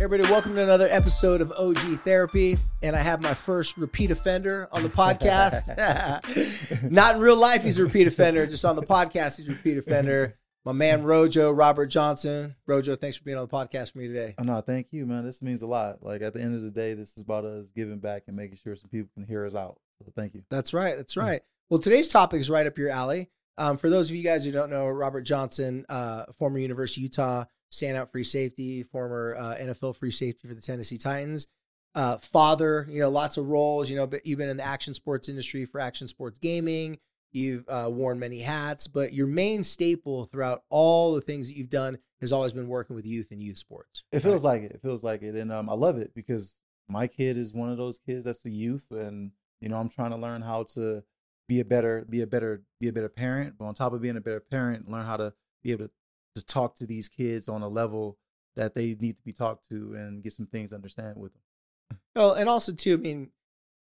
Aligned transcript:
Everybody, 0.00 0.32
welcome 0.32 0.54
to 0.54 0.62
another 0.62 0.88
episode 0.90 1.42
of 1.42 1.52
OG 1.52 2.00
Therapy. 2.06 2.56
And 2.82 2.96
I 2.96 3.00
have 3.00 3.20
my 3.20 3.34
first 3.34 3.76
repeat 3.76 4.10
offender 4.10 4.66
on 4.72 4.82
the 4.82 4.88
podcast. 4.88 5.68
Not 6.90 7.16
in 7.16 7.20
real 7.20 7.36
life, 7.36 7.62
he's 7.62 7.76
a 7.76 7.84
repeat 7.84 8.06
offender. 8.06 8.46
Just 8.46 8.64
on 8.64 8.76
the 8.76 8.82
podcast, 8.82 9.36
he's 9.36 9.46
a 9.46 9.50
repeat 9.50 9.76
offender. 9.76 10.38
My 10.64 10.72
man 10.72 11.02
Rojo, 11.02 11.50
Robert 11.50 11.88
Johnson. 11.88 12.56
Rojo, 12.66 12.96
thanks 12.96 13.18
for 13.18 13.24
being 13.24 13.36
on 13.36 13.46
the 13.46 13.54
podcast 13.54 13.94
with 13.94 13.96
me 13.96 14.08
today. 14.08 14.36
Oh, 14.38 14.42
no, 14.42 14.62
thank 14.62 14.86
you, 14.90 15.04
man. 15.04 15.22
This 15.22 15.42
means 15.42 15.60
a 15.60 15.66
lot. 15.66 16.02
Like 16.02 16.22
at 16.22 16.32
the 16.32 16.40
end 16.40 16.54
of 16.54 16.62
the 16.62 16.70
day, 16.70 16.94
this 16.94 17.18
is 17.18 17.22
about 17.22 17.44
us 17.44 17.70
giving 17.70 17.98
back 17.98 18.22
and 18.26 18.34
making 18.34 18.56
sure 18.56 18.74
some 18.76 18.88
people 18.88 19.10
can 19.12 19.26
hear 19.26 19.44
us 19.44 19.54
out. 19.54 19.78
So 20.02 20.10
thank 20.16 20.32
you. 20.32 20.44
That's 20.48 20.72
right. 20.72 20.96
That's 20.96 21.18
right. 21.18 21.42
Well, 21.68 21.78
today's 21.78 22.08
topic 22.08 22.40
is 22.40 22.48
right 22.48 22.66
up 22.66 22.78
your 22.78 22.88
alley. 22.88 23.28
Um, 23.58 23.76
for 23.76 23.90
those 23.90 24.08
of 24.08 24.16
you 24.16 24.24
guys 24.24 24.46
who 24.46 24.50
don't 24.50 24.70
know, 24.70 24.86
Robert 24.88 25.24
Johnson, 25.24 25.84
uh, 25.90 26.24
former 26.32 26.58
University 26.58 27.02
of 27.02 27.10
Utah 27.10 27.44
standout 27.70 28.10
free 28.10 28.24
safety, 28.24 28.82
former 28.82 29.36
uh, 29.38 29.56
NFL 29.56 29.96
free 29.96 30.10
safety 30.10 30.48
for 30.48 30.54
the 30.54 30.60
Tennessee 30.60 30.98
Titans, 30.98 31.46
uh, 31.94 32.16
father, 32.18 32.86
you 32.88 33.00
know, 33.00 33.08
lots 33.08 33.36
of 33.36 33.48
roles. 33.48 33.90
You 33.90 33.96
know, 33.96 34.06
but 34.06 34.26
you've 34.26 34.38
been 34.38 34.48
in 34.48 34.56
the 34.56 34.64
action 34.64 34.94
sports 34.94 35.28
industry 35.28 35.64
for 35.64 35.80
action 35.80 36.08
sports 36.08 36.38
gaming. 36.38 36.98
You've 37.32 37.68
uh, 37.68 37.88
worn 37.90 38.18
many 38.18 38.40
hats, 38.40 38.88
but 38.88 39.12
your 39.12 39.28
main 39.28 39.62
staple 39.62 40.24
throughout 40.24 40.64
all 40.68 41.14
the 41.14 41.20
things 41.20 41.46
that 41.46 41.56
you've 41.56 41.70
done 41.70 41.98
has 42.20 42.32
always 42.32 42.52
been 42.52 42.66
working 42.66 42.96
with 42.96 43.06
youth 43.06 43.30
and 43.30 43.40
youth 43.40 43.56
sports. 43.56 44.02
It 44.10 44.20
feels 44.20 44.44
right? 44.44 44.54
like 44.54 44.62
it. 44.62 44.72
It 44.72 44.82
feels 44.82 45.04
like 45.04 45.22
it, 45.22 45.36
and 45.36 45.52
um, 45.52 45.70
I 45.70 45.74
love 45.74 45.96
it 45.96 46.12
because 46.12 46.56
my 46.88 47.06
kid 47.06 47.38
is 47.38 47.54
one 47.54 47.70
of 47.70 47.76
those 47.76 47.98
kids 47.98 48.24
that's 48.24 48.42
the 48.42 48.50
youth, 48.50 48.88
and 48.90 49.30
you 49.60 49.68
know, 49.68 49.76
I'm 49.76 49.88
trying 49.88 50.10
to 50.10 50.16
learn 50.16 50.42
how 50.42 50.64
to 50.74 51.04
be 51.48 51.60
a 51.60 51.64
better, 51.64 52.04
be 52.08 52.22
a 52.22 52.26
better, 52.26 52.62
be 52.80 52.88
a 52.88 52.92
better 52.92 53.08
parent. 53.08 53.54
But 53.58 53.66
on 53.66 53.74
top 53.74 53.92
of 53.92 54.00
being 54.00 54.16
a 54.16 54.20
better 54.20 54.40
parent, 54.40 54.90
learn 54.90 55.06
how 55.06 55.16
to 55.16 55.32
be 55.62 55.72
able 55.72 55.86
to 55.86 55.90
to 56.34 56.44
talk 56.44 56.76
to 56.76 56.86
these 56.86 57.08
kids 57.08 57.48
on 57.48 57.62
a 57.62 57.68
level 57.68 58.18
that 58.56 58.74
they 58.74 58.96
need 59.00 59.16
to 59.16 59.22
be 59.24 59.32
talked 59.32 59.68
to 59.70 59.94
and 59.94 60.22
get 60.22 60.32
some 60.32 60.46
things 60.46 60.72
understand 60.72 61.16
with 61.16 61.32
them. 61.32 61.98
Oh, 62.16 62.34
and 62.34 62.48
also 62.48 62.72
too, 62.72 62.94
I 62.94 62.96
mean, 62.96 63.30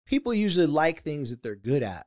people 0.06 0.34
usually 0.34 0.66
like 0.66 1.02
things 1.02 1.30
that 1.30 1.42
they're 1.42 1.56
good 1.56 1.82
at. 1.82 2.06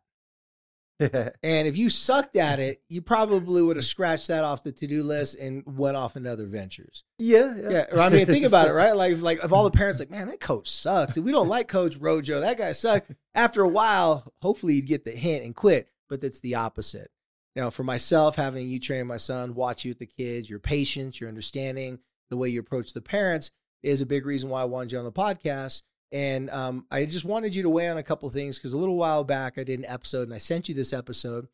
and 1.00 1.68
if 1.68 1.78
you 1.78 1.90
sucked 1.90 2.36
at 2.36 2.60
it, 2.60 2.82
you 2.90 3.02
probably 3.02 3.62
would 3.62 3.78
have 3.78 3.86
scratched 3.98 4.28
that 4.28 4.44
off 4.44 4.64
the 4.64 4.72
to-do 4.72 5.02
list 5.02 5.36
and 5.40 5.64
went 5.66 5.96
off 5.96 6.18
into 6.18 6.32
other 6.32 6.46
ventures. 6.46 7.06
Yeah, 7.18 7.56
yeah. 7.56 7.86
yeah. 7.94 8.02
I 8.02 8.10
mean, 8.10 8.26
think 8.26 8.46
about 8.46 8.68
it, 8.68 8.74
right? 8.74 8.96
Like, 8.96 9.22
like 9.22 9.44
if 9.44 9.54
all 9.54 9.64
the 9.64 9.72
parents 9.72 10.00
like, 10.00 10.12
man, 10.12 10.28
that 10.28 10.42
coach 10.42 10.70
sucks. 10.70 11.18
We 11.18 11.32
don't 11.32 11.48
like 11.48 11.70
Coach 11.70 11.96
Rojo. 11.96 12.42
That 12.42 12.58
guy 12.58 12.74
sucked. 12.74 13.12
After 13.34 13.62
a 13.62 13.68
while, 13.68 14.34
hopefully 14.42 14.76
you'd 14.76 14.88
get 14.88 15.06
the 15.06 15.12
hint 15.12 15.46
and 15.46 15.56
quit. 15.56 15.88
But 16.10 16.22
that's 16.22 16.40
the 16.40 16.56
opposite 16.56 17.12
know, 17.56 17.72
for 17.72 17.84
myself, 17.84 18.36
having 18.36 18.68
you 18.68 18.80
train 18.80 19.08
my 19.08 19.18
son, 19.18 19.56
watch 19.56 19.84
you 19.84 19.92
with 19.92 20.00
the 20.00 20.06
kids, 20.06 20.50
your 20.50 20.60
patience, 20.60 21.20
your 21.20 21.30
understanding, 21.30 22.00
the 22.30 22.38
way 22.38 22.50
you 22.50 22.60
approach 22.60 22.94
the 22.94 23.02
parents 23.02 23.52
is 23.82 24.02
a 24.02 24.06
big 24.06 24.26
reason 24.26 24.50
why 24.50 24.62
I 24.62 24.66
wanted 24.66 24.92
you 24.92 25.00
on 25.00 25.06
the 25.06 25.12
podcast. 25.12 25.82
And 26.12 26.50
um, 26.50 26.86
I 26.92 27.06
just 27.06 27.26
wanted 27.26 27.56
you 27.56 27.64
to 27.64 27.70
weigh 27.70 27.90
on 27.90 27.98
a 27.98 28.04
couple 28.04 28.30
things 28.30 28.58
because 28.58 28.74
a 28.74 28.78
little 28.78 28.96
while 28.96 29.24
back 29.24 29.58
I 29.58 29.64
did 29.64 29.80
an 29.80 29.86
episode 29.86 30.24
and 30.24 30.34
I 30.34 30.40
sent 30.40 30.68
you 30.68 30.76
this 30.76 30.94
episode. 30.94 31.48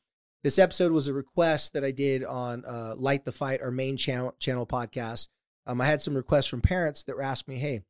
This 0.44 0.60
episode 0.60 0.92
was 0.92 1.08
a 1.08 1.14
request 1.14 1.74
that 1.74 1.84
I 1.84 1.92
did 1.92 2.24
on 2.24 2.64
uh, 2.66 2.94
Light 2.96 3.26
the 3.26 3.32
Fight, 3.32 3.62
our 3.62 3.72
main 3.72 3.98
channel 3.98 4.36
channel 4.40 4.66
podcast. 4.66 5.28
Um, 5.66 5.82
I 5.82 5.88
had 5.88 6.02
some 6.02 6.16
requests 6.16 6.46
from 6.46 6.62
parents 6.62 7.04
that 7.04 7.16
were 7.16 7.24
asking 7.24 7.56
me, 7.56 7.60
"Hey, 7.60 7.82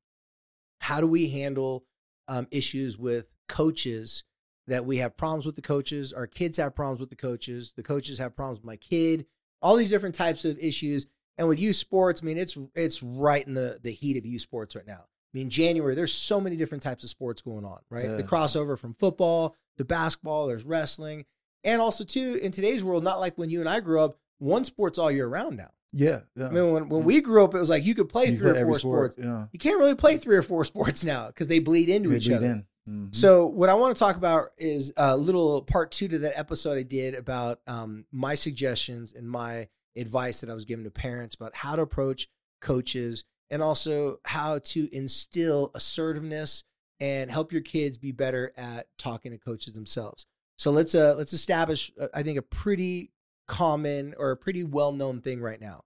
how 0.80 1.02
do 1.02 1.08
we 1.08 1.30
handle 1.30 1.84
um, 2.28 2.48
issues 2.52 2.98
with 2.98 3.28
coaches 3.50 4.24
that 4.68 4.86
we 4.86 4.98
have 4.98 5.18
problems 5.18 5.46
with 5.46 5.56
the 5.56 5.62
coaches. 5.62 6.12
Our 6.14 6.28
kids 6.28 6.58
have 6.58 6.76
problems 6.76 7.00
with 7.00 7.10
the 7.10 7.16
coaches. 7.16 7.74
The 7.76 7.84
coaches 7.84 8.18
have 8.20 8.36
problems 8.36 8.60
with 8.60 8.66
my 8.66 8.78
kid. 8.78 9.26
All 9.62 9.76
these 9.76 9.90
different 9.90 10.16
types 10.16 10.46
of 10.46 10.58
issues. 10.60 11.08
And 11.38 11.48
with 11.48 11.60
youth 11.60 11.76
sports, 11.76 12.22
I 12.24 12.26
mean, 12.26 12.38
it's 12.38 12.58
it's 12.76 13.04
right 13.04 13.46
in 13.46 13.54
the 13.54 13.80
the 13.82 13.92
heat 13.92 14.18
of 14.18 14.26
youth 14.26 14.42
sports 14.42 14.76
right 14.76 14.88
now. 14.88 15.04
I 15.04 15.38
mean, 15.38 15.50
January, 15.50 15.96
there's 15.96 16.14
so 16.14 16.40
many 16.40 16.56
different 16.56 16.82
types 16.82 17.04
of 17.04 17.10
sports 17.10 17.42
going 17.42 17.66
on, 17.66 17.80
right? 17.90 18.06
Yeah. 18.06 18.16
The 18.16 18.24
crossover 18.24 18.80
from 18.80 18.94
football 18.94 19.56
to 19.78 19.84
basketball, 19.84 20.48
there's 20.48 20.64
wrestling. 20.64 21.26
And 21.66 21.82
also, 21.82 22.06
too, 22.06 22.36
in 22.36 22.52
today's 22.52 22.84
world, 22.84 23.04
not 23.04 23.20
like 23.20 23.38
when 23.38 23.50
you 23.50 23.60
and 23.60 23.68
I 23.68 23.82
grew 23.82 24.00
up, 24.00 24.18
one 24.38 24.64
sport's 24.64 24.98
all 24.98 25.12
year 25.12 25.28
round 25.28 25.58
now. 25.58 25.72
Yeah, 25.92 26.22
yeah. 26.36 26.48
I 26.48 26.50
mean, 26.52 26.72
when, 26.72 26.90
when 26.90 27.04
we 27.04 27.22
grew 27.22 27.44
up, 27.44 27.54
it 27.54 27.60
was 27.60 27.70
like 27.70 27.86
you 27.86 27.96
could 27.96 28.10
play 28.10 28.28
you 28.28 28.38
three 28.38 28.52
or 28.52 28.66
four 28.66 28.80
sport, 28.80 29.14
sports. 29.14 29.18
Yeah. 29.18 29.48
You 29.52 29.60
can't 29.60 29.80
really 29.80 29.96
play 29.96 30.18
three 30.18 30.36
or 30.36 30.42
four 30.42 30.64
sports 30.66 31.04
now 31.04 31.28
because 31.28 31.48
they 31.48 31.60
bleed 31.60 31.90
into 31.90 32.10
they 32.10 32.18
each 32.18 32.28
bleed 32.28 32.36
other. 32.36 32.46
In. 32.46 32.66
Mm-hmm. 32.90 33.14
So, 33.14 33.48
what 33.48 33.70
I 33.70 33.74
want 33.74 33.96
to 33.96 34.00
talk 34.00 34.16
about 34.16 34.50
is 34.58 34.94
a 34.96 35.18
little 35.18 35.62
part 35.64 35.92
two 35.92 36.08
to 36.08 36.20
that 36.20 36.38
episode 36.38 36.78
I 36.78 36.84
did 36.84 37.16
about 37.16 37.60
um, 37.66 38.06
my 38.12 38.36
suggestions 38.36 39.14
and 39.14 39.28
my 39.28 39.70
advice 39.96 40.42
that 40.42 40.50
I 40.50 40.54
was 40.54 40.66
given 40.66 40.84
to 40.84 40.92
parents 40.92 41.36
about 41.36 41.56
how 41.56 41.76
to 41.76 41.82
approach 41.82 42.28
coaches 42.62 43.24
and 43.50 43.64
also 43.64 44.20
how 44.26 44.60
to 44.60 44.96
instill 44.96 45.72
assertiveness 45.74 46.64
and 47.00 47.32
help 47.32 47.52
your 47.52 47.62
kids 47.62 47.98
be 47.98 48.12
better 48.12 48.54
at 48.58 48.88
talking 48.98 49.32
to 49.32 49.38
coaches 49.38 49.74
themselves. 49.74 50.26
So 50.58 50.72
let's 50.72 50.96
uh 50.96 51.16
let's 51.18 51.34
establish 51.34 51.92
uh, 52.00 52.08
I 52.14 52.24
think 52.24 52.38
a 52.38 52.44
pretty 52.44 53.12
common 53.48 54.14
or 54.18 54.32
a 54.32 54.38
pretty 54.38 54.64
well-known 54.64 55.22
thing 55.22 55.42
right 55.42 55.62
now. 55.62 55.84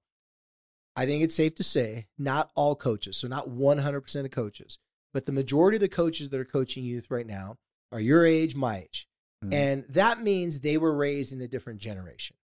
I 0.96 1.06
think 1.06 1.24
it's 1.24 1.36
safe 1.36 1.56
to 1.56 1.64
say 1.64 2.08
not 2.18 2.52
all 2.56 2.76
coaches, 2.76 3.18
so 3.18 3.28
not 3.28 3.50
100% 3.50 4.26
of 4.26 4.32
coaches, 4.32 4.80
but 5.14 5.26
the 5.26 5.32
majority 5.32 5.78
of 5.78 5.82
the 5.82 5.90
coaches 5.90 6.30
that 6.30 6.40
are 6.40 6.46
coaching 6.46 6.84
youth 6.84 7.08
right 7.10 7.28
now 7.28 7.58
are 7.92 8.00
your 8.00 8.26
age, 8.26 8.56
my 8.56 8.80
age. 8.80 9.08
Mm-hmm. 9.44 9.54
And 9.54 9.86
that 9.90 10.22
means 10.22 10.60
they 10.60 10.78
were 10.78 10.94
raised 10.94 11.34
in 11.34 11.42
a 11.42 11.48
different 11.48 11.80
generation. 11.80 12.36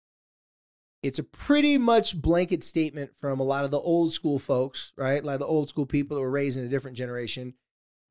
It's 1.02 1.18
a 1.18 1.24
pretty 1.24 1.76
much 1.76 2.20
blanket 2.20 2.64
statement 2.64 3.10
from 3.18 3.38
a 3.38 3.44
lot 3.44 3.64
of 3.64 3.70
the 3.70 3.80
old 3.80 4.12
school 4.12 4.38
folks, 4.38 4.92
right? 4.96 5.22
A 5.22 5.26
lot 5.26 5.34
of 5.34 5.40
the 5.40 5.46
old 5.46 5.68
school 5.68 5.84
people 5.84 6.16
that 6.16 6.22
were 6.22 6.30
raised 6.30 6.58
in 6.58 6.64
a 6.64 6.68
different 6.68 6.96
generation. 6.96 7.54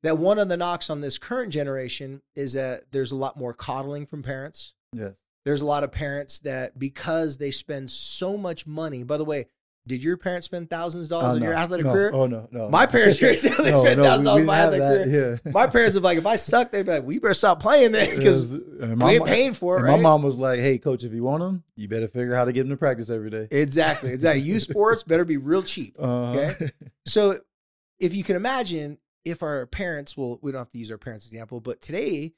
That 0.04 0.18
one 0.18 0.38
of 0.38 0.48
the 0.48 0.56
knocks 0.56 0.90
on 0.90 1.00
this 1.00 1.18
current 1.18 1.52
generation 1.52 2.22
is 2.36 2.52
that 2.52 2.84
there's 2.92 3.10
a 3.10 3.16
lot 3.16 3.38
more 3.38 3.54
coddling 3.54 4.06
from 4.06 4.22
parents. 4.22 4.74
Yes. 4.92 5.16
There's 5.44 5.60
a 5.60 5.66
lot 5.66 5.82
of 5.82 5.92
parents 5.92 6.38
that 6.40 6.78
because 6.78 7.38
they 7.38 7.50
spend 7.50 7.90
so 7.90 8.36
much 8.36 8.66
money, 8.66 9.02
by 9.02 9.16
the 9.16 9.24
way, 9.24 9.46
did 9.86 10.02
your 10.02 10.16
parents 10.16 10.46
spend 10.46 10.70
thousands 10.70 11.06
of 11.06 11.10
dollars 11.10 11.34
uh, 11.34 11.36
on 11.36 11.40
no, 11.40 11.46
your 11.46 11.54
athletic 11.54 11.84
no, 11.84 11.92
career? 11.92 12.10
Oh 12.14 12.26
no, 12.26 12.48
no. 12.50 12.70
My 12.70 12.86
parents 12.86 13.18
sure 13.18 13.36
spent 13.36 13.54
thousands 13.54 14.24
dollars 14.24 14.26
on 14.26 14.46
my 14.46 14.60
athletic 14.60 15.06
career. 15.06 15.40
Yeah. 15.44 15.52
My 15.52 15.66
parents 15.66 15.96
are 15.96 16.00
like, 16.00 16.16
if 16.16 16.26
I 16.26 16.36
suck, 16.36 16.70
they'd 16.70 16.86
be 16.86 16.92
like, 16.92 17.04
"We 17.04 17.18
better 17.18 17.34
stop 17.34 17.60
playing 17.60 17.92
then 17.92 18.16
because 18.16 18.54
we 18.54 19.04
ain't 19.04 19.26
paying 19.26 19.52
for 19.52 19.78
it." 19.78 19.82
Right? 19.82 19.96
My 19.96 20.02
mom 20.02 20.22
was 20.22 20.38
like, 20.38 20.60
"Hey, 20.60 20.78
coach, 20.78 21.04
if 21.04 21.12
you 21.12 21.22
want 21.22 21.40
them, 21.40 21.64
you 21.76 21.88
better 21.88 22.08
figure 22.08 22.34
out 22.34 22.38
how 22.38 22.44
to 22.46 22.52
get 22.52 22.62
them 22.62 22.70
to 22.70 22.76
practice 22.76 23.10
every 23.10 23.28
day." 23.28 23.46
Exactly, 23.50 24.10
exactly. 24.10 24.42
Youth 24.42 24.62
sports 24.70 25.02
better 25.02 25.24
be 25.24 25.36
real 25.36 25.62
cheap. 25.62 25.96
Uh-huh. 25.98 26.38
Okay, 26.38 26.70
so 27.06 27.40
if 27.98 28.14
you 28.14 28.24
can 28.24 28.36
imagine, 28.36 28.98
if 29.24 29.42
our 29.42 29.66
parents, 29.66 30.16
well, 30.16 30.38
we 30.40 30.50
don't 30.50 30.60
have 30.60 30.70
to 30.70 30.78
use 30.78 30.90
our 30.90 30.98
parents' 30.98 31.26
example, 31.26 31.60
but 31.60 31.82
today 31.82 32.32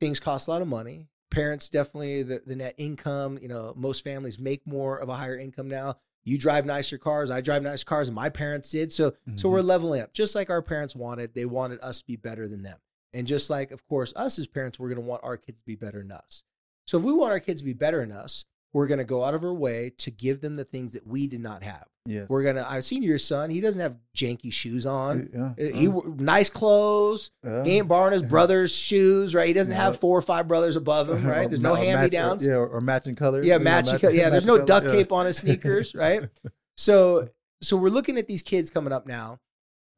things 0.00 0.20
cost 0.20 0.46
a 0.46 0.50
lot 0.52 0.62
of 0.62 0.68
money. 0.68 1.08
Parents 1.30 1.68
definitely 1.68 2.22
the, 2.22 2.42
the 2.46 2.54
net 2.54 2.74
income. 2.78 3.36
You 3.42 3.48
know, 3.48 3.72
most 3.76 4.04
families 4.04 4.38
make 4.38 4.64
more 4.64 4.98
of 4.98 5.08
a 5.08 5.14
higher 5.14 5.36
income 5.36 5.66
now 5.66 5.96
you 6.24 6.38
drive 6.38 6.66
nicer 6.66 6.98
cars, 6.98 7.30
I 7.30 7.40
drive 7.40 7.62
nice 7.62 7.84
cars, 7.84 8.08
and 8.08 8.14
my 8.14 8.30
parents 8.30 8.70
did. 8.70 8.92
So 8.92 9.10
mm-hmm. 9.10 9.36
so 9.36 9.48
we're 9.48 9.60
leveling 9.60 10.02
up. 10.02 10.12
Just 10.12 10.34
like 10.34 10.50
our 10.50 10.62
parents 10.62 10.96
wanted, 10.96 11.34
they 11.34 11.44
wanted 11.44 11.80
us 11.80 12.00
to 12.00 12.06
be 12.06 12.16
better 12.16 12.48
than 12.48 12.62
them. 12.62 12.78
And 13.12 13.26
just 13.26 13.50
like, 13.50 13.70
of 13.70 13.86
course, 13.86 14.12
us 14.16 14.38
as 14.38 14.46
parents, 14.46 14.78
we're 14.78 14.88
gonna 14.88 15.00
want 15.02 15.22
our 15.22 15.36
kids 15.36 15.58
to 15.58 15.66
be 15.66 15.76
better 15.76 15.98
than 15.98 16.12
us. 16.12 16.42
So 16.86 16.98
if 16.98 17.04
we 17.04 17.12
want 17.12 17.32
our 17.32 17.40
kids 17.40 17.60
to 17.60 17.64
be 17.64 17.72
better 17.72 18.00
than 18.00 18.12
us, 18.12 18.44
we're 18.74 18.88
gonna 18.88 19.04
go 19.04 19.24
out 19.24 19.32
of 19.32 19.42
our 19.42 19.54
way 19.54 19.92
to 19.98 20.10
give 20.10 20.42
them 20.42 20.56
the 20.56 20.64
things 20.64 20.92
that 20.92 21.06
we 21.06 21.26
did 21.26 21.40
not 21.40 21.62
have. 21.62 21.86
Yes. 22.06 22.28
We're 22.28 22.42
gonna. 22.42 22.66
I've 22.68 22.84
seen 22.84 23.02
your 23.02 23.16
son. 23.16 23.48
He 23.48 23.62
doesn't 23.62 23.80
have 23.80 23.96
janky 24.14 24.52
shoes 24.52 24.84
on. 24.84 25.30
Yeah. 25.32 25.70
He 25.72 25.88
uh, 25.88 26.00
nice 26.18 26.50
clothes. 26.50 27.30
Yeah. 27.42 27.64
He 27.64 27.78
ain't 27.78 27.88
borrowing 27.88 28.12
his 28.12 28.22
brother's 28.22 28.74
shoes. 28.76 29.34
Right. 29.34 29.48
He 29.48 29.54
doesn't 29.54 29.72
yeah. 29.72 29.82
have 29.82 29.98
four 29.98 30.18
or 30.18 30.22
five 30.22 30.46
brothers 30.46 30.76
above 30.76 31.08
him. 31.08 31.24
Right. 31.34 31.48
There's 31.48 31.60
no, 31.60 31.70
no 31.70 31.76
hand 31.76 32.02
me 32.02 32.10
downs. 32.10 32.46
Yeah. 32.46 32.56
Or 32.56 32.82
matching 32.82 33.14
colors. 33.14 33.46
Yeah. 33.46 33.56
Matching. 33.56 33.98
color. 33.98 34.12
yeah. 34.12 34.28
There's 34.28 34.44
no 34.44 34.56
color. 34.56 34.66
duct 34.66 34.88
tape 34.90 35.12
on 35.12 35.24
his 35.24 35.38
sneakers. 35.38 35.94
Right. 36.04 36.28
so 36.76 37.30
so 37.62 37.76
we're 37.76 37.88
looking 37.88 38.18
at 38.18 38.26
these 38.26 38.42
kids 38.42 38.68
coming 38.68 38.92
up 38.92 39.06
now. 39.06 39.38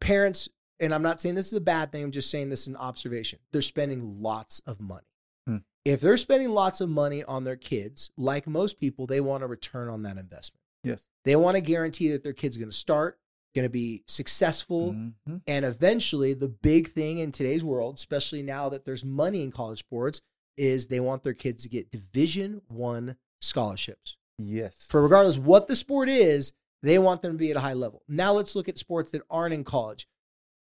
Parents, 0.00 0.48
and 0.78 0.94
I'm 0.94 1.02
not 1.02 1.20
saying 1.20 1.34
this 1.34 1.46
is 1.46 1.54
a 1.54 1.60
bad 1.60 1.90
thing. 1.90 2.04
I'm 2.04 2.12
just 2.12 2.30
saying 2.30 2.50
this 2.50 2.62
is 2.62 2.68
an 2.68 2.76
observation. 2.76 3.40
They're 3.50 3.62
spending 3.62 4.22
lots 4.22 4.60
of 4.60 4.78
money. 4.80 5.06
If 5.86 6.00
they're 6.00 6.16
spending 6.16 6.50
lots 6.50 6.80
of 6.80 6.88
money 6.88 7.22
on 7.22 7.44
their 7.44 7.54
kids, 7.56 8.10
like 8.16 8.48
most 8.48 8.80
people, 8.80 9.06
they 9.06 9.20
want 9.20 9.44
a 9.44 9.46
return 9.46 9.88
on 9.88 10.02
that 10.02 10.18
investment. 10.18 10.60
Yes. 10.82 11.08
They 11.24 11.36
want 11.36 11.54
to 11.54 11.60
guarantee 11.60 12.08
that 12.10 12.24
their 12.24 12.32
kid's 12.32 12.56
going 12.56 12.70
to 12.70 12.76
start, 12.76 13.20
going 13.54 13.64
to 13.64 13.70
be 13.70 14.02
successful, 14.08 14.92
Mhm. 14.94 15.42
and 15.46 15.64
eventually 15.64 16.34
the 16.34 16.48
big 16.48 16.90
thing 16.92 17.18
in 17.18 17.30
today's 17.30 17.62
world, 17.62 17.94
especially 17.98 18.42
now 18.42 18.68
that 18.68 18.84
there's 18.84 19.04
money 19.04 19.42
in 19.42 19.52
college 19.52 19.78
sports, 19.78 20.20
is 20.56 20.88
they 20.88 20.98
want 20.98 21.22
their 21.22 21.34
kids 21.34 21.62
to 21.62 21.68
get 21.68 21.92
Division 21.92 22.62
One 22.66 23.16
scholarships. 23.40 24.16
Yes. 24.38 24.88
For 24.90 25.02
regardless 25.04 25.38
what 25.38 25.68
the 25.68 25.76
sport 25.76 26.08
is, 26.08 26.52
they 26.82 26.98
want 26.98 27.22
them 27.22 27.32
to 27.32 27.38
be 27.38 27.50
at 27.52 27.56
a 27.56 27.60
high 27.60 27.74
level. 27.74 28.02
Now 28.08 28.32
let's 28.32 28.56
look 28.56 28.68
at 28.68 28.76
sports 28.76 29.12
that 29.12 29.22
aren't 29.30 29.54
in 29.54 29.62
college: 29.62 30.08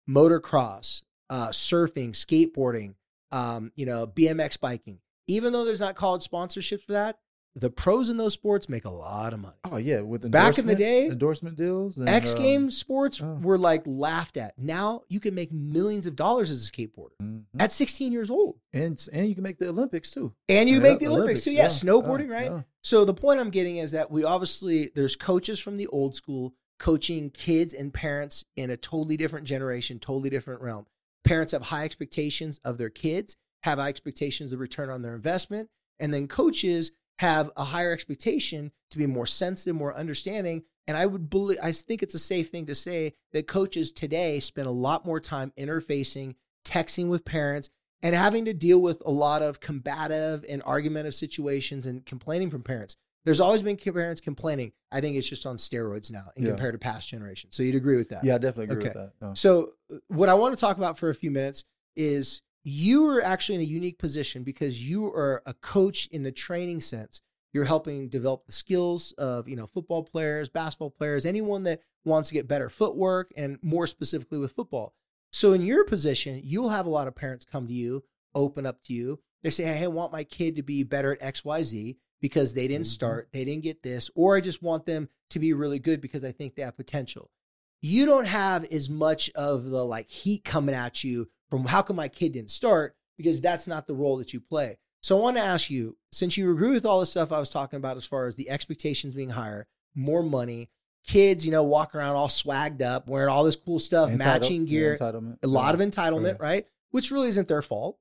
motocross, 0.07 1.03
uh, 1.29 1.49
surfing, 1.49 2.11
skateboarding, 2.11 2.95
um, 3.31 3.71
you 3.75 3.85
know, 3.85 4.07
BMX 4.07 4.57
biking. 4.57 4.99
Even 5.29 5.53
though 5.53 5.63
there's 5.63 5.79
not 5.79 5.95
college 5.95 6.27
sponsorships 6.27 6.83
for 6.83 6.93
that, 6.93 7.19
the 7.55 7.69
pros 7.69 8.09
in 8.09 8.17
those 8.17 8.33
sports 8.33 8.69
make 8.69 8.85
a 8.85 8.89
lot 8.89 9.33
of 9.33 9.39
money. 9.39 9.55
Oh 9.65 9.77
yeah, 9.77 10.01
with 10.01 10.29
Back 10.31 10.57
in 10.57 10.65
the 10.65 10.75
day, 10.75 11.07
endorsement 11.07 11.57
deals. 11.57 11.97
And, 11.97 12.07
X 12.07 12.33
um, 12.33 12.41
Games 12.41 12.77
sports 12.77 13.21
oh. 13.21 13.39
were 13.41 13.57
like 13.57 13.83
laughed 13.85 14.37
at. 14.37 14.57
Now 14.57 15.03
you 15.09 15.19
can 15.19 15.35
make 15.35 15.51
millions 15.51 16.07
of 16.07 16.15
dollars 16.15 16.51
as 16.51 16.67
a 16.67 16.71
skateboarder 16.71 17.17
mhm. 17.21 17.43
at 17.59 17.71
16 17.71 18.11
years 18.11 18.29
old. 18.29 18.59
and 18.73 19.03
and 19.11 19.27
you 19.27 19.35
can 19.35 19.43
make 19.43 19.57
the 19.57 19.69
Olympics 19.69 20.11
too. 20.11 20.33
And 20.47 20.69
you 20.69 20.77
Yeah, 20.77 20.83
make 20.83 20.99
the 20.99 21.07
Olympics. 21.07 21.43
So, 21.43 21.49
yeah, 21.49 21.63
yeah, 21.63 21.67
snowboarding, 21.67 22.29
right? 22.29 22.51
yeah. 22.51 22.61
So, 22.81 23.03
the 23.03 23.13
point 23.13 23.39
I'm 23.39 23.49
getting 23.49 23.77
is 23.77 23.91
that 23.91 24.09
we 24.09 24.23
obviously, 24.23 24.91
there's 24.95 25.15
coaches 25.15 25.59
from 25.59 25.77
the 25.77 25.87
old 25.87 26.15
school 26.15 26.53
coaching 26.79 27.29
kids 27.29 27.73
and 27.73 27.93
parents 27.93 28.45
in 28.55 28.69
a 28.69 28.77
totally 28.77 29.17
different 29.17 29.45
generation, 29.45 29.99
totally 29.99 30.29
different 30.29 30.61
realm. 30.61 30.85
Parents 31.25 31.51
have 31.51 31.63
high 31.63 31.83
expectations 31.83 32.59
of 32.63 32.77
their 32.77 32.89
kids, 32.89 33.35
have 33.63 33.79
high 33.79 33.89
expectations 33.89 34.53
of 34.53 34.59
return 34.59 34.89
on 34.89 35.01
their 35.01 35.15
investment. 35.15 35.69
And 35.99 36.13
then 36.13 36.27
coaches 36.27 36.91
have 37.19 37.51
a 37.57 37.65
higher 37.65 37.91
expectation 37.91 38.71
to 38.91 38.97
be 38.97 39.05
more 39.05 39.25
sensitive, 39.25 39.75
more 39.75 39.95
understanding. 39.95 40.63
And 40.87 40.95
I 40.97 41.05
would 41.05 41.29
believe, 41.29 41.59
I 41.61 41.71
think 41.71 42.01
it's 42.01 42.15
a 42.15 42.19
safe 42.19 42.49
thing 42.49 42.65
to 42.67 42.75
say 42.75 43.13
that 43.33 43.47
coaches 43.47 43.91
today 43.91 44.39
spend 44.39 44.67
a 44.67 44.71
lot 44.71 45.05
more 45.05 45.19
time 45.19 45.51
interfacing, 45.57 46.35
texting 46.65 47.09
with 47.09 47.25
parents, 47.25 47.69
and 48.01 48.15
having 48.15 48.45
to 48.45 48.53
deal 48.53 48.81
with 48.81 49.01
a 49.05 49.11
lot 49.11 49.41
of 49.41 49.59
combative 49.59 50.45
and 50.47 50.63
argumentative 50.63 51.13
situations 51.13 51.85
and 51.85 52.05
complaining 52.05 52.49
from 52.49 52.63
parents. 52.63 52.95
There's 53.25 53.41
always 53.41 53.61
been 53.61 53.75
parents 53.75 54.21
complaining. 54.21 54.71
I 54.89 55.01
think 55.01 55.17
it's 55.17 55.27
just 55.27 55.45
on 55.45 55.57
steroids 55.57 56.09
now 56.09 56.31
and 56.37 56.45
Yeah. 56.45 56.51
compared 56.51 56.73
to 56.75 56.79
past 56.79 57.09
generations. 57.09 57.57
So 57.57 57.63
you'd 57.63 57.75
agree 57.75 57.97
with 57.97 58.07
that? 58.09 58.23
Yeah, 58.23 58.35
I 58.35 58.37
definitely 58.37 58.75
agree 58.75 58.89
Okay. 58.89 58.97
with 58.99 59.11
that. 59.19 59.37
So, 59.37 59.73
uh, 59.93 59.97
what 60.07 60.29
I 60.29 60.33
want 60.35 60.55
to 60.55 60.59
talk 60.59 60.77
about 60.77 60.97
for 60.97 61.09
a 61.09 61.13
few 61.13 61.29
minutes 61.29 61.65
is 61.97 62.41
you 62.69 63.07
are 63.09 63.21
actually 63.21 63.55
in 63.55 63.61
a 63.61 63.65
unique 63.65 63.97
position 63.97 64.43
because 64.43 64.87
you 64.87 65.05
are 65.07 65.41
a 65.45 65.53
coach 65.53 66.07
in 66.11 66.23
the 66.23 66.31
training 66.31 66.81
sense. 66.81 67.21
You're 67.51 67.65
helping 67.65 68.09
develop 68.09 68.45
the 68.45 68.51
skills 68.51 69.11
of 69.13 69.49
you 69.49 69.55
know 69.55 69.65
football 69.65 70.03
players, 70.03 70.49
basketball 70.49 70.91
players, 70.91 71.25
anyone 71.25 71.63
that 71.63 71.81
wants 72.05 72.29
to 72.29 72.35
get 72.35 72.47
better 72.47 72.69
footwork, 72.69 73.31
and 73.35 73.57
more 73.61 73.87
specifically 73.87 74.37
with 74.37 74.51
football. 74.51 74.93
So, 75.31 75.53
in 75.53 75.61
your 75.61 75.83
position, 75.83 76.41
you'll 76.43 76.69
have 76.69 76.85
a 76.85 76.91
lot 76.91 77.07
of 77.07 77.15
parents 77.15 77.45
come 77.45 77.67
to 77.67 77.73
you, 77.73 78.03
open 78.35 78.65
up 78.65 78.83
to 78.83 78.93
you. 78.93 79.19
They 79.41 79.49
say, 79.49 79.63
"Hey, 79.63 79.83
I 79.83 79.87
want 79.87 80.11
my 80.11 80.23
kid 80.23 80.55
to 80.57 80.63
be 80.63 80.83
better 80.83 81.13
at 81.13 81.23
X, 81.23 81.43
Y, 81.43 81.63
Z 81.63 81.97
because 82.21 82.53
they 82.53 82.67
didn't 82.67 82.85
Mhm. 82.85 82.91
start, 82.91 83.29
they 83.31 83.45
didn't 83.45 83.63
get 83.63 83.81
this, 83.81 84.11
or 84.13 84.35
I 84.35 84.41
just 84.41 84.61
want 84.61 84.85
them 84.85 85.09
to 85.29 85.39
be 85.39 85.53
really 85.53 85.79
good 85.79 86.01
because 86.01 86.23
I 86.23 86.31
think 86.31 86.55
they 86.55 86.61
have 86.63 86.77
potential." 86.77 87.31
you 87.81 88.05
don't 88.05 88.27
have 88.27 88.65
as 88.73 88.89
much 88.89 89.29
of 89.35 89.69
the 89.69 89.85
like 89.85 90.09
heat 90.09 90.43
coming 90.43 90.75
at 90.75 91.01
you 91.01 91.29
from 91.49 91.65
how 91.65 91.81
come 91.81 91.95
my 91.95 92.07
kid 92.07 92.33
didn't 92.33 92.51
start 92.51 92.95
because 93.17 93.41
that's 93.41 93.67
not 93.67 93.87
the 93.87 93.95
role 93.95 94.17
that 94.17 94.33
you 94.33 94.39
play. 94.39 94.77
So 95.01 95.17
I 95.17 95.21
want 95.21 95.37
to 95.37 95.43
ask 95.43 95.69
you, 95.69 95.95
since 96.11 96.35
you 96.37 96.51
agree 96.51 96.71
with 96.71 96.85
all 96.85 96.99
the 96.99 97.05
stuff 97.05 97.31
I 97.31 97.39
was 97.39 97.49
talking 97.49 97.77
about 97.77 97.97
as 97.97 98.05
far 98.05 98.25
as 98.27 98.35
the 98.35 98.49
expectations 98.49 99.13
being 99.15 99.29
higher, 99.29 99.67
more 99.95 100.21
money, 100.23 100.69
kids, 101.07 101.45
you 101.45 101.51
know, 101.51 101.63
walking 101.63 101.99
around 101.99 102.15
all 102.15 102.27
swagged 102.27 102.81
up, 102.81 103.07
wearing 103.07 103.29
all 103.29 103.43
this 103.43 103.55
cool 103.55 103.79
stuff, 103.79 104.09
Entitled- 104.09 104.41
matching 104.41 104.61
yeah, 104.67 104.69
gear, 104.69 104.97
entitlement. 104.99 105.37
a 105.43 105.47
lot 105.47 105.73
of 105.73 105.81
entitlement, 105.81 106.37
Yeah. 106.39 106.45
right? 106.45 106.67
Which 106.91 107.11
really 107.11 107.29
isn't 107.29 107.47
their 107.47 107.61
fault. 107.61 107.97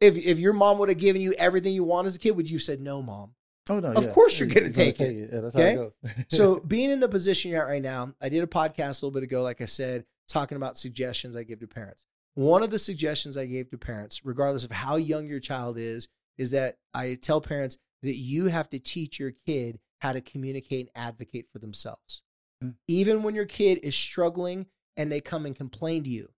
If 0.00 0.16
if 0.16 0.38
your 0.38 0.52
mom 0.52 0.78
would 0.78 0.88
have 0.90 0.98
given 0.98 1.20
you 1.22 1.32
everything 1.38 1.72
you 1.74 1.82
want 1.82 2.06
as 2.06 2.14
a 2.14 2.18
kid, 2.18 2.32
would 2.36 2.48
you 2.48 2.58
have 2.58 2.62
said 2.62 2.80
no, 2.80 3.02
mom? 3.02 3.32
Oh 3.70 3.80
no! 3.80 3.92
Of 3.92 4.04
yeah. 4.04 4.10
course 4.12 4.38
you're 4.38 4.48
Yeah, 4.48 4.54
gonna 4.54 4.72
take 4.72 5.00
it. 5.00 5.30
Yeah, 5.32 5.40
that's 5.40 5.56
Okay? 5.56 5.74
how 5.74 5.82
it 5.82 5.92
goes. 6.04 6.24
So 6.28 6.60
being 6.60 6.90
in 6.90 7.00
the 7.00 7.08
position 7.08 7.50
you're 7.50 7.62
at 7.62 7.68
right 7.68 7.82
now, 7.82 8.14
I 8.20 8.28
did 8.28 8.44
a 8.44 8.46
podcast 8.46 9.02
a 9.02 9.06
little 9.06 9.10
bit 9.10 9.24
ago, 9.24 9.42
like 9.42 9.60
I 9.60 9.64
said, 9.66 10.04
talking 10.28 10.56
about 10.56 10.78
suggestions 10.78 11.34
I 11.34 11.42
give 11.42 11.58
to 11.60 11.66
parents. 11.66 12.06
One 12.38 12.62
of 12.62 12.70
the 12.70 12.78
suggestions 12.78 13.36
I 13.36 13.46
gave 13.46 13.68
to 13.70 13.78
parents, 13.78 14.24
regardless 14.24 14.62
of 14.62 14.70
how 14.70 14.94
young 14.94 15.26
your 15.26 15.40
child 15.40 15.76
is, 15.76 16.06
is 16.36 16.52
that 16.52 16.76
I 16.94 17.18
tell 17.20 17.40
parents 17.40 17.78
that 18.04 18.14
you 18.14 18.46
have 18.46 18.70
to 18.70 18.78
teach 18.78 19.18
your 19.18 19.32
kid 19.32 19.80
how 19.98 20.12
to 20.12 20.20
communicate 20.20 20.86
and 20.86 21.04
advocate 21.04 21.46
for 21.52 21.58
themselves. 21.58 22.22
Mm. 22.62 22.74
Even 22.86 23.24
when 23.24 23.34
your 23.34 23.44
kid 23.44 23.80
is 23.82 23.96
struggling 23.96 24.66
and 24.96 25.10
they 25.10 25.20
come 25.20 25.46
and 25.46 25.56
complain 25.56 26.04
to 26.04 26.10
you, 26.10 26.28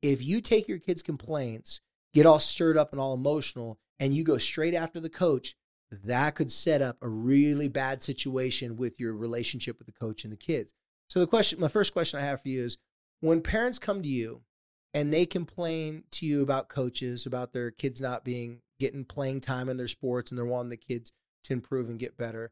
if 0.00 0.24
you 0.24 0.40
take 0.40 0.66
your 0.66 0.78
kid's 0.78 1.02
complaints, 1.02 1.82
get 2.14 2.24
all 2.24 2.40
stirred 2.40 2.78
up 2.78 2.92
and 2.92 2.98
all 3.00 3.12
emotional, 3.12 3.78
and 3.98 4.14
you 4.14 4.24
go 4.24 4.38
straight 4.38 4.72
after 4.72 4.98
the 4.98 5.10
coach, 5.10 5.56
that 5.90 6.36
could 6.36 6.50
set 6.50 6.80
up 6.80 6.96
a 7.02 7.08
really 7.10 7.68
bad 7.68 8.02
situation 8.02 8.78
with 8.78 8.98
your 8.98 9.14
relationship 9.14 9.76
with 9.78 9.86
the 9.86 9.92
coach 9.92 10.24
and 10.24 10.32
the 10.32 10.38
kids. 10.38 10.72
So 11.10 11.20
the 11.20 11.26
question, 11.26 11.60
my 11.60 11.68
first 11.68 11.92
question 11.92 12.18
I 12.18 12.24
have 12.24 12.40
for 12.40 12.48
you 12.48 12.64
is 12.64 12.78
when 13.20 13.42
parents 13.42 13.78
come 13.78 14.02
to 14.02 14.08
you 14.08 14.40
and 14.94 15.12
they 15.12 15.26
complain 15.26 16.04
to 16.12 16.26
you 16.26 16.42
about 16.42 16.68
coaches, 16.68 17.26
about 17.26 17.52
their 17.52 17.70
kids 17.70 18.00
not 18.00 18.24
being 18.24 18.60
getting 18.78 19.04
playing 19.04 19.40
time 19.40 19.68
in 19.68 19.76
their 19.76 19.88
sports 19.88 20.30
and 20.30 20.38
they're 20.38 20.46
wanting 20.46 20.70
the 20.70 20.76
kids 20.76 21.12
to 21.44 21.52
improve 21.52 21.88
and 21.88 21.98
get 21.98 22.16
better. 22.16 22.50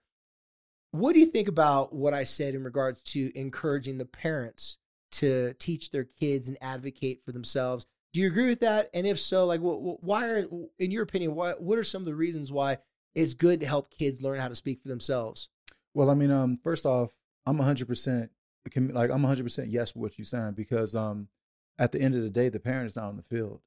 What 0.91 1.15
do 1.15 1.21
you 1.21 1.27
think 1.27 1.49
about 1.49 1.95
what 1.95 2.15
I 2.15 2.25
said 2.25 2.55
in 2.55 2.65
regards 2.65 3.03
to 3.13 3.37
encouraging 3.39 3.99
the 3.99 4.05
parents 4.05 4.79
to 5.13 5.55
teach 5.55 5.91
their 5.91 6.05
kids 6.05 6.49
and 6.49 6.59
advocate 6.61 7.23
for 7.25 7.33
themselves? 7.33 7.87
Do 8.13 8.21
you 8.21 8.27
agree 8.27 8.47
with 8.47 8.61
that? 8.61 8.89
And 8.95 9.07
if 9.07 9.19
so, 9.21 9.45
like, 9.45 9.61
wh- 9.61 9.81
wh- 9.81 10.03
why 10.03 10.29
are, 10.29 10.45
in 10.79 10.91
your 10.91 11.03
opinion, 11.03 11.35
why, 11.35 11.53
what 11.53 11.79
are 11.79 11.85
some 11.85 12.03
of 12.03 12.07
the 12.07 12.15
reasons 12.15 12.51
why 12.51 12.79
it's 13.15 13.35
good 13.35 13.61
to 13.61 13.67
help 13.67 13.91
kids 13.91 14.23
learn 14.23 14.41
how 14.41 14.49
to 14.49 14.55
speak 14.55 14.81
for 14.81 14.89
themselves? 14.89 15.51
Well, 15.93 16.11
I 16.11 16.15
mean, 16.15 16.31
um, 16.31 16.59
first 16.63 16.87
off, 16.87 17.11
I'm 17.47 17.59
100 17.59 17.87
percent 17.89 18.31
like 18.77 19.11
I'm 19.11 19.23
100 19.23 19.43
percent 19.43 19.69
yes 19.69 19.95
with 19.95 20.03
what 20.03 20.19
you're 20.19 20.25
saying 20.27 20.53
because 20.53 20.95
um, 20.95 21.29
at 21.79 21.93
the 21.93 22.01
end 22.01 22.15
of 22.15 22.23
the 22.23 22.31
day, 22.31 22.49
the 22.49 22.61
parent 22.61 22.87
is 22.87 22.97
not 22.97 23.07
on 23.07 23.17
the 23.17 23.23
field, 23.23 23.61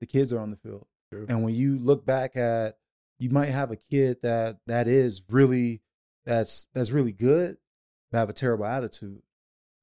the 0.00 0.06
kids 0.06 0.32
are 0.32 0.40
on 0.40 0.50
the 0.50 0.56
field, 0.56 0.86
True. 1.10 1.26
and 1.28 1.42
when 1.42 1.54
you 1.54 1.78
look 1.78 2.04
back 2.04 2.36
at, 2.36 2.78
you 3.18 3.30
might 3.30 3.50
have 3.50 3.70
a 3.70 3.76
kid 3.76 4.18
that 4.22 4.58
that 4.66 4.88
is 4.88 5.22
really 5.28 5.82
that's 6.24 6.68
that's 6.74 6.90
really 6.90 7.12
good, 7.12 7.56
but 8.10 8.18
have 8.18 8.30
a 8.30 8.34
terrible 8.34 8.66
attitude. 8.66 9.22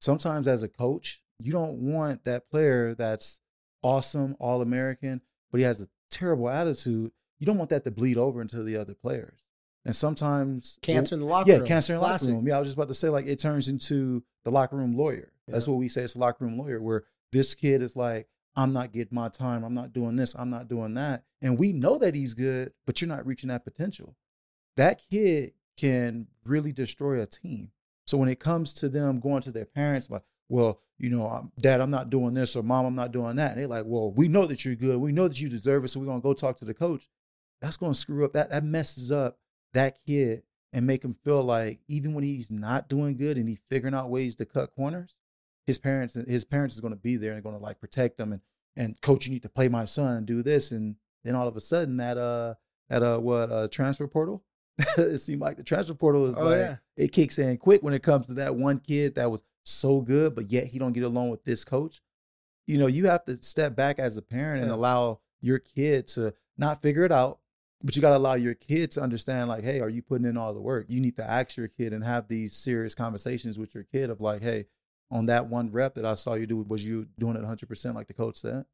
Sometimes 0.00 0.48
as 0.48 0.62
a 0.62 0.68
coach, 0.68 1.22
you 1.38 1.52
don't 1.52 1.78
want 1.78 2.24
that 2.24 2.50
player 2.50 2.94
that's 2.94 3.40
awesome, 3.82 4.36
all 4.38 4.62
American, 4.62 5.20
but 5.50 5.58
he 5.58 5.64
has 5.64 5.80
a 5.80 5.88
terrible 6.10 6.48
attitude. 6.48 7.12
You 7.38 7.46
don't 7.46 7.58
want 7.58 7.70
that 7.70 7.84
to 7.84 7.90
bleed 7.90 8.18
over 8.18 8.40
into 8.40 8.62
the 8.62 8.76
other 8.76 8.94
players. 8.94 9.40
And 9.84 9.96
sometimes 9.96 10.78
Cancer 10.82 11.16
in 11.16 11.20
the 11.20 11.26
locker 11.26 11.50
yeah, 11.50 11.56
room. 11.56 11.64
Yeah, 11.64 11.68
cancer 11.68 11.94
in 11.94 12.00
the 12.00 12.06
locker 12.06 12.26
room. 12.26 12.46
Yeah, 12.46 12.56
I 12.56 12.58
was 12.60 12.68
just 12.68 12.76
about 12.76 12.88
to 12.88 12.94
say 12.94 13.08
like 13.08 13.26
it 13.26 13.40
turns 13.40 13.66
into 13.66 14.22
the 14.44 14.50
locker 14.50 14.76
room 14.76 14.96
lawyer. 14.96 15.32
That's 15.48 15.66
what 15.66 15.78
we 15.78 15.88
say. 15.88 16.02
It's 16.02 16.14
a 16.14 16.18
locker 16.18 16.44
room 16.44 16.56
lawyer 16.56 16.80
where 16.80 17.04
this 17.32 17.54
kid 17.54 17.82
is 17.82 17.96
like, 17.96 18.28
I'm 18.54 18.72
not 18.72 18.92
getting 18.92 19.14
my 19.14 19.28
time. 19.28 19.64
I'm 19.64 19.74
not 19.74 19.92
doing 19.92 20.16
this. 20.16 20.34
I'm 20.38 20.50
not 20.50 20.68
doing 20.68 20.94
that. 20.94 21.24
And 21.40 21.58
we 21.58 21.72
know 21.72 21.98
that 21.98 22.14
he's 22.14 22.34
good, 22.34 22.72
but 22.86 23.00
you're 23.00 23.08
not 23.08 23.26
reaching 23.26 23.48
that 23.48 23.64
potential. 23.64 24.14
That 24.76 25.02
kid 25.10 25.52
can 25.76 26.26
really 26.44 26.72
destroy 26.72 27.20
a 27.20 27.26
team. 27.26 27.70
So 28.06 28.18
when 28.18 28.28
it 28.28 28.40
comes 28.40 28.74
to 28.74 28.88
them 28.88 29.20
going 29.20 29.42
to 29.42 29.50
their 29.50 29.64
parents, 29.64 30.10
like, 30.10 30.22
well, 30.48 30.80
you 30.98 31.08
know, 31.08 31.28
um, 31.28 31.52
dad, 31.58 31.80
I'm 31.80 31.90
not 31.90 32.10
doing 32.10 32.34
this, 32.34 32.54
or 32.56 32.62
mom, 32.62 32.84
I'm 32.84 32.94
not 32.94 33.12
doing 33.12 33.36
that. 33.36 33.52
And 33.52 33.60
they're 33.60 33.68
like, 33.68 33.84
well, 33.86 34.12
we 34.12 34.28
know 34.28 34.46
that 34.46 34.64
you're 34.64 34.74
good. 34.74 34.98
We 34.98 35.12
know 35.12 35.28
that 35.28 35.40
you 35.40 35.48
deserve 35.48 35.84
it. 35.84 35.88
So 35.88 36.00
we're 36.00 36.06
going 36.06 36.20
to 36.20 36.22
go 36.22 36.34
talk 36.34 36.58
to 36.58 36.64
the 36.64 36.74
coach. 36.74 37.08
That's 37.60 37.76
going 37.76 37.92
to 37.92 37.98
screw 37.98 38.24
up. 38.24 38.34
That, 38.34 38.50
that 38.50 38.64
messes 38.64 39.10
up 39.10 39.38
that 39.72 39.98
kid 40.04 40.42
and 40.72 40.86
make 40.86 41.04
him 41.04 41.14
feel 41.14 41.42
like 41.42 41.80
even 41.88 42.12
when 42.12 42.24
he's 42.24 42.50
not 42.50 42.88
doing 42.88 43.16
good 43.16 43.38
and 43.38 43.48
he's 43.48 43.60
figuring 43.70 43.94
out 43.94 44.10
ways 44.10 44.34
to 44.36 44.44
cut 44.44 44.74
corners, 44.74 45.16
his 45.66 45.78
parents 45.78 46.14
his 46.14 46.44
parents 46.44 46.74
is 46.74 46.80
going 46.80 46.92
to 46.92 47.00
be 47.00 47.16
there 47.16 47.32
and 47.32 47.42
going 47.42 47.56
to 47.56 47.62
like 47.62 47.80
protect 47.80 48.20
him 48.20 48.32
and 48.32 48.40
and 48.74 48.98
coach, 49.02 49.26
you 49.26 49.32
need 49.32 49.42
to 49.42 49.50
play 49.50 49.68
my 49.68 49.84
son 49.84 50.16
and 50.16 50.26
do 50.26 50.42
this. 50.42 50.70
And 50.70 50.96
then 51.24 51.34
all 51.34 51.46
of 51.46 51.56
a 51.56 51.60
sudden 51.60 51.98
that 51.98 52.16
uh 52.16 52.54
that 52.88 53.02
uh 53.02 53.18
what 53.18 53.50
uh 53.52 53.68
transfer 53.68 54.06
portal, 54.06 54.44
it 54.96 55.18
seemed 55.18 55.40
like 55.42 55.56
the 55.58 55.62
transfer 55.62 55.94
portal 55.94 56.26
is 56.26 56.38
Oh, 56.38 56.44
like 56.44 56.58
yeah. 56.58 56.76
it 56.96 57.12
kicks 57.12 57.38
in 57.38 57.58
quick 57.58 57.82
when 57.82 57.92
it 57.94 58.02
comes 58.02 58.28
to 58.28 58.34
that 58.34 58.54
one 58.56 58.78
kid 58.78 59.14
that 59.16 59.30
was 59.30 59.44
so 59.64 60.00
good, 60.00 60.34
but 60.34 60.50
yet 60.50 60.68
he 60.68 60.78
don't 60.78 60.92
get 60.94 61.04
along 61.04 61.30
with 61.30 61.44
this 61.44 61.64
coach. 61.64 62.00
You 62.66 62.78
know, 62.78 62.86
you 62.86 63.06
have 63.06 63.24
to 63.26 63.42
step 63.42 63.76
back 63.76 63.98
as 63.98 64.16
a 64.16 64.22
parent 64.22 64.62
and 64.62 64.70
allow 64.72 65.20
your 65.40 65.58
kid 65.58 66.08
to 66.08 66.32
not 66.56 66.80
figure 66.80 67.04
it 67.04 67.12
out, 67.12 67.40
but 67.82 67.94
you 67.94 68.02
got 68.02 68.10
to 68.10 68.16
allow 68.16 68.34
your 68.34 68.54
kid 68.54 68.92
to 68.92 69.02
understand, 69.02 69.48
like, 69.48 69.64
hey, 69.64 69.80
are 69.80 69.88
you 69.88 70.00
putting 70.00 70.26
in 70.26 70.36
all 70.36 70.54
the 70.54 70.60
work? 70.60 70.86
You 70.88 71.00
need 71.00 71.16
to 71.18 71.28
ask 71.28 71.56
your 71.56 71.68
kid 71.68 71.92
and 71.92 72.02
have 72.04 72.28
these 72.28 72.54
serious 72.54 72.94
conversations 72.94 73.58
with 73.58 73.74
your 73.74 73.84
kid 73.84 74.08
of 74.10 74.20
like, 74.20 74.42
hey, 74.42 74.66
on 75.12 75.26
that 75.26 75.46
one 75.46 75.70
rep 75.70 75.94
that 75.94 76.04
I 76.04 76.14
saw 76.14 76.34
you 76.34 76.46
do, 76.46 76.56
was 76.56 76.86
you 76.86 77.06
doing 77.18 77.36
it 77.36 77.42
100% 77.42 77.94
like 77.94 78.08
the 78.08 78.14
coach 78.14 78.38
said? 78.38 78.64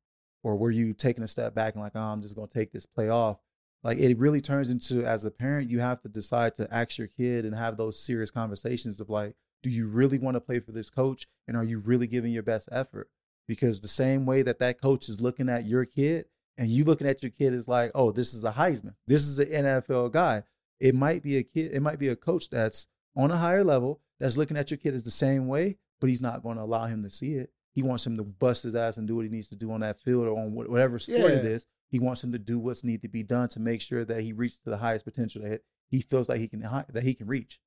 Or 0.42 0.56
were 0.56 0.70
you 0.70 0.94
taking 0.94 1.24
a 1.24 1.28
step 1.28 1.54
back 1.54 1.74
and 1.74 1.82
like, 1.82 1.92
oh, 1.96 2.00
I'm 2.00 2.22
just 2.22 2.36
going 2.36 2.48
to 2.48 2.54
take 2.54 2.72
this 2.72 2.86
play 2.86 3.08
off? 3.08 3.38
Like, 3.82 3.98
it 3.98 4.16
really 4.18 4.40
turns 4.40 4.70
into, 4.70 5.04
as 5.04 5.24
a 5.24 5.30
parent, 5.30 5.68
you 5.68 5.80
have 5.80 6.00
to 6.02 6.08
decide 6.08 6.54
to 6.56 6.72
ask 6.72 6.96
your 6.96 7.08
kid 7.08 7.44
and 7.44 7.54
have 7.54 7.76
those 7.76 8.00
serious 8.00 8.30
conversations 8.30 9.00
of 9.00 9.10
like, 9.10 9.34
do 9.62 9.70
you 9.70 9.88
really 9.88 10.18
want 10.18 10.36
to 10.36 10.40
play 10.40 10.60
for 10.60 10.72
this 10.72 10.90
coach 10.90 11.26
and 11.46 11.56
are 11.56 11.64
you 11.64 11.78
really 11.78 12.06
giving 12.06 12.32
your 12.32 12.42
best 12.42 12.68
effort 12.70 13.10
because 13.46 13.80
the 13.80 13.88
same 13.88 14.26
way 14.26 14.42
that 14.42 14.58
that 14.58 14.80
coach 14.80 15.08
is 15.08 15.20
looking 15.20 15.48
at 15.48 15.66
your 15.66 15.84
kid 15.84 16.26
and 16.56 16.68
you 16.68 16.84
looking 16.84 17.06
at 17.06 17.22
your 17.22 17.30
kid 17.30 17.52
is 17.52 17.66
like 17.66 17.90
oh 17.94 18.12
this 18.12 18.34
is 18.34 18.44
a 18.44 18.52
heisman 18.52 18.94
this 19.06 19.26
is 19.26 19.38
an 19.38 19.48
nfl 19.48 20.10
guy 20.10 20.42
it 20.80 20.94
might 20.94 21.22
be 21.22 21.36
a 21.36 21.42
kid 21.42 21.72
it 21.72 21.80
might 21.80 21.98
be 21.98 22.08
a 22.08 22.16
coach 22.16 22.48
that's 22.50 22.86
on 23.16 23.30
a 23.30 23.36
higher 23.36 23.64
level 23.64 24.00
that's 24.20 24.36
looking 24.36 24.56
at 24.56 24.70
your 24.70 24.78
kid 24.78 24.94
as 24.94 25.02
the 25.02 25.10
same 25.10 25.48
way 25.48 25.76
but 26.00 26.08
he's 26.08 26.20
not 26.20 26.42
going 26.42 26.56
to 26.56 26.62
allow 26.62 26.86
him 26.86 27.02
to 27.02 27.10
see 27.10 27.34
it 27.34 27.50
he 27.74 27.82
wants 27.82 28.04
him 28.06 28.16
to 28.16 28.24
bust 28.24 28.64
his 28.64 28.74
ass 28.74 28.96
and 28.96 29.06
do 29.06 29.14
what 29.14 29.24
he 29.24 29.28
needs 29.30 29.48
to 29.48 29.56
do 29.56 29.70
on 29.70 29.80
that 29.80 30.00
field 30.00 30.26
or 30.26 30.36
on 30.38 30.52
whatever 30.52 30.98
sport 30.98 31.32
it 31.32 31.44
Yeah. 31.44 31.50
is 31.50 31.66
he 31.90 31.98
wants 31.98 32.22
him 32.24 32.32
to 32.32 32.38
do 32.38 32.58
what's 32.58 32.82
need 32.84 33.02
to 33.02 33.08
be 33.08 33.22
done 33.22 33.48
to 33.50 33.60
make 33.60 33.80
sure 33.80 34.04
that 34.04 34.22
he 34.22 34.32
reaches 34.32 34.58
to 34.60 34.70
the 34.70 34.78
highest 34.78 35.04
potential 35.04 35.42
that 35.42 35.62
he 35.90 36.00
feels 36.00 36.28
like 36.28 36.40
he 36.40 36.48
can 36.48 36.60
that 36.60 37.02
he 37.02 37.14
can 37.14 37.26
reach 37.26 37.60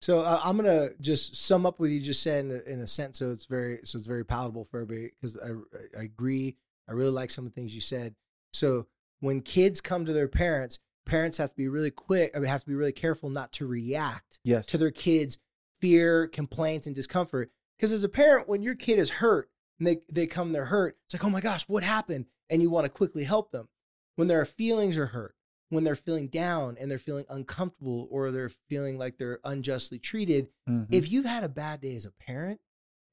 So 0.00 0.20
uh, 0.20 0.40
I'm 0.44 0.56
gonna 0.56 0.90
just 1.00 1.34
sum 1.36 1.66
up 1.66 1.80
what 1.80 1.90
you 1.90 2.00
just 2.00 2.22
said 2.22 2.44
in 2.44 2.50
a, 2.52 2.72
in 2.72 2.80
a 2.80 2.86
sentence, 2.86 3.18
so 3.18 3.30
it's 3.32 3.46
very 3.46 3.80
so 3.84 3.98
it's 3.98 4.06
very 4.06 4.24
palatable 4.24 4.64
for 4.64 4.80
everybody 4.80 5.10
because 5.20 5.36
I, 5.36 5.50
I 5.98 6.04
agree. 6.04 6.56
I 6.88 6.92
really 6.92 7.10
like 7.10 7.30
some 7.30 7.44
of 7.46 7.52
the 7.52 7.60
things 7.60 7.74
you 7.74 7.80
said. 7.80 8.14
So 8.52 8.86
when 9.20 9.40
kids 9.42 9.80
come 9.80 10.06
to 10.06 10.12
their 10.12 10.28
parents, 10.28 10.78
parents 11.04 11.36
have 11.38 11.50
to 11.50 11.56
be 11.56 11.66
really 11.68 11.90
quick. 11.90 12.30
I 12.34 12.38
mean, 12.38 12.48
have 12.48 12.60
to 12.62 12.66
be 12.68 12.74
really 12.76 12.92
careful 12.92 13.28
not 13.28 13.52
to 13.54 13.66
react 13.66 14.38
yes 14.44 14.66
to 14.66 14.78
their 14.78 14.92
kids' 14.92 15.36
fear, 15.80 16.26
complaints, 16.28 16.86
and 16.86 16.94
discomfort. 16.96 17.50
Because 17.78 17.92
as 17.92 18.04
a 18.04 18.08
parent, 18.08 18.48
when 18.48 18.62
your 18.62 18.74
kid 18.74 18.98
is 18.98 19.10
hurt 19.10 19.50
and 19.78 19.86
they 19.86 19.98
they 20.12 20.26
come 20.26 20.52
they're 20.52 20.66
hurt, 20.66 20.96
it's 21.06 21.14
like, 21.14 21.24
oh 21.24 21.30
my 21.30 21.40
gosh, 21.40 21.64
what 21.68 21.82
happened? 21.82 22.26
And 22.50 22.60
you 22.62 22.70
want 22.70 22.84
to 22.86 22.90
quickly 22.90 23.24
help 23.24 23.52
them. 23.52 23.68
When 24.16 24.26
their 24.28 24.44
feelings 24.44 24.98
are 24.98 25.06
hurt, 25.06 25.34
when 25.68 25.84
they're 25.84 25.94
feeling 25.94 26.28
down 26.28 26.76
and 26.80 26.90
they're 26.90 26.98
feeling 26.98 27.26
uncomfortable 27.28 28.08
or 28.10 28.30
they're 28.30 28.48
feeling 28.68 28.98
like 28.98 29.18
they're 29.18 29.38
unjustly 29.44 29.98
treated, 29.98 30.48
Mhm. 30.68 30.86
if 30.90 31.10
you've 31.10 31.24
had 31.26 31.44
a 31.44 31.48
bad 31.48 31.80
day 31.80 31.94
as 31.94 32.04
a 32.04 32.10
parent 32.10 32.60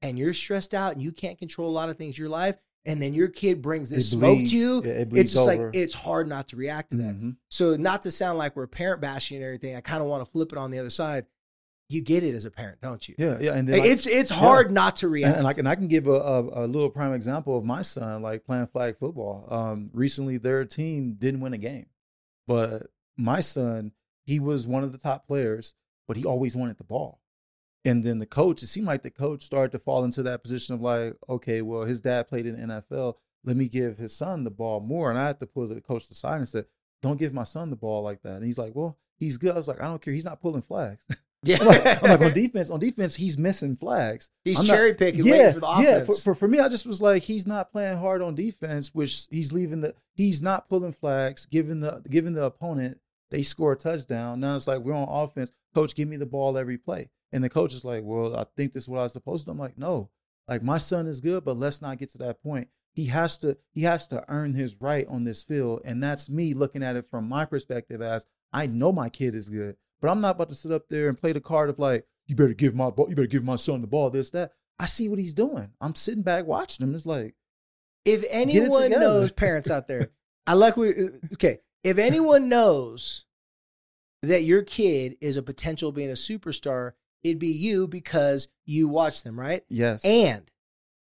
and 0.02 0.18
you're 0.18 0.34
stressed 0.34 0.74
out 0.74 0.92
and 0.94 1.02
you 1.02 1.12
can't 1.12 1.38
control 1.38 1.70
a 1.70 1.72
lot 1.72 1.90
of 1.90 1.96
things 1.96 2.16
in 2.18 2.22
your 2.22 2.30
life, 2.30 2.58
and 2.84 3.00
then 3.02 3.14
your 3.14 3.28
kid 3.28 3.60
brings 3.62 3.90
this 3.90 4.06
It 4.06 4.16
smoke 4.16 4.36
bleeds. 4.38 4.50
to 4.52 4.56
you, 4.56 4.78
it 4.82 5.08
it's 5.12 5.32
just 5.32 5.48
over. 5.48 5.66
like 5.66 5.76
it's 5.76 5.94
hard 5.94 6.28
not 6.28 6.48
to 6.48 6.56
react 6.56 6.90
to 6.90 6.96
that. 6.96 7.14
Mhm. 7.20 7.36
So 7.50 7.76
not 7.76 8.02
to 8.04 8.10
sound 8.10 8.38
like 8.38 8.56
we're 8.56 8.66
parent 8.66 9.00
bashing 9.00 9.36
and 9.36 9.44
everything, 9.44 9.76
I 9.76 9.80
kind 9.80 10.02
of 10.02 10.08
want 10.08 10.24
to 10.24 10.30
flip 10.30 10.50
it 10.52 10.58
on 10.58 10.70
the 10.70 10.78
other 10.78 10.90
side. 10.90 11.26
You 11.88 12.02
get 12.02 12.24
it 12.24 12.34
as 12.34 12.44
a 12.44 12.50
parent, 12.50 12.80
don't 12.80 13.08
you? 13.08 13.14
yeah 13.18 13.38
yeah 13.40 13.54
and 13.54 13.70
it's 13.70 14.06
it's 14.06 14.30
hard 14.30 14.72
not 14.72 14.96
to 14.96 15.06
And, 15.06 15.12
react. 15.14 15.38
and 15.38 15.46
I 15.46 15.52
can 15.52 15.66
I 15.66 15.74
can 15.76 15.86
give 15.88 16.06
a, 16.08 16.10
a, 16.10 16.64
a 16.64 16.66
little 16.66 16.90
prime 16.90 17.12
example 17.12 17.56
of 17.56 17.64
my 17.64 17.82
son 17.82 18.22
like 18.22 18.44
playing 18.44 18.66
flag 18.66 18.96
football. 18.98 19.46
Um, 19.50 19.90
recently 19.92 20.36
their 20.38 20.64
team 20.64 21.14
didn't 21.18 21.40
win 21.40 21.52
a 21.54 21.58
game, 21.58 21.86
but 22.46 22.88
my 23.16 23.40
son 23.40 23.92
he 24.24 24.40
was 24.40 24.66
one 24.66 24.82
of 24.82 24.90
the 24.90 24.98
top 24.98 25.26
players, 25.28 25.74
but 26.08 26.16
he 26.16 26.24
always 26.24 26.56
wanted 26.56 26.78
the 26.78 26.84
ball. 26.84 27.20
And 27.84 28.02
then 28.02 28.18
the 28.18 28.26
coach, 28.26 28.64
it 28.64 28.66
seemed 28.66 28.88
like 28.88 29.04
the 29.04 29.10
coach 29.10 29.44
started 29.44 29.70
to 29.70 29.78
fall 29.78 30.02
into 30.02 30.24
that 30.24 30.42
position 30.42 30.74
of 30.74 30.80
like, 30.80 31.14
okay, 31.28 31.62
well 31.62 31.82
his 31.84 32.00
dad 32.00 32.28
played 32.28 32.46
in 32.46 32.60
the 32.68 32.82
NFL, 32.82 33.14
let 33.44 33.56
me 33.56 33.68
give 33.68 33.98
his 33.98 34.16
son 34.16 34.42
the 34.42 34.50
ball 34.50 34.80
more. 34.80 35.08
And 35.08 35.18
I 35.20 35.28
had 35.28 35.38
to 35.38 35.46
pull 35.46 35.68
the 35.68 35.80
coach 35.80 36.10
aside 36.10 36.38
and 36.38 36.48
said, 36.48 36.64
don't 37.00 37.16
give 37.18 37.32
my 37.32 37.44
son 37.44 37.70
the 37.70 37.76
ball 37.76 38.02
like 38.02 38.22
that. 38.22 38.38
And 38.38 38.44
he's 38.44 38.58
like, 38.58 38.74
well, 38.74 38.98
he's 39.16 39.36
good. 39.36 39.52
I 39.54 39.58
was 39.58 39.68
like, 39.68 39.80
I 39.80 39.84
don't 39.84 40.02
care. 40.02 40.12
He's 40.12 40.24
not 40.24 40.40
pulling 40.40 40.62
flags. 40.62 41.04
yeah, 41.46 41.58
I'm 41.60 41.66
like, 41.66 42.02
I'm 42.02 42.10
like, 42.10 42.20
on 42.20 42.32
defense, 42.42 42.70
on 42.70 42.80
defense, 42.80 43.16
he's 43.16 43.38
missing 43.38 43.76
flags. 43.76 44.30
he's 44.44 44.58
I'm 44.58 44.66
not- 44.66 44.74
cherry 44.74 44.94
picking, 44.94 45.24
waiting 45.28 45.52
for 45.54 45.60
the 45.60 45.76
Yeah, 45.80 46.04
for, 46.04 46.14
for 46.16 46.34
for 46.34 46.48
me, 46.48 46.58
I 46.58 46.68
just 46.68 46.86
was 46.86 47.00
like, 47.00 47.22
he's 47.24 47.46
not 47.46 47.70
playing 47.72 47.98
hard 47.98 48.22
on 48.22 48.34
defense, 48.34 48.94
which 48.94 49.26
he's 49.30 49.52
leaving 49.52 49.80
the 49.80 49.94
he's 50.14 50.42
not 50.42 50.68
pulling 50.68 50.92
flags, 50.92 51.46
giving 51.46 51.80
the 51.80 52.02
giving 52.08 52.32
the 52.34 52.44
opponent 52.44 52.98
they 53.30 53.42
score 53.42 53.72
a 53.72 53.76
touchdown. 53.76 54.40
Now 54.40 54.56
it's 54.56 54.66
like 54.66 54.80
we're 54.80 54.94
on 54.94 55.08
offense. 55.08 55.52
Coach, 55.74 55.94
give 55.94 56.08
me 56.08 56.16
the 56.16 56.26
ball 56.26 56.56
every 56.56 56.78
play. 56.78 57.10
And 57.32 57.42
the 57.42 57.48
coach 57.50 57.74
is 57.74 57.84
like, 57.84 58.02
Well, 58.04 58.36
I 58.36 58.44
think 58.56 58.72
this 58.72 58.84
is 58.84 58.88
what 58.88 59.00
I 59.00 59.02
was 59.04 59.12
supposed 59.12 59.46
to. 59.46 59.50
I'm 59.50 59.58
like, 59.58 59.76
no. 59.76 60.10
Like 60.48 60.62
my 60.62 60.78
son 60.78 61.06
is 61.08 61.20
good, 61.20 61.44
but 61.44 61.56
let's 61.58 61.82
not 61.82 61.98
get 61.98 62.10
to 62.10 62.18
that 62.18 62.40
point. 62.42 62.68
He 62.94 63.06
has 63.06 63.36
to 63.38 63.58
he 63.72 63.82
has 63.82 64.06
to 64.08 64.24
earn 64.28 64.54
his 64.54 64.80
right 64.80 65.06
on 65.08 65.24
this 65.24 65.42
field. 65.42 65.80
And 65.84 66.02
that's 66.02 66.30
me 66.30 66.54
looking 66.54 66.82
at 66.84 66.94
it 66.96 67.10
from 67.10 67.28
my 67.28 67.44
perspective 67.44 68.00
as 68.00 68.26
I 68.52 68.66
know 68.66 68.92
my 68.92 69.08
kid 69.08 69.34
is 69.34 69.48
good, 69.48 69.76
but 70.00 70.08
I'm 70.10 70.20
not 70.20 70.36
about 70.36 70.48
to 70.50 70.54
sit 70.54 70.72
up 70.72 70.88
there 70.88 71.08
and 71.08 71.18
play 71.18 71.32
the 71.32 71.40
card 71.40 71.70
of 71.70 71.78
like, 71.78 72.06
you 72.26 72.34
better 72.36 72.54
give 72.54 72.74
my 72.74 72.90
ball, 72.90 73.08
you 73.08 73.14
better 73.16 73.26
give 73.28 73.44
my 73.44 73.56
son 73.56 73.80
the 73.80 73.86
ball, 73.86 74.10
this, 74.10 74.30
that. 74.30 74.52
I 74.78 74.86
see 74.86 75.08
what 75.08 75.18
he's 75.18 75.32
doing. 75.34 75.70
I'm 75.80 75.94
sitting 75.94 76.22
back 76.22 76.44
watching 76.46 76.86
him. 76.86 76.94
It's 76.94 77.06
like, 77.06 77.34
if 78.04 78.24
anyone 78.30 78.90
knows, 78.90 79.32
parents 79.32 79.70
out 79.70 79.88
there, 79.88 80.10
I 80.46 80.54
like 80.54 80.76
what. 80.76 80.96
Uh, 80.98 81.08
okay, 81.34 81.58
if 81.82 81.98
anyone 81.98 82.48
knows 82.48 83.24
that 84.22 84.42
your 84.42 84.62
kid 84.62 85.16
is 85.20 85.36
a 85.36 85.42
potential 85.42 85.92
being 85.92 86.10
a 86.10 86.14
superstar, 86.14 86.92
it'd 87.22 87.38
be 87.38 87.48
you 87.48 87.86
because 87.86 88.48
you 88.64 88.88
watch 88.88 89.22
them, 89.22 89.38
right? 89.38 89.64
yes. 89.68 90.04
And 90.04 90.50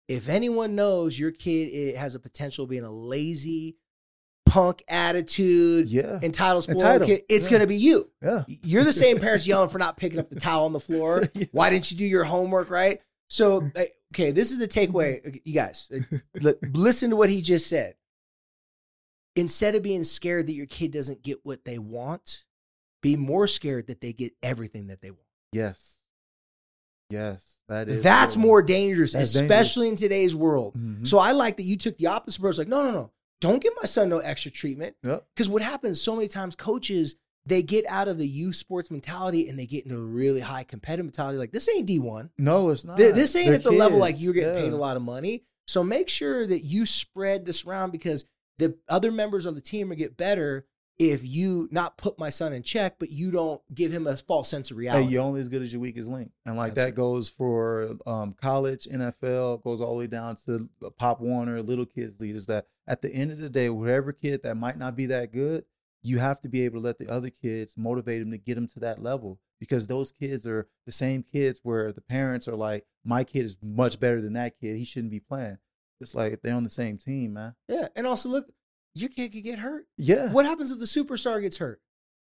if 0.08 0.28
anyone 0.28 0.76
knows 0.76 1.18
your 1.18 1.32
kid 1.32 1.96
i- 1.96 1.98
has 2.00 2.16
a 2.16 2.20
potential 2.20 2.66
being 2.68 2.84
a 2.84 2.92
lazy, 2.92 3.78
punk 4.46 4.84
attitude, 4.88 5.88
yeah. 5.88 6.20
entitled 6.22 6.64
spoiled 6.64 6.80
Entitled, 6.80 7.08
kid, 7.10 7.24
it's 7.30 7.46
yeah. 7.46 7.50
going 7.52 7.62
to 7.62 7.68
be 7.68 7.78
you. 7.78 8.10
yeah. 8.22 8.44
You're 8.48 8.84
the 8.84 8.92
same 8.94 9.20
parents 9.20 9.48
yelling 9.48 9.70
for 9.70 9.78
not 9.80 9.98
picking 9.98 10.20
up 10.20 10.30
the 10.30 10.40
towel 10.40 10.66
on 10.66 10.74
the 10.74 10.80
floor. 10.80 11.24
Yeah. 11.34 11.46
Why 11.52 11.70
didn't 11.70 11.90
you 11.92 11.98
do 11.98 12.06
your 12.06 12.24
homework 12.26 12.70
right? 12.70 13.02
So, 13.30 13.72
okay, 14.14 14.32
this 14.32 14.52
is 14.52 14.62
a 14.62 14.68
takeaway. 14.68 15.26
Uh, 15.26 15.40
You 15.46 15.54
guys, 15.54 15.90
listen 16.74 17.12
to 17.12 17.16
what 17.16 17.30
he 17.30 17.42
just 17.42 17.68
said. 17.68 17.96
Instead 19.38 19.76
of 19.76 19.84
being 19.84 20.04
scared 20.04 20.48
that 20.48 20.54
your 20.54 20.66
kid 20.66 20.92
doesn't 20.92 21.24
get 21.24 21.38
what 21.44 21.64
they 21.64 21.78
want, 21.80 22.44
be 23.02 23.16
more 23.16 23.48
scared 23.48 23.88
that 23.88 24.02
they 24.02 24.12
get 24.12 24.34
everything 24.44 24.88
that 24.88 25.02
they 25.02 25.12
want. 25.12 25.24
Yes. 25.54 26.00
Yes. 27.10 27.58
That 27.70 27.88
is. 27.88 28.04
That's 28.04 28.36
more 28.36 28.62
dangerous, 28.62 29.14
That's 29.14 29.36
especially 29.36 29.86
dangerous. 29.88 30.02
in 30.02 30.10
today's 30.10 30.36
world. 30.36 30.76
Mhm. 30.78 31.08
So 31.08 31.18
I 31.18 31.32
like 31.32 31.56
that 31.58 31.64
you 31.64 31.78
took 31.78 31.98
the 31.98 32.08
opposite 32.08 32.40
approach. 32.40 32.58
Like, 32.58 32.68
no, 32.68 32.84
no, 32.84 32.92
no, 32.92 33.12
don't 33.42 33.62
give 33.62 33.74
my 33.82 33.86
son 33.86 34.08
no 34.08 34.20
extra 34.20 34.50
treatment. 34.52 34.96
Yep. 35.04 35.26
Because 35.36 35.50
what 35.50 35.62
happens 35.62 36.00
so 36.02 36.16
many 36.16 36.30
times, 36.30 36.56
coaches 36.56 37.16
they 37.48 37.64
get 37.64 37.86
out 37.88 38.08
of 38.08 38.20
the 38.20 38.28
youth 38.28 38.56
sports 38.56 38.92
mentality 38.92 39.50
and 39.50 39.58
they 39.58 39.66
get 39.66 39.84
into 39.84 39.98
a 39.98 40.02
really 40.02 40.42
high 40.42 40.64
competitive 40.64 41.06
mentality. 41.06 41.40
Like 41.40 41.52
this 41.52 41.68
ain't 41.70 41.88
D 41.88 41.98
one. 42.00 42.30
No, 42.38 42.70
it's 42.70 42.86
not. 42.86 42.98
this 42.98 43.36
ain't 43.36 43.48
They're 43.48 43.56
at 43.56 43.64
the 43.64 43.72
level 43.72 43.98
like 43.98 44.16
you're 44.22 44.34
getting 44.34 44.54
Yeah. 44.56 44.62
paid 44.62 44.74
a 44.74 44.78
lot 44.78 44.96
of 44.96 45.02
money. 45.04 45.44
So 45.68 45.84
make 45.84 46.08
sure 46.08 46.46
that 46.46 46.64
you 46.64 46.86
spread 46.86 47.46
this 47.46 47.66
around 47.66 47.92
because 47.92 48.26
the 48.60 48.78
other 48.88 49.12
members 49.12 49.48
of 49.48 49.56
the 49.56 49.62
team 49.62 49.90
will 49.90 49.96
get 49.96 50.18
better 50.18 50.68
if 51.10 51.24
you 51.26 51.68
not 51.72 51.98
put 51.98 52.20
my 52.20 52.30
son 52.30 52.54
in 52.54 52.62
check, 52.62 52.98
but 53.00 53.10
you 53.10 53.32
don't 53.32 53.60
give 53.74 53.92
him 53.92 54.06
a 54.06 54.16
false 54.16 54.48
sense 54.50 54.70
of 54.70 54.78
Hey, 54.78 54.82
reality. 54.82 55.08
you're 55.08 55.24
only 55.24 55.40
as 55.42 55.50
good 55.50 55.64
as 55.64 55.74
your 55.74 55.82
weakest 55.82 56.08
link, 56.10 56.32
and 56.46 56.56
like 56.56 56.76
That's 56.76 56.92
that 56.92 56.96
goes 56.96 57.28
for 57.28 57.96
um, 58.06 58.34
college, 58.40 58.86
NFL, 58.86 59.64
goes 59.64 59.82
all 59.82 59.94
the 59.94 60.00
way 60.00 60.08
down 60.08 60.36
to 60.46 60.70
Pop 61.00 61.20
Warner, 61.20 61.62
little 61.64 61.88
kids 61.88 62.20
leaders. 62.20 62.46
That 62.46 62.68
at 62.88 63.02
the 63.02 63.10
end 63.12 63.32
of 63.32 63.40
the 63.40 63.50
day, 63.50 63.70
whatever 63.72 64.12
kid 64.14 64.44
that 64.44 64.56
might 64.58 64.78
not 64.78 64.96
be 64.96 65.08
that 65.08 65.34
good, 65.34 65.66
you 66.04 66.20
have 66.20 66.40
to 66.42 66.50
be 66.50 66.66
able 66.66 66.80
to 66.80 66.86
let 66.86 67.00
the 67.00 67.10
other 67.10 67.32
kids 67.32 67.74
motivate 67.76 68.20
them 68.22 68.30
to 68.32 68.38
get 68.38 68.56
them 68.56 68.68
to 68.68 68.80
that 68.82 69.02
level 69.02 69.40
because 69.60 69.88
those 69.88 70.12
kids 70.12 70.46
are 70.46 70.68
the 70.86 70.92
same 70.92 71.24
kids 71.24 71.62
where 71.64 71.92
the 71.92 72.02
parents 72.02 72.48
are 72.48 72.56
like, 72.56 72.86
my 73.04 73.24
kid 73.24 73.46
is 73.46 73.58
much 73.64 74.00
better 74.00 74.22
than 74.22 74.34
that 74.34 74.60
kid. 74.60 74.78
He 74.78 74.86
shouldn't 74.86 75.12
be 75.12 75.20
playing. 75.20 75.58
It's 76.00 76.14
like 76.16 76.42
they're 76.44 76.56
on 76.56 76.64
the 76.64 76.70
same 76.70 76.98
team, 77.00 77.34
man. 77.34 77.56
yeah. 77.68 77.88
And 77.96 78.06
also 78.08 78.30
look, 78.30 78.48
your 78.94 79.10
kid 79.10 79.32
could 79.34 79.44
get 79.44 79.60
hurt. 79.60 79.86
Yeah. 79.98 80.32
What 80.32 80.46
happens 80.46 80.72
if 80.72 80.80
the 80.80 80.86
superstar 80.86 81.42
gets 81.42 81.58
hurt? 81.58 81.82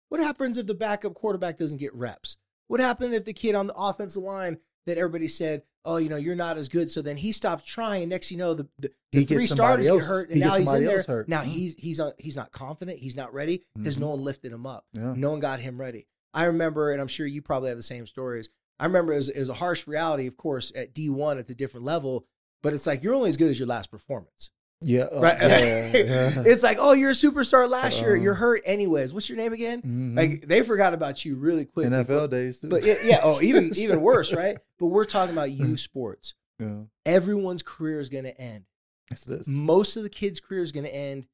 What 0.10 0.22
happens 0.22 0.58
if 0.58 0.68
the 0.68 0.74
backup 0.74 1.14
quarterback 1.14 1.58
doesn't 1.58 1.78
get 1.78 1.94
reps? 1.94 2.38
What 2.68 2.80
happened 2.80 3.14
if 3.14 3.26
the 3.26 3.34
kid 3.34 3.56
on 3.56 3.68
the 3.68 3.76
offensive 3.76 4.24
line 4.24 4.58
that 4.86 4.98
everybody 4.98 5.28
said, 5.28 5.64
oh, 5.86 5.98
you 5.98 6.10
know, 6.10 6.16
you're 6.18 6.36
not 6.36 6.58
as 6.58 6.68
good, 6.70 6.90
so 6.92 7.02
then 7.02 7.18
he 7.18 7.32
stops 7.32 7.64
trying. 7.64 8.10
Next, 8.10 8.32
you 8.32 8.38
know, 8.38 8.54
the, 8.54 8.68
the, 8.80 8.92
the 9.12 9.26
three 9.26 9.48
starters 9.48 9.88
else- 9.88 10.02
get 10.02 10.08
hurt, 10.08 10.30
and 10.30 10.38
he 10.38 10.44
now 10.44 10.56
he's 10.56 10.72
in 10.74 10.86
there. 10.86 11.02
hurt. 11.02 11.30
Now 11.30 11.42
Mhm. 11.42 11.46
he's 11.46 11.76
he's 11.76 12.00
uh, 12.00 12.12
he's 12.18 12.36
not 12.36 12.52
confident. 12.52 13.00
He's 13.00 13.16
not 13.16 13.34
ready 13.34 13.64
because 13.76 13.98
Mhm. 13.98 14.02
no 14.02 14.10
one 14.10 14.22
lifted 14.22 14.52
him 14.52 14.66
up. 14.66 14.86
Yeah. 14.94 15.14
No 15.16 15.32
one 15.32 15.40
got 15.40 15.60
him 15.60 15.80
ready. 15.80 16.08
I 16.34 16.46
remember, 16.46 16.92
and 16.92 17.02
I'm 17.02 17.08
sure 17.08 17.26
you 17.26 17.42
probably 17.42 17.70
have 17.70 17.78
the 17.78 17.84
same 17.84 18.06
stories. 18.08 18.50
I 18.80 18.86
remember 18.86 19.14
it 19.14 19.18
was, 19.18 19.30
it 19.30 19.40
was 19.40 19.50
a 19.50 19.56
harsh 19.56 19.88
reality, 19.88 20.28
of 20.28 20.38
course, 20.38 20.72
at 20.76 20.94
D1 20.94 21.40
at 21.40 21.50
a 21.50 21.56
different 21.56 21.86
level, 21.86 22.26
but 22.62 22.74
it's 22.74 22.86
like 22.88 23.02
you're 23.04 23.16
only 23.16 23.30
as 23.30 23.38
good 23.38 23.50
as 23.50 23.58
your 23.60 23.68
last 23.68 23.90
performance. 23.92 24.52
Yeah. 24.82 25.04
uh, 25.12 25.20
Right? 25.20 25.38
yeah, 25.42 25.58
yeah. 25.58 26.34
it's 26.46 26.64
like, 26.64 26.78
oh, 26.80 26.94
you're 26.94 27.10
a 27.10 27.14
superstar 27.14 27.70
last 27.70 28.00
year. 28.02 28.14
Uh-huh. 28.16 28.24
You're 28.24 28.34
hurt 28.36 28.62
anyways. 28.66 29.14
What's 29.14 29.28
your 29.30 29.38
name 29.38 29.52
again? 29.54 29.82
Mhm. 29.82 30.16
Like 30.18 30.48
they 30.48 30.62
forgot 30.62 30.94
about 30.94 31.26
you 31.26 31.36
really 31.36 31.66
quick. 31.66 31.88
NFL 31.88 32.30
days 32.30 32.60
too. 32.62 32.70
But 32.70 32.84
yeah, 32.86 32.96
yeah, 33.04 33.20
oh, 33.24 33.42
even 33.42 33.72
even 33.78 34.02
worse, 34.02 34.34
right? 34.34 34.58
But 34.78 34.88
we're 34.88 35.06
talking 35.06 35.34
about 35.34 35.50
Mm-hmm. 35.50 35.66
youth 35.72 35.80
sports. 35.82 36.34
yeah. 36.60 36.84
Everyone's 37.06 37.64
career 37.64 38.00
is 38.00 38.10
going 38.10 38.24
to 38.26 38.40
end. 38.40 38.66
Yes, 39.12 39.28
it 39.28 39.42
is. 39.42 39.48
Most 39.48 39.98
of 39.98 40.04
the 40.04 40.10
kids' 40.10 40.40
career 40.40 40.62
is 40.62 40.72
going 40.72 40.86
to 40.86 40.94
end. 40.96 41.26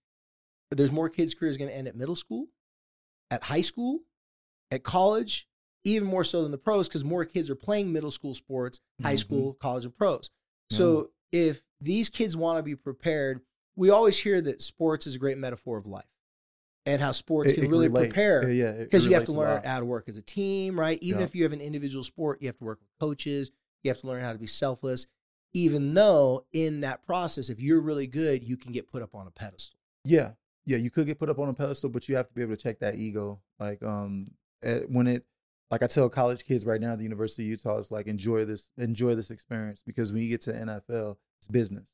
There's 0.72 0.92
more 0.92 1.10
kids' 1.10 1.34
careers 1.36 1.58
going 1.58 1.70
to 1.70 1.76
end 1.76 1.88
at 1.88 1.96
middle 1.96 2.16
school, 2.16 2.48
at 3.30 3.44
high 3.44 3.62
school, 3.62 4.00
at 4.72 4.84
college, 4.84 5.48
even 5.84 6.08
more 6.08 6.24
so 6.24 6.42
than 6.42 6.52
the 6.52 6.58
pros 6.58 6.88
because 6.88 7.04
more 7.04 7.26
kids 7.26 7.50
are 7.50 7.56
playing 7.56 7.92
middle 7.94 8.10
school 8.12 8.34
sports, 8.34 8.82
high 9.04 9.14
Mhm. 9.16 9.20
school, 9.20 9.54
college, 9.54 9.86
and 9.86 9.96
pros. 9.96 10.32
So 10.72 11.12
if 11.32 11.64
these 11.86 12.10
kids 12.10 12.36
want 12.36 12.58
to 12.60 12.64
be 12.64 12.76
prepared, 12.76 13.42
we 13.76 13.90
always 13.90 14.18
hear 14.18 14.42
that 14.42 14.62
sports 14.62 15.06
is 15.08 15.16
a 15.16 15.20
great 15.20 15.38
metaphor 15.38 15.78
of 15.78 15.86
life. 15.88 16.06
and 16.88 17.02
how 17.02 17.12
sports 17.12 17.52
It- 17.52 17.56
can 17.56 17.64
it 17.64 17.70
really 17.72 17.88
relate. 17.88 18.10
prepare 18.10 18.48
Yeah, 18.52 18.74
yeah, 18.74 18.84
because 18.84 19.08
you 19.08 19.14
have 19.16 19.24
to 19.24 19.32
learn 19.32 19.64
how 19.64 19.80
to 19.80 19.86
work 19.88 20.08
as 20.08 20.18
a 20.18 20.22
team, 20.22 20.80
right? 20.80 21.00
Even 21.02 21.22
Yeah. 21.22 21.26
if 21.26 21.34
you 21.34 21.42
have 21.42 21.52
an 21.52 21.60
individual 21.60 22.04
sport, 22.04 22.44
you 22.44 22.48
have 22.48 22.60
to 22.60 22.64
work 22.64 22.80
with 22.80 22.90
coaches. 23.00 23.50
You 23.82 23.90
have 23.90 24.00
to 24.02 24.06
learn 24.08 24.22
how 24.24 24.34
to 24.34 24.38
be 24.38 24.46
selfless. 24.46 25.08
Even 25.52 25.96
though 25.96 26.46
in 26.54 26.82
that 26.82 27.02
process, 27.04 27.50
if 27.50 27.60
you're 27.60 27.82
really 27.82 28.06
good, 28.06 28.44
you 28.44 28.56
can 28.56 28.72
get 28.72 28.88
put 28.88 29.02
up 29.02 29.16
on 29.16 29.26
a 29.26 29.32
pedestal. 29.32 29.80
Yeah, 30.04 30.34
yeah, 30.66 30.78
you 30.78 30.92
could 30.92 31.08
get 31.08 31.18
put 31.18 31.28
up 31.28 31.40
on 31.40 31.50
a 31.50 31.56
pedestal, 31.56 31.90
but 31.90 32.08
you 32.08 32.16
have 32.18 32.28
to 32.28 32.34
be 32.36 32.44
able 32.44 32.56
to 32.56 32.62
check 32.62 32.78
that 32.82 32.94
ego. 32.94 33.42
Like, 33.60 33.82
um, 33.82 34.36
eh, 34.62 34.82
when 34.88 35.08
it, 35.08 35.26
like 35.72 35.82
I 35.82 35.88
tell 35.88 36.08
college 36.08 36.46
kids 36.46 36.68
right 36.68 36.80
now 36.80 36.92
at 36.92 37.00
the 37.00 37.04
University 37.04 37.46
of 37.46 37.50
Utah, 37.50 37.80
it's 37.80 37.90
like 37.90 38.06
enjoy 38.06 38.46
this, 38.46 38.70
enjoy 38.78 39.16
this 39.16 39.32
experience 39.32 39.82
because 39.84 40.14
when 40.14 40.22
you 40.22 40.30
get 40.30 40.42
to 40.42 40.54
NFL, 40.54 41.18
it's 41.46 41.52
business. 41.52 41.86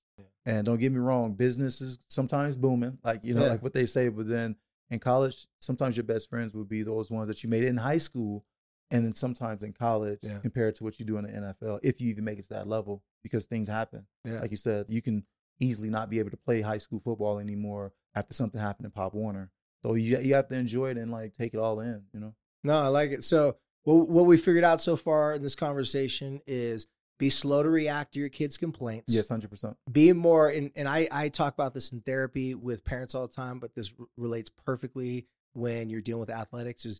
And 0.46 0.66
don't 0.66 0.80
get 0.80 0.92
me 0.92 0.98
wrong, 0.98 1.34
business 1.34 1.82
is 1.82 2.00
sometimes 2.08 2.56
booming, 2.56 2.98
like 3.04 3.20
you 3.24 3.34
know, 3.36 3.44
Yeah. 3.44 3.50
like 3.52 3.64
what 3.64 3.74
they 3.74 3.86
say. 3.86 4.10
But 4.10 4.28
then 4.28 4.56
in 4.90 5.00
college, 5.00 5.48
sometimes 5.60 5.96
your 5.96 6.04
best 6.04 6.30
friends 6.30 6.54
would 6.54 6.68
be 6.68 6.82
those 6.84 7.12
ones 7.12 7.28
that 7.28 7.44
you 7.44 7.50
made 7.50 7.64
in 7.64 7.78
high 7.78 8.00
school, 8.00 8.44
and 8.90 9.06
then 9.06 9.14
sometimes 9.14 9.62
in 9.64 9.74
college, 9.74 10.20
Yeah. 10.24 10.40
compared 10.40 10.76
to 10.76 10.84
what 10.84 11.00
you 11.00 11.06
do 11.06 11.18
in 11.18 11.26
the 11.26 11.32
NFL, 11.32 11.80
if 11.84 12.02
you 12.02 12.10
even 12.10 12.24
make 12.24 12.40
it 12.40 12.44
to 12.44 12.50
that 12.56 12.68
level, 12.68 13.04
because 13.24 13.46
things 13.46 13.68
happen 13.68 14.08
Yeah. 14.26 14.40
like 14.42 14.50
you 14.52 14.58
said, 14.58 14.88
you 14.90 15.02
can 15.02 15.26
easily 15.60 15.90
not 15.92 16.10
be 16.10 16.18
able 16.18 16.32
to 16.32 16.38
play 16.38 16.62
high 16.62 16.80
school 16.80 17.00
football 17.00 17.38
anymore 17.38 17.94
after 18.16 18.34
something 18.34 18.60
happened 18.60 18.86
in 18.86 18.92
Pop 18.92 19.14
Warner. 19.14 19.52
So 19.84 19.94
you 19.94 20.18
you 20.20 20.34
have 20.34 20.48
to 20.48 20.56
enjoy 20.56 20.90
it 20.92 20.98
and 20.98 21.12
like 21.12 21.34
take 21.36 21.54
it 21.54 21.58
all 21.60 21.80
in, 21.82 22.04
you 22.14 22.20
know. 22.20 22.34
No, 22.64 22.80
I 22.80 22.88
like 22.88 23.12
it. 23.12 23.24
So, 23.24 23.58
what, 23.84 24.10
what 24.10 24.26
we 24.26 24.38
figured 24.38 24.64
out 24.64 24.82
so 24.82 24.96
far 24.96 25.34
in 25.34 25.42
this 25.44 25.56
conversation 25.56 26.42
is 26.48 26.88
be 27.22 27.30
slow 27.30 27.62
to 27.62 27.70
react 27.70 28.16
to 28.16 28.20
your 28.20 28.30
kids' 28.30 28.58
complaints. 28.58 29.14
Yes, 29.14 29.30
hundred 29.30 29.52
percent. 29.52 29.78
Be 29.90 30.12
more, 30.12 30.50
and, 30.50 30.72
and 30.76 30.90
I, 30.90 31.08
I 31.12 31.30
talk 31.30 31.54
about 31.54 31.76
this 31.76 31.92
in 31.92 32.02
therapy 32.02 32.56
with 32.56 32.84
parents 32.84 33.14
all 33.14 33.28
the 33.28 33.34
time, 33.34 33.60
but 33.60 33.76
this 33.76 33.94
r- 33.98 34.08
relates 34.18 34.50
perfectly 34.50 35.28
when 35.54 35.88
you're 35.90 36.02
dealing 36.02 36.22
with 36.22 36.32
athletics 36.32 36.84
is 36.84 37.00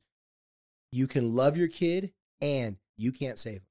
you 0.92 1.08
can 1.08 1.34
love 1.34 1.58
your 1.58 1.68
kid 1.68 2.12
and 2.40 2.78
you 2.98 3.12
can't 3.12 3.40
save 3.40 3.56
them. 3.56 3.68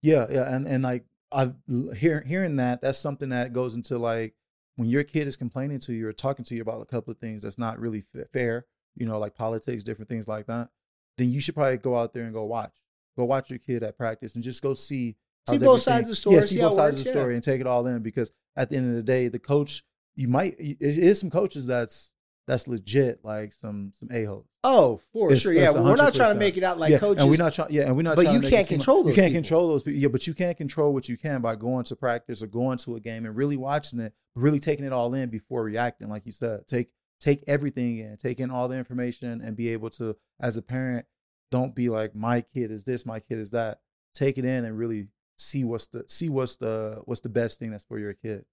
Yeah, 0.00 0.26
yeah, 0.30 0.54
and 0.54 0.66
and 0.66 0.82
like 0.82 1.04
I 1.30 1.52
hear 1.94 2.22
hearing 2.26 2.56
that 2.56 2.80
that's 2.80 2.98
something 2.98 3.28
that 3.28 3.52
goes 3.52 3.74
into 3.74 3.98
like 3.98 4.34
when 4.76 4.88
your 4.88 5.04
kid 5.04 5.28
is 5.28 5.36
complaining 5.36 5.80
to 5.80 5.92
you 5.92 6.08
or 6.08 6.14
talking 6.14 6.46
to 6.46 6.54
you 6.54 6.62
about 6.62 6.80
a 6.80 6.86
couple 6.86 7.10
of 7.10 7.18
things 7.18 7.42
that's 7.42 7.58
not 7.58 7.78
really 7.78 8.00
fa- 8.00 8.24
fair, 8.32 8.64
you 8.96 9.04
know, 9.04 9.18
like 9.18 9.34
politics, 9.34 9.84
different 9.84 10.08
things 10.08 10.26
like 10.26 10.46
that. 10.46 10.70
Then 11.18 11.30
you 11.30 11.40
should 11.40 11.54
probably 11.54 11.76
go 11.76 11.98
out 11.98 12.14
there 12.14 12.24
and 12.24 12.32
go 12.32 12.44
watch, 12.44 12.72
go 13.18 13.26
watch 13.26 13.50
your 13.50 13.58
kid 13.58 13.82
at 13.82 13.98
practice 13.98 14.34
and 14.34 14.42
just 14.42 14.62
go 14.62 14.72
see. 14.72 15.16
See 15.48 15.56
both 15.56 15.62
everything- 15.62 15.78
sides 15.78 16.08
of 16.08 16.12
the 16.12 16.14
story, 16.16 16.36
Yeah, 16.36 16.42
see 16.42 16.54
see 16.56 16.60
both 16.60 16.74
sides 16.74 16.94
of 16.96 16.98
works, 17.00 17.04
the 17.04 17.08
yeah. 17.08 17.22
story 17.22 17.34
and 17.34 17.42
take 17.44 17.60
it 17.60 17.66
all 17.66 17.86
in 17.86 18.02
because 18.02 18.30
at 18.56 18.70
the 18.70 18.76
end 18.76 18.88
of 18.90 18.94
the 18.96 19.02
day, 19.02 19.28
the 19.28 19.38
coach 19.38 19.82
you 20.16 20.28
might 20.28 20.54
it 20.58 20.76
is 20.80 21.18
some 21.20 21.30
coaches 21.30 21.66
that's 21.66 22.10
that's 22.46 22.66
legit 22.66 23.24
like 23.24 23.52
some 23.52 23.92
some 23.94 24.08
a 24.12 24.24
holes. 24.24 24.46
Oh, 24.64 25.00
for 25.12 25.28
It's- 25.28 25.42
sure. 25.42 25.52
Yeah, 25.52 25.66
it's 25.66 25.74
we're 25.74 25.94
not 25.96 26.14
trying 26.14 26.34
to 26.34 26.38
make 26.38 26.56
it 26.56 26.64
out 26.64 26.78
like 26.78 26.90
yeah, 26.90 26.98
coaches. 26.98 27.22
and 27.22 27.30
we're 27.30 27.36
not 27.36 27.52
trying. 27.54 27.72
Yeah, 27.72 27.82
and 27.86 27.96
we're 27.96 28.02
not. 28.02 28.16
But 28.16 28.24
trying 28.24 28.34
you 28.36 28.40
to 28.42 28.50
can't 28.50 28.66
seem 28.66 28.74
like- 28.78 28.80
control 28.80 28.98
You 29.08 29.14
can't 29.14 29.28
people. 29.28 29.34
control 29.42 29.68
those 29.68 29.82
people. 29.84 30.00
Yeah, 30.00 30.08
but 30.08 30.26
you 30.26 30.34
can 30.34 30.54
control 30.54 30.92
what 30.92 31.08
you 31.08 31.16
can 31.16 31.40
by 31.40 31.54
going 31.56 31.84
to 31.84 31.96
practice 31.96 32.42
or 32.42 32.46
going 32.48 32.78
to 32.78 32.96
a 32.96 33.00
game 33.00 33.24
and 33.24 33.34
really 33.36 33.56
watching 33.56 34.00
it, 34.00 34.12
really 34.34 34.58
taking 34.58 34.84
it 34.84 34.92
all 34.92 35.14
in 35.14 35.30
before 35.30 35.62
reacting. 35.62 36.08
Like 36.08 36.26
you 36.26 36.32
said, 36.32 36.66
take 36.66 36.90
take 37.20 37.44
everything 37.46 37.98
in, 37.98 38.16
take 38.16 38.40
in 38.40 38.50
all 38.50 38.66
the 38.68 38.76
information, 38.76 39.40
and 39.40 39.56
be 39.56 39.68
able 39.68 39.90
to, 39.90 40.16
as 40.40 40.56
a 40.56 40.62
parent, 40.62 41.06
don't 41.50 41.74
be 41.74 41.88
like 41.88 42.14
my 42.14 42.40
kid 42.40 42.70
is 42.72 42.84
this, 42.84 43.06
my 43.06 43.20
kid 43.20 43.38
is 43.38 43.50
that. 43.50 43.80
Take 44.12 44.38
it 44.38 44.44
in 44.44 44.64
and 44.64 44.76
really 44.76 45.06
see 45.40 45.64
what's 45.64 45.86
the 45.88 46.04
see 46.08 46.28
what's 46.28 46.56
the 46.56 47.00
what's 47.04 47.20
the 47.22 47.28
best 47.28 47.58
thing 47.58 47.70
that's 47.70 47.84
for 47.84 47.98
your 47.98 48.12
kid. 48.14 48.44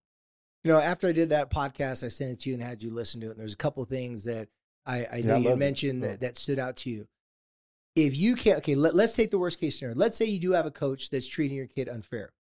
you 0.64 0.72
know, 0.72 0.80
after 0.80 1.08
I 1.08 1.12
did 1.12 1.30
that 1.30 1.50
podcast, 1.52 2.04
I 2.04 2.08
sent 2.10 2.32
it 2.32 2.40
to 2.42 2.50
you 2.50 2.56
and 2.56 2.64
had 2.64 2.82
you 2.84 2.92
listen 2.94 3.22
to 3.22 3.28
it. 3.28 3.32
And 3.32 3.40
there's 3.40 3.54
a 3.54 3.58
couple 3.58 3.84
of 3.84 3.90
things 3.90 4.24
that 4.26 4.50
I, 4.86 5.06
I 5.12 5.18
Yeah, 5.18 5.24
know 5.28 5.36
I 5.36 5.40
you 5.40 5.56
mentioned 5.56 6.04
that, 6.04 6.22
that 6.22 6.38
stood 6.38 6.60
out 6.60 6.76
to 6.78 6.90
you. 6.90 7.08
If 7.96 8.16
you 8.16 8.36
can't, 8.36 8.58
okay, 8.60 8.76
let, 8.76 8.94
let's 8.96 9.14
take 9.14 9.32
the 9.32 9.38
worst 9.40 9.60
case 9.60 9.80
scenario. 9.80 9.98
Let's 9.98 10.16
say 10.18 10.26
you 10.26 10.40
do 10.40 10.52
have 10.52 10.66
a 10.66 10.72
coach 10.72 11.10
that's 11.10 11.28
treating 11.28 11.58
your 11.58 11.68
kid 11.68 11.88
unfair, 11.90 12.34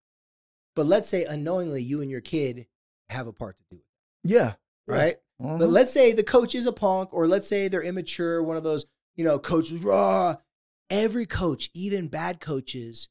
but 0.74 0.86
let's 0.86 1.08
say 1.08 1.24
unknowingly 1.24 1.82
you 1.82 2.00
and 2.02 2.10
your 2.10 2.20
kid 2.20 2.66
have 3.10 3.26
a 3.26 3.32
part 3.32 3.56
to 3.58 3.64
do 3.70 3.76
with 3.76 4.32
Yeah. 4.32 4.50
it, 4.50 4.56
right? 4.86 5.16
Mhm. 5.40 5.58
But 5.58 5.68
let's 5.68 5.92
say 5.92 6.12
the 6.12 6.22
coach 6.24 6.54
is 6.54 6.66
a 6.66 6.72
punk, 6.72 7.12
or 7.14 7.26
let's 7.28 7.46
say 7.48 7.68
they're 7.68 7.82
immature, 7.82 8.42
one 8.42 8.56
of 8.56 8.64
those, 8.64 8.86
you 9.16 9.24
know, 9.24 9.38
coaches 9.38 9.80
raw. 9.82 10.36
Every 10.90 11.26
coach, 11.26 11.70
even 11.74 12.08
bad 12.08 12.40
coaches, 12.40 13.08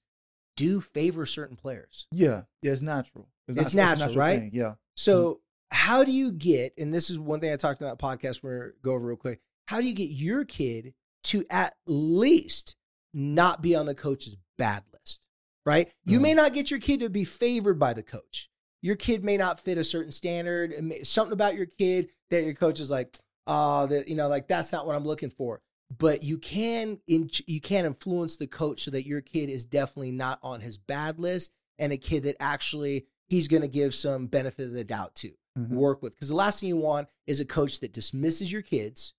do 0.55 0.81
favor 0.81 1.25
certain 1.25 1.55
players. 1.55 2.07
Yeah. 2.11 2.43
Yeah. 2.61 2.71
It's 2.71 2.81
natural. 2.81 3.27
It's 3.47 3.73
a 3.73 3.77
natural, 3.77 4.15
right? 4.15 4.39
thing, 4.39 4.51
Yeah. 4.53 4.75
So, 4.95 5.41
how 5.71 6.03
do 6.03 6.11
you 6.11 6.31
get, 6.31 6.73
and 6.77 6.93
this 6.93 7.09
is 7.09 7.19
one 7.19 7.39
thing 7.39 7.51
I 7.51 7.57
talked 7.57 7.81
about 7.81 7.99
podcast, 7.99 8.41
we're 8.43 8.73
go 8.81 8.93
over 8.93 9.07
real 9.07 9.17
quick. 9.17 9.41
How 9.67 9.81
do 9.81 9.87
you 9.87 9.93
get 9.93 10.09
your 10.09 10.45
kid 10.45 10.93
to 11.25 11.45
at 11.49 11.75
least 11.85 12.75
not 13.13 13.61
be 13.61 13.75
on 13.75 13.85
the 13.85 13.95
coach's 13.95 14.37
bad 14.57 14.83
list? 14.93 15.27
Right? 15.65 15.91
You 16.05 16.19
Mhm. 16.19 16.23
may 16.23 16.33
not 16.35 16.53
get 16.53 16.69
your 16.71 16.79
kid 16.79 16.99
to 17.01 17.09
be 17.09 17.23
favored 17.25 17.79
by 17.79 17.93
the 17.93 18.03
coach. 18.03 18.49
Your 18.81 18.95
kid 18.95 19.23
may 19.23 19.35
not 19.37 19.59
fit 19.59 19.77
a 19.79 19.83
certain 19.83 20.11
standard. 20.11 20.73
Something 21.05 21.33
about 21.33 21.55
your 21.55 21.65
kid 21.65 22.09
that 22.29 22.43
your 22.43 22.53
coach 22.53 22.79
is 22.79 22.91
like, 22.91 23.17
oh, 23.47 23.87
that 23.87 24.07
you 24.07 24.15
know, 24.15 24.27
like 24.27 24.47
that's 24.47 24.71
not 24.71 24.85
what 24.85 24.95
I'm 24.95 25.03
looking 25.05 25.31
for. 25.31 25.61
But 25.95 26.23
you 26.23 26.37
can 26.37 26.99
in, 27.07 27.29
you 27.47 27.61
can 27.61 27.85
influence 27.85 28.37
the 28.37 28.47
coach 28.47 28.81
so 28.83 28.91
that 28.91 29.05
your 29.05 29.21
kid 29.21 29.49
is 29.49 29.65
definitely 29.65 30.11
not 30.11 30.39
on 30.41 30.61
his 30.61 30.77
bad 30.77 31.19
list 31.19 31.51
and 31.77 31.93
a 31.93 31.97
kid 31.97 32.23
that 32.23 32.35
actually 32.39 33.05
he's 33.27 33.47
going 33.47 33.61
to 33.61 33.67
give 33.67 33.93
some 33.93 34.27
benefit 34.27 34.67
of 34.67 34.73
the 34.73 34.83
doubt 34.83 35.15
to 35.15 35.33
Mhm. 35.57 35.69
work 35.69 36.01
with. 36.01 36.13
Because 36.15 36.29
the 36.29 36.35
last 36.35 36.59
thing 36.59 36.69
you 36.69 36.77
want 36.77 37.07
is 37.27 37.39
a 37.39 37.45
coach 37.45 37.79
that 37.79 37.93
dismisses 37.93 38.51
your 38.51 38.61
kids, 38.61 39.13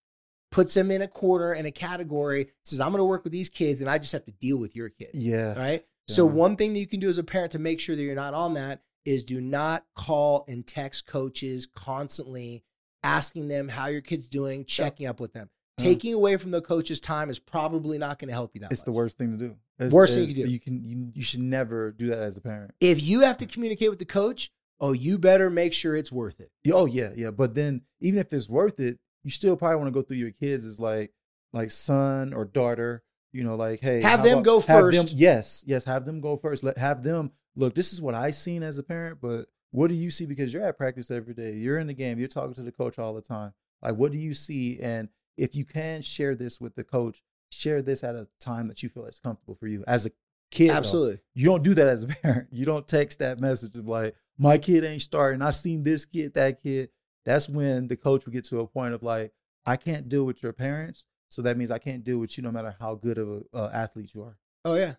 puts 0.51 0.75
them 0.75 0.91
in 0.91 1.03
a 1.03 1.09
corner 1.09 1.53
and 1.53 1.67
a 1.67 1.71
category, 1.71 2.51
says, 2.65 2.81
I'm 2.81 2.91
going 2.91 2.99
to 3.01 3.05
work 3.05 3.25
with 3.25 3.33
these 3.33 3.49
kids 3.49 3.81
and 3.81 3.89
I 3.89 3.99
just 3.99 4.13
have 4.13 4.25
to 4.27 4.33
deal 4.33 4.59
with 4.59 4.77
your 4.77 4.89
kid. 4.91 5.11
Yeah. 5.15 5.55
Right. 5.59 5.87
So, 6.09 6.25
one 6.27 6.57
thing 6.57 6.73
that 6.73 6.79
you 6.79 6.87
can 6.87 7.01
do 7.01 7.09
as 7.09 7.19
a 7.19 7.25
parent 7.25 7.53
to 7.53 7.59
make 7.59 7.81
sure 7.81 7.97
that 7.97 8.03
you're 8.03 8.15
not 8.15 8.33
on 8.35 8.55
that 8.55 8.83
is 9.05 9.25
do 9.25 9.41
not 9.41 9.85
call 9.97 10.45
and 10.47 10.67
text 10.67 11.07
coaches 11.07 11.67
constantly 11.67 12.65
asking 13.03 13.49
them 13.49 13.69
how 13.69 13.87
your 13.87 14.01
kid's 14.01 14.29
doing, 14.29 14.65
checking 14.65 15.07
up 15.07 15.21
with 15.21 15.33
them. 15.33 15.49
Yeah. 15.79 15.85
Taking 15.85 16.15
away 16.15 16.37
from 16.39 16.53
the 16.53 16.63
coach's 16.63 17.01
time 17.01 17.29
is 17.29 17.39
probably 17.39 17.99
not 17.99 18.19
going 18.19 18.29
to 18.29 18.35
help 18.35 18.53
you 18.55 18.61
that 18.63 18.73
It's 18.73 18.81
much. 18.81 18.85
the 18.87 18.93
worst 18.93 19.19
thing 19.19 19.33
to 19.33 19.37
do. 19.37 19.57
It's- 19.79 19.93
Worst 19.93 20.15
thing 20.15 20.29
you 20.29 20.35
can 20.35 20.45
do. 20.47 20.51
You 20.51 20.61
can 20.61 20.85
you, 20.85 21.13
you 21.15 21.23
should 21.23 21.41
never 21.41 21.93
do 21.93 22.07
that 22.09 22.19
as 22.19 22.37
a 22.37 22.41
parent. 22.41 22.73
if 22.81 23.03
you 23.03 23.21
have 23.21 23.37
to 23.39 23.47
communicate 23.47 23.91
with 23.91 23.99
the 23.99 24.07
coach, 24.07 24.51
oh, 24.81 24.93
you 24.93 25.19
better 25.19 25.51
make 25.51 25.75
sure 25.75 25.95
it's 25.95 26.11
worth 26.13 26.41
it. 26.41 26.51
Yeah, 26.65 26.75
Oh 26.75 26.87
yeah, 26.87 27.11
yeah. 27.15 27.31
But 27.31 27.55
then 27.55 27.83
even 28.01 28.19
if 28.19 28.33
it's 28.33 28.49
worth 28.49 28.81
it, 28.81 28.99
you 29.23 29.31
still 29.31 29.57
probably 29.57 29.77
want 29.77 29.89
to 29.89 29.93
go 29.93 30.01
through 30.03 30.17
your 30.19 30.31
kids 30.31 30.65
as 30.65 30.81
like 30.81 31.13
like 31.53 31.71
son 31.71 32.33
or 32.33 32.45
daughter. 32.47 33.03
You 33.33 33.45
know, 33.45 33.57
like 33.57 33.81
hey, 33.81 34.01
Have 34.01 34.21
how 34.21 34.25
them 34.25 34.43
go 34.43 34.61
have 34.61 34.67
them- 34.67 34.93
first. 35.03 35.13
yes, 35.13 35.63
yes. 35.67 35.85
Have 35.85 36.07
them 36.07 36.23
go 36.23 36.39
first. 36.39 36.65
Let 36.65 36.79
have 36.79 37.03
them 37.03 37.33
look. 37.55 37.75
This 37.75 37.93
is 37.93 38.01
what 38.01 38.15
I 38.15 38.31
seen 38.31 38.63
as 38.63 38.79
a 38.79 38.83
parent, 38.83 39.19
but 39.21 39.47
what 39.73 39.89
do 39.89 39.95
you 39.95 40.11
see? 40.11 40.25
Because 40.25 40.55
you're 40.55 40.63
at 40.67 40.79
practice 40.79 41.11
every 41.11 41.35
day. 41.35 41.53
You're 41.53 41.79
in 41.79 41.87
the 41.87 41.93
game. 41.93 42.19
You're 42.19 42.29
talking 42.29 42.55
to 42.55 42.63
the 42.63 42.73
coach 42.73 42.99
all 42.99 43.13
the 43.13 43.21
time. 43.21 43.53
Like, 43.83 43.97
what 43.97 44.11
do 44.11 44.17
you 44.17 44.33
see? 44.33 44.81
And 44.81 45.09
if 45.37 45.55
you 45.55 45.65
can 45.65 46.03
share 46.03 46.35
this 46.35 46.61
with 46.61 46.75
the 46.75 46.85
coach, 46.85 47.23
share 47.51 47.83
this 47.83 48.03
at 48.03 48.15
a 48.15 48.29
time 48.41 48.69
that 48.69 48.83
you 48.83 48.89
feel 48.89 49.07
is 49.07 49.21
comfortable 49.21 49.55
for 49.55 49.67
you 49.67 49.85
as 49.87 50.07
a 50.07 50.11
kid. 50.51 50.71
though. 50.71 50.75
Absolutely. 50.75 51.19
You 51.35 51.47
don't 51.47 51.63
do 51.63 51.75
that 51.75 51.89
as 51.89 52.05
a 52.05 52.09
parent. 52.09 52.49
You 52.53 52.65
don't 52.65 52.87
text 52.87 53.19
that 53.19 53.41
message 53.41 53.75
of 53.75 53.87
like, 53.87 54.15
my 54.39 54.59
kid 54.59 54.85
ain't 54.85 55.03
starting. 55.03 55.43
I 55.43 55.51
seen 55.51 55.83
this 55.83 56.05
kid, 56.05 56.35
that 56.35 56.63
kid. 56.63 56.91
That's 57.25 57.49
when 57.49 57.89
the 57.89 57.97
coach 57.97 58.25
will 58.25 58.33
get 58.33 58.45
to 58.47 58.61
a 58.61 58.67
point 58.67 58.95
of 58.95 59.03
like, 59.03 59.33
I 59.65 59.77
can't 59.77 60.09
deal 60.09 60.25
with 60.25 60.43
your 60.43 60.53
parents. 60.53 61.07
So 61.29 61.43
that 61.43 61.57
means 61.57 61.71
I 61.71 61.79
can't 61.79 62.05
deal 62.05 62.19
with 62.19 62.37
you 62.37 62.45
no 62.45 62.53
matter 62.53 62.77
how 62.79 62.95
good 62.95 63.19
of 63.19 63.29
an 63.29 63.45
uh, 63.53 63.71
athlete 63.73 64.15
you 64.15 64.23
are. 64.23 64.39
Oh 64.65 64.75
yeah. 64.75 64.95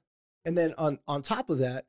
And 0.45 0.57
then 0.57 0.73
on 0.77 0.99
on 1.07 1.21
top 1.21 1.49
of 1.49 1.59
that, 1.59 1.85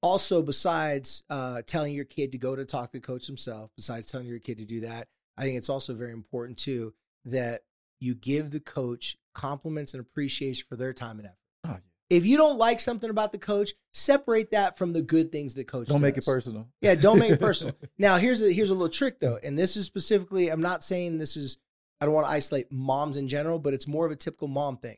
also 0.00 0.42
besides 0.42 1.24
uh, 1.28 1.62
telling 1.66 1.92
your 1.92 2.04
kid 2.04 2.32
to 2.32 2.38
go 2.38 2.54
to 2.54 2.64
talk 2.64 2.92
to 2.92 2.98
the 2.98 3.00
coach 3.00 3.26
himself, 3.26 3.70
besides 3.76 4.06
telling 4.06 4.26
your 4.26 4.38
kid 4.38 4.58
to 4.58 4.64
do 4.64 4.80
that, 4.80 5.08
I 5.36 5.42
think 5.42 5.58
it's 5.58 5.68
also 5.68 5.94
very 5.94 6.12
important 6.12 6.58
too 6.58 6.94
that 7.24 7.62
you 8.00 8.14
give 8.14 8.50
the 8.50 8.60
coach 8.60 9.16
compliments 9.34 9.94
and 9.94 10.00
appreciation 10.00 10.64
for 10.68 10.76
their 10.76 10.92
time 10.92 11.18
and 11.18 11.26
effort. 11.26 11.38
Oh, 11.64 11.70
yeah. 11.70 11.78
If 12.16 12.26
you 12.26 12.36
don't 12.36 12.58
like 12.58 12.80
something 12.80 13.10
about 13.10 13.32
the 13.32 13.38
coach, 13.38 13.72
separate 13.92 14.50
that 14.52 14.78
from 14.78 14.92
the 14.92 15.02
good 15.02 15.30
things 15.30 15.54
the 15.54 15.64
coach 15.64 15.88
Don't 15.88 16.00
make 16.00 16.16
it 16.16 16.24
personal. 16.24 16.68
Yeah, 16.80 16.94
don't 16.94 17.18
make 17.18 17.32
it 17.32 17.40
personal. 17.40 17.74
now, 17.98 18.16
here's 18.16 18.40
a 18.40 18.50
here's 18.50 18.70
a 18.70 18.74
little 18.74 18.88
trick 18.88 19.20
though, 19.20 19.38
and 19.42 19.58
this 19.58 19.76
is 19.76 19.86
specifically. 19.86 20.48
I'm 20.48 20.62
not 20.62 20.82
saying 20.82 21.18
this 21.18 21.36
is. 21.36 21.58
I 22.00 22.04
don't 22.04 22.14
want 22.14 22.26
to 22.28 22.32
isolate 22.32 22.70
moms 22.70 23.16
in 23.16 23.26
general, 23.26 23.58
but 23.58 23.74
it's 23.74 23.88
more 23.88 24.06
of 24.06 24.12
a 24.12 24.16
typical 24.16 24.46
mom 24.48 24.76
thing. 24.76 24.96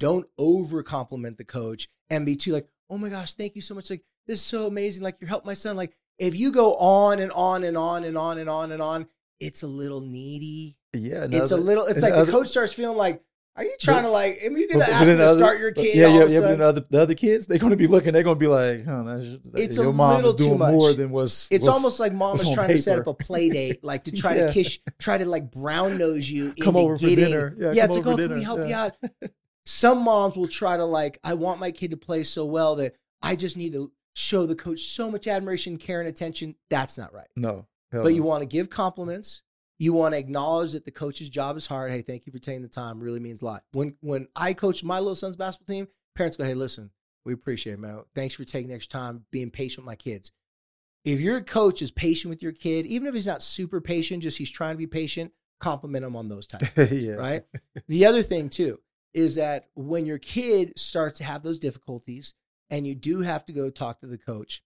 Don't 0.00 0.26
over 0.38 0.82
compliment 0.82 1.36
the 1.36 1.44
coach 1.44 1.88
and 2.08 2.24
be 2.24 2.36
too 2.36 2.52
like, 2.52 2.66
oh 2.88 2.96
my 2.96 3.10
gosh, 3.10 3.34
thank 3.34 3.54
you 3.54 3.60
so 3.60 3.74
much. 3.74 3.90
Like 3.90 4.02
this 4.26 4.40
is 4.40 4.46
so 4.46 4.66
amazing. 4.66 5.04
Like 5.04 5.18
you 5.20 5.26
helped 5.26 5.46
my 5.46 5.54
son. 5.54 5.76
Like 5.76 5.94
if 6.18 6.36
you 6.36 6.50
go 6.50 6.74
on 6.76 7.18
and 7.18 7.32
on 7.32 7.64
and 7.64 7.76
on 7.76 8.04
and 8.04 8.16
on 8.16 8.38
and 8.38 8.48
on 8.48 8.72
and 8.72 8.82
on, 8.82 9.06
it's 9.40 9.62
a 9.62 9.66
little 9.66 10.00
needy. 10.00 10.76
Yeah. 10.94 11.26
it's 11.30 11.50
a 11.50 11.56
little. 11.56 11.84
It's 11.86 12.02
like 12.02 12.14
the 12.14 12.30
coach 12.30 12.48
starts 12.48 12.72
feeling 12.72 12.96
like 12.96 13.22
Are 13.56 13.64
you 13.64 13.74
trying 13.80 14.04
to 14.04 14.08
like? 14.08 14.38
Are 14.42 14.50
you 14.50 14.68
gonna 14.68 14.84
ask 14.84 15.04
then 15.06 15.18
them 15.18 15.18
to 15.18 15.24
other- 15.26 15.38
start 15.38 15.58
your 15.60 15.72
kid? 15.72 15.94
Yeah, 15.96 16.08
yeah, 16.08 16.26
yeah. 16.28 16.40
But 16.40 16.56
the 16.58 16.64
other, 16.64 16.84
the 16.90 17.02
other 17.02 17.14
kids, 17.14 17.46
they're 17.46 17.58
going 17.58 17.70
to 17.72 17.76
be 17.76 17.86
looking. 17.88 18.12
They're 18.12 18.22
going 18.22 18.36
to 18.36 18.40
be 18.40 18.46
like, 18.46 18.84
"Huh, 18.86 19.02
that's, 19.02 19.36
It's 19.54 19.78
a 19.78 19.82
your 19.82 19.92
mom 19.92 20.16
little 20.16 20.30
is 20.30 20.36
too 20.36 20.44
doing 20.44 20.58
much. 20.58 20.72
more 20.72 20.92
than 20.92 21.10
was." 21.10 21.48
It's 21.50 21.66
was- 21.66 21.74
almost 21.74 21.98
like 22.00 22.12
mom 22.12 22.36
is 22.36 22.48
trying 22.54 22.68
to 22.68 22.78
set 22.78 22.98
up 23.00 23.06
a 23.08 23.14
play 23.14 23.48
date, 23.48 23.80
like 23.82 24.04
to 24.04 24.12
try 24.12 24.36
Yeah. 24.36 24.46
to 24.46 24.52
kiss, 24.52 24.78
try 24.98 25.18
to 25.18 25.24
like 25.24 25.50
brown 25.50 25.98
nose 25.98 26.30
you 26.30 26.54
Come 26.60 26.76
into 26.76 26.86
over 26.88 26.98
for 26.98 27.06
dinner. 27.06 27.54
Yeah, 27.58 27.72
Yeah, 27.72 27.84
it's 27.86 27.96
like, 27.96 28.06
oh, 28.06 28.16
for 28.16 28.28
can 28.28 28.34
we 28.36 28.42
help 28.44 28.60
Yeah. 28.60 28.66
you 28.66 28.74
out? 28.74 29.30
Some 29.66 30.02
moms 30.04 30.36
will 30.36 30.48
try 30.48 30.76
to 30.76 30.84
like, 30.84 31.18
I 31.22 31.34
want 31.34 31.60
my 31.60 31.70
kid 31.72 31.90
to 31.90 31.96
play 31.96 32.22
so 32.24 32.46
well 32.46 32.76
that 32.76 32.94
I 33.20 33.36
just 33.36 33.56
need 33.56 33.72
to 33.74 33.92
show 34.14 34.46
the 34.46 34.54
coach 34.56 34.80
so 34.84 35.10
much 35.10 35.26
admiration, 35.26 35.76
care, 35.76 36.00
and 36.00 36.08
attention. 36.08 36.54
That's 36.70 36.96
not 36.96 37.12
right. 37.12 37.26
No, 37.36 37.66
hell 37.92 38.02
But 38.02 38.10
no. 38.10 38.14
you 38.14 38.22
want 38.22 38.42
to 38.42 38.46
give 38.46 38.70
compliments. 38.70 39.42
You 39.78 39.92
want 39.92 40.14
to 40.14 40.18
acknowledge 40.18 40.72
that 40.72 40.84
the 40.84 40.90
coach's 40.90 41.28
job 41.28 41.56
is 41.56 41.66
hard. 41.66 41.92
Hey, 41.92 42.02
thank 42.02 42.26
you 42.26 42.32
for 42.32 42.38
taking 42.40 42.62
the 42.62 42.68
time. 42.68 43.00
Really 43.00 43.20
means 43.20 43.42
a 43.42 43.44
lot. 43.44 43.62
When 43.72 43.94
when 44.00 44.26
I 44.34 44.52
coach 44.52 44.82
my 44.82 44.98
little 44.98 45.14
son's 45.14 45.36
basketball 45.36 45.72
team, 45.72 45.88
parents 46.16 46.36
go, 46.36 46.44
"Hey, 46.44 46.54
listen, 46.54 46.90
we 47.24 47.32
appreciate 47.32 47.74
it, 47.74 47.78
man. 47.80 48.02
Thanks 48.14 48.34
for 48.34 48.44
taking 48.44 48.68
the 48.68 48.74
extra 48.74 48.90
time, 48.98 49.24
being 49.30 49.50
patient 49.50 49.84
with 49.84 49.92
my 49.92 49.96
kids." 49.96 50.32
If 51.04 51.20
your 51.20 51.40
coach 51.40 51.80
is 51.80 51.92
patient 51.92 52.28
with 52.30 52.42
your 52.42 52.52
kid, 52.52 52.86
even 52.86 53.06
if 53.06 53.14
he's 53.14 53.26
not 53.26 53.42
super 53.42 53.80
patient, 53.80 54.24
just 54.24 54.36
he's 54.36 54.50
trying 54.50 54.74
to 54.74 54.78
be 54.78 54.86
patient, 54.88 55.32
compliment 55.60 56.04
him 56.04 56.16
on 56.16 56.28
those 56.28 56.46
times 56.48 56.92
yeah, 56.92 57.14
right? 57.14 57.44
the 57.88 58.04
other 58.04 58.22
thing 58.22 58.48
too 58.48 58.80
is 59.14 59.36
that 59.36 59.66
when 59.74 60.06
your 60.06 60.18
kid 60.18 60.72
starts 60.76 61.18
to 61.18 61.24
have 61.24 61.42
those 61.42 61.58
difficulties 61.58 62.34
and 62.68 62.86
you 62.86 62.94
do 62.94 63.20
have 63.22 63.44
to 63.46 63.52
go 63.52 63.70
talk 63.70 64.00
to 64.00 64.06
the 64.06 64.18
coach, 64.18 64.60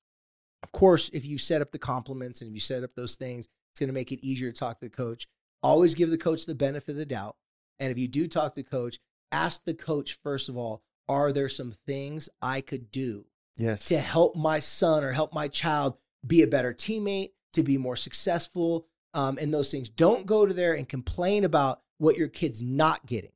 of 0.62 0.72
course, 0.72 1.08
if 1.12 1.24
you 1.24 1.38
set 1.38 1.62
up 1.62 1.72
the 1.72 1.78
compliments 1.78 2.40
and 2.40 2.48
if 2.48 2.54
you 2.54 2.60
set 2.60 2.84
up 2.84 2.94
those 2.94 3.16
things, 3.16 3.48
it's 3.72 3.80
going 3.80 3.88
to 3.88 3.94
make 3.94 4.12
it 4.12 4.24
easier 4.24 4.52
to 4.52 4.58
talk 4.58 4.78
to 4.80 4.86
the 4.86 4.94
coach. 4.94 5.26
Always 5.62 5.94
give 5.94 6.10
the 6.10 6.18
coach 6.18 6.46
the 6.46 6.54
benefit 6.54 6.92
of 6.92 6.96
the 6.96 7.06
doubt. 7.06 7.36
And 7.80 7.90
if 7.90 7.98
you 7.98 8.08
do 8.08 8.28
talk 8.28 8.54
to 8.54 8.62
the 8.62 8.68
coach, 8.68 8.98
ask 9.32 9.64
the 9.64 9.74
coach, 9.74 10.18
first 10.22 10.48
of 10.48 10.56
all, 10.56 10.82
are 11.08 11.32
there 11.32 11.48
some 11.48 11.74
things 11.86 12.28
I 12.40 12.60
could 12.60 12.90
do 12.90 13.26
Yes, 13.56 13.88
to 13.88 13.98
help 13.98 14.36
my 14.36 14.60
son 14.60 15.04
or 15.04 15.12
help 15.12 15.32
my 15.32 15.48
child 15.48 15.96
be 16.26 16.42
a 16.42 16.46
better 16.46 16.72
teammate, 16.72 17.30
to 17.52 17.62
be 17.62 17.76
more 17.76 17.96
successful, 17.96 18.86
um, 19.14 19.38
and 19.40 19.52
those 19.52 19.70
things. 19.70 19.90
Don't 19.90 20.26
go 20.26 20.46
to 20.46 20.54
there 20.54 20.74
and 20.74 20.88
complain 20.88 21.44
about 21.44 21.80
what 21.98 22.16
your 22.16 22.28
kid's 22.28 22.62
not 22.62 23.04
getting. 23.06 23.32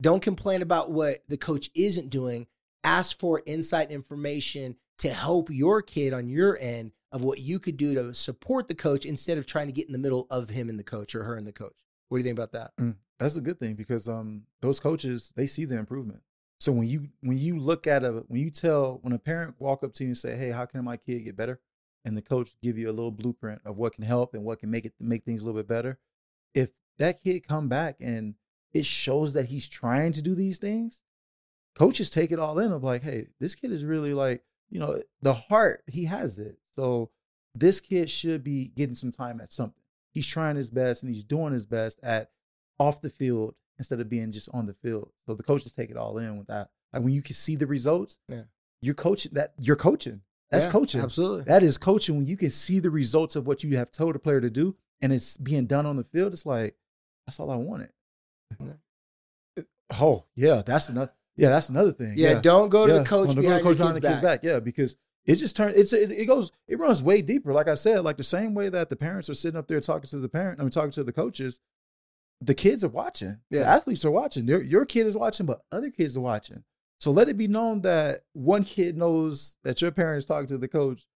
Don't 0.00 0.22
complain 0.22 0.62
about 0.62 0.90
what 0.90 1.18
the 1.28 1.36
coach 1.36 1.70
isn't 1.74 2.10
doing. 2.10 2.46
Ask 2.84 3.18
for 3.18 3.42
insight 3.46 3.90
information 3.90 4.76
to 4.98 5.10
help 5.12 5.50
your 5.50 5.82
kid 5.82 6.12
on 6.12 6.28
your 6.28 6.58
end 6.60 6.92
of 7.12 7.22
what 7.22 7.40
you 7.40 7.58
could 7.58 7.76
do 7.76 7.94
to 7.94 8.12
support 8.12 8.68
the 8.68 8.74
coach 8.74 9.04
instead 9.04 9.38
of 9.38 9.46
trying 9.46 9.66
to 9.66 9.72
get 9.72 9.86
in 9.86 9.92
the 9.92 9.98
middle 9.98 10.26
of 10.30 10.50
him 10.50 10.68
and 10.68 10.78
the 10.78 10.84
coach 10.84 11.14
or 11.14 11.24
her 11.24 11.36
and 11.36 11.46
the 11.46 11.52
coach. 11.52 11.84
What 12.08 12.18
do 12.18 12.20
you 12.20 12.24
think 12.24 12.38
about 12.38 12.52
that? 12.52 12.76
Mm, 12.78 12.96
that's 13.18 13.36
a 13.36 13.40
good 13.40 13.58
thing 13.58 13.74
because 13.74 14.08
um 14.08 14.42
those 14.60 14.80
coaches 14.80 15.32
they 15.36 15.46
see 15.46 15.64
the 15.64 15.78
improvement. 15.78 16.20
So 16.60 16.72
when 16.72 16.88
you 16.88 17.08
when 17.20 17.38
you 17.38 17.58
look 17.58 17.86
at 17.86 18.04
a 18.04 18.24
when 18.28 18.40
you 18.40 18.50
tell 18.50 18.98
when 19.02 19.12
a 19.12 19.18
parent 19.18 19.54
walk 19.58 19.84
up 19.84 19.92
to 19.94 20.04
you 20.04 20.08
and 20.08 20.18
say, 20.18 20.36
"Hey, 20.36 20.50
how 20.50 20.66
can 20.66 20.84
my 20.84 20.96
kid 20.96 21.20
get 21.24 21.36
better?" 21.36 21.60
and 22.04 22.16
the 22.16 22.22
coach 22.22 22.50
give 22.62 22.78
you 22.78 22.88
a 22.88 22.92
little 22.92 23.10
blueprint 23.10 23.60
of 23.64 23.76
what 23.76 23.92
can 23.92 24.04
help 24.04 24.32
and 24.34 24.44
what 24.44 24.58
can 24.60 24.70
make 24.70 24.84
it 24.84 24.94
make 24.98 25.24
things 25.24 25.42
a 25.42 25.46
little 25.46 25.60
bit 25.60 25.68
better, 25.68 25.98
if 26.54 26.70
that 26.98 27.22
kid 27.22 27.46
come 27.46 27.68
back 27.68 27.96
and 28.00 28.34
it 28.72 28.86
shows 28.86 29.34
that 29.34 29.46
he's 29.46 29.68
trying 29.68 30.12
to 30.12 30.22
do 30.22 30.34
these 30.34 30.58
things, 30.58 31.00
coaches 31.74 32.10
take 32.10 32.32
it 32.32 32.38
all 32.38 32.58
in 32.58 32.72
of 32.72 32.82
like, 32.82 33.02
"Hey, 33.02 33.28
this 33.40 33.54
kid 33.54 33.70
is 33.72 33.84
really 33.84 34.14
like, 34.14 34.42
you 34.70 34.78
know, 34.80 35.02
the 35.22 35.34
heart, 35.34 35.82
he 35.86 36.04
has 36.04 36.38
it." 36.38 36.58
So 36.76 37.10
this 37.54 37.80
kid 37.80 38.08
should 38.10 38.44
be 38.44 38.68
getting 38.68 38.94
some 38.94 39.10
time 39.12 39.40
at 39.40 39.52
something. 39.52 39.82
He's 40.12 40.26
trying 40.26 40.56
his 40.56 40.70
best 40.70 41.02
and 41.02 41.12
he's 41.14 41.24
doing 41.24 41.52
his 41.52 41.66
best 41.66 41.98
at 42.02 42.30
off 42.78 43.00
the 43.00 43.10
field 43.10 43.54
instead 43.78 44.00
of 44.00 44.08
being 44.08 44.32
just 44.32 44.48
on 44.52 44.66
the 44.66 44.74
field. 44.74 45.10
So 45.26 45.34
the 45.34 45.42
coaches 45.42 45.72
take 45.72 45.90
it 45.90 45.96
all 45.96 46.18
in 46.18 46.36
with 46.38 46.46
that. 46.48 46.70
Like 46.92 47.02
when 47.02 47.12
you 47.12 47.22
can 47.22 47.34
see 47.34 47.56
the 47.56 47.66
results, 47.66 48.18
Yeah. 48.28 48.42
you're 48.80 48.94
coaching 48.94 49.32
that 49.34 49.54
you're 49.58 49.76
coaching. 49.76 50.22
That's 50.50 50.66
Yeah, 50.66 50.72
coaching. 50.72 51.00
Absolutely. 51.02 51.44
That 51.44 51.62
is 51.62 51.76
coaching 51.78 52.16
when 52.16 52.26
you 52.26 52.36
can 52.36 52.50
see 52.50 52.78
the 52.78 52.90
results 52.90 53.36
of 53.36 53.46
what 53.46 53.62
you 53.62 53.76
have 53.76 53.90
told 53.90 54.16
a 54.16 54.18
player 54.18 54.40
to 54.40 54.50
do 54.50 54.76
and 55.00 55.12
it's 55.12 55.36
being 55.36 55.66
done 55.66 55.84
on 55.86 55.96
the 55.96 56.04
field. 56.04 56.32
It's 56.32 56.46
like, 56.46 56.76
that's 57.26 57.38
all 57.38 57.50
I 57.50 57.56
wanted. 57.56 57.90
oh, 60.00 60.24
yeah, 60.34 60.62
that's 60.64 60.88
another 60.88 61.12
yeah, 61.38 61.48
that's 61.48 61.68
another 61.70 61.92
thing. 61.92 62.14
yeah, 62.16 62.40
don't 62.40 62.68
go 62.68 62.86
to 62.86 62.92
Yeah, 62.92 62.98
the 62.98 63.04
coach 63.04 63.30
on 63.30 63.36
the 63.36 63.40
behind 63.42 63.62
coach 63.62 63.78
your 63.78 63.86
behind 63.86 64.02
kid's 64.02 64.20
the 64.20 64.26
back. 64.26 64.40
Yeah, 64.42 64.60
because 64.60 64.96
it 65.24 65.36
just 65.36 65.56
turns 65.56 65.76
it's 65.76 65.92
it, 65.92 66.10
it 66.10 66.26
goes 66.26 66.52
it 66.66 66.78
runs 66.78 67.02
way 67.02 67.22
deeper. 67.22 67.52
Like 67.52 67.68
I 67.68 67.74
said, 67.74 68.00
like 68.04 68.16
the 68.18 68.24
same 68.24 68.52
way 68.54 68.68
that 68.68 68.90
the 68.90 68.96
parents 68.96 69.30
are 69.30 69.34
sitting 69.34 69.58
up 69.58 69.66
there 69.68 69.80
talking 69.80 70.08
to 70.08 70.18
the 70.18 70.28
parent, 70.28 70.58
I 70.60 70.62
mean 70.64 70.70
talking 70.70 70.90
to 70.92 71.04
the 71.04 71.12
coaches, 71.12 71.60
the 72.40 72.54
kids 72.54 72.84
are 72.84 72.88
watching. 72.88 73.38
The 73.50 73.58
Yeah. 73.58 73.74
athletes 73.74 74.04
are 74.04 74.10
watching. 74.10 74.46
Their, 74.46 74.62
your 74.62 74.84
kid 74.84 75.06
is 75.06 75.16
watching, 75.16 75.46
but 75.46 75.62
other 75.72 75.90
kids 75.90 76.16
are 76.16 76.20
watching. 76.20 76.64
So 77.00 77.10
let 77.12 77.28
it 77.28 77.36
be 77.36 77.46
known 77.46 77.82
that 77.82 78.22
one 78.32 78.64
kid 78.64 78.96
knows 78.96 79.56
that 79.64 79.80
your 79.80 79.90
parent 79.92 80.18
is 80.18 80.26
talking 80.26 80.48
to 80.48 80.58
the 80.58 80.66
coach, 80.68 81.06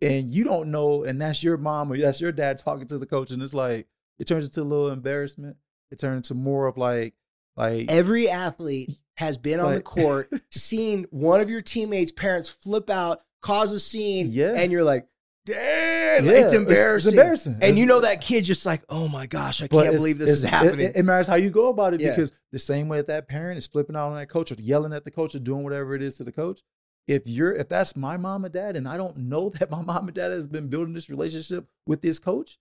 and 0.00 0.30
you 0.30 0.44
don't 0.44 0.70
know, 0.70 1.04
and 1.04 1.20
that's 1.20 1.42
your 1.42 1.56
mom 1.58 1.92
or 1.92 1.98
that's 1.98 2.20
your 2.20 2.32
dad 2.32 2.58
talking 2.58 2.86
to 2.88 2.98
the 2.98 3.06
coach, 3.06 3.30
and 3.30 3.42
it's 3.42 3.52
like 3.54 3.86
it 4.18 4.26
turns 4.26 4.46
into 4.46 4.62
a 4.62 4.64
little 4.64 4.88
embarrassment. 4.90 5.56
It 5.90 5.98
turns 5.98 6.30
into 6.30 6.34
more 6.40 6.66
of 6.66 6.76
like 6.78 7.14
like 7.56 7.90
Every 7.90 8.28
athlete 8.28 8.98
has 9.16 9.38
been 9.38 9.60
on 9.60 9.74
the 9.74 9.80
court, 9.96 10.30
seen 10.50 11.06
one 11.10 11.40
of 11.40 11.48
your 11.50 11.62
teammates' 11.62 12.12
parents 12.12 12.48
flip 12.48 12.90
out, 12.90 13.22
cause 13.42 13.72
a 13.72 13.80
scene, 13.80 14.26
Yeah. 14.30 14.52
and 14.56 14.70
you're 14.70 14.84
like, 14.84 15.08
damn, 15.46 16.24
Yeah, 16.24 16.32
it's 16.32 16.38
it's- 16.38 16.52
embarrassing. 16.52 17.08
It's, 17.10 17.16
embarrassing. 17.16 17.52
And 17.54 17.62
It's- 17.62 17.78
you 17.78 17.86
know 17.86 18.00
that 18.00 18.20
kid's 18.20 18.46
just 18.46 18.66
like, 18.66 18.82
oh 18.88 19.08
my 19.08 19.26
gosh, 19.26 19.62
I 19.62 19.68
can't 19.68 19.92
believe 19.94 20.18
this 20.18 20.30
is 20.30 20.42
happening. 20.42 20.86
It, 20.88 20.96
it 20.96 21.02
matters 21.04 21.26
how 21.28 21.36
you 21.36 21.50
go 21.50 21.68
about 21.68 21.94
it 21.94 22.00
Yeah. 22.00 22.10
because 22.10 22.32
the 22.52 22.58
same 22.58 22.88
way 22.88 22.98
that 22.98 23.06
that 23.06 23.28
parent 23.28 23.56
is 23.58 23.66
flipping 23.66 23.94
out 23.96 24.08
on 24.10 24.16
that 24.16 24.28
coach 24.28 24.50
or 24.52 24.56
yelling 24.58 24.92
at 24.92 25.04
the 25.04 25.10
coach 25.10 25.34
or 25.34 25.38
doing 25.38 25.62
whatever 25.62 25.94
it 25.94 26.02
is 26.02 26.14
to 26.16 26.24
the 26.24 26.32
coach. 26.32 26.62
If 27.06 27.22
you're 27.28 27.54
if 27.54 27.68
that's 27.68 27.94
my 27.94 28.16
mom 28.16 28.44
and 28.44 28.52
dad 28.52 28.74
and 28.74 28.88
I 28.88 28.96
don't 28.96 29.16
know 29.16 29.48
that 29.60 29.70
my 29.70 29.80
mom 29.82 30.08
and 30.08 30.14
dad 30.14 30.32
has 30.32 30.46
been 30.48 30.66
building 30.68 30.92
this 30.92 31.08
relationship 31.08 31.66
with 31.86 32.02
this 32.02 32.18
coach, 32.18 32.58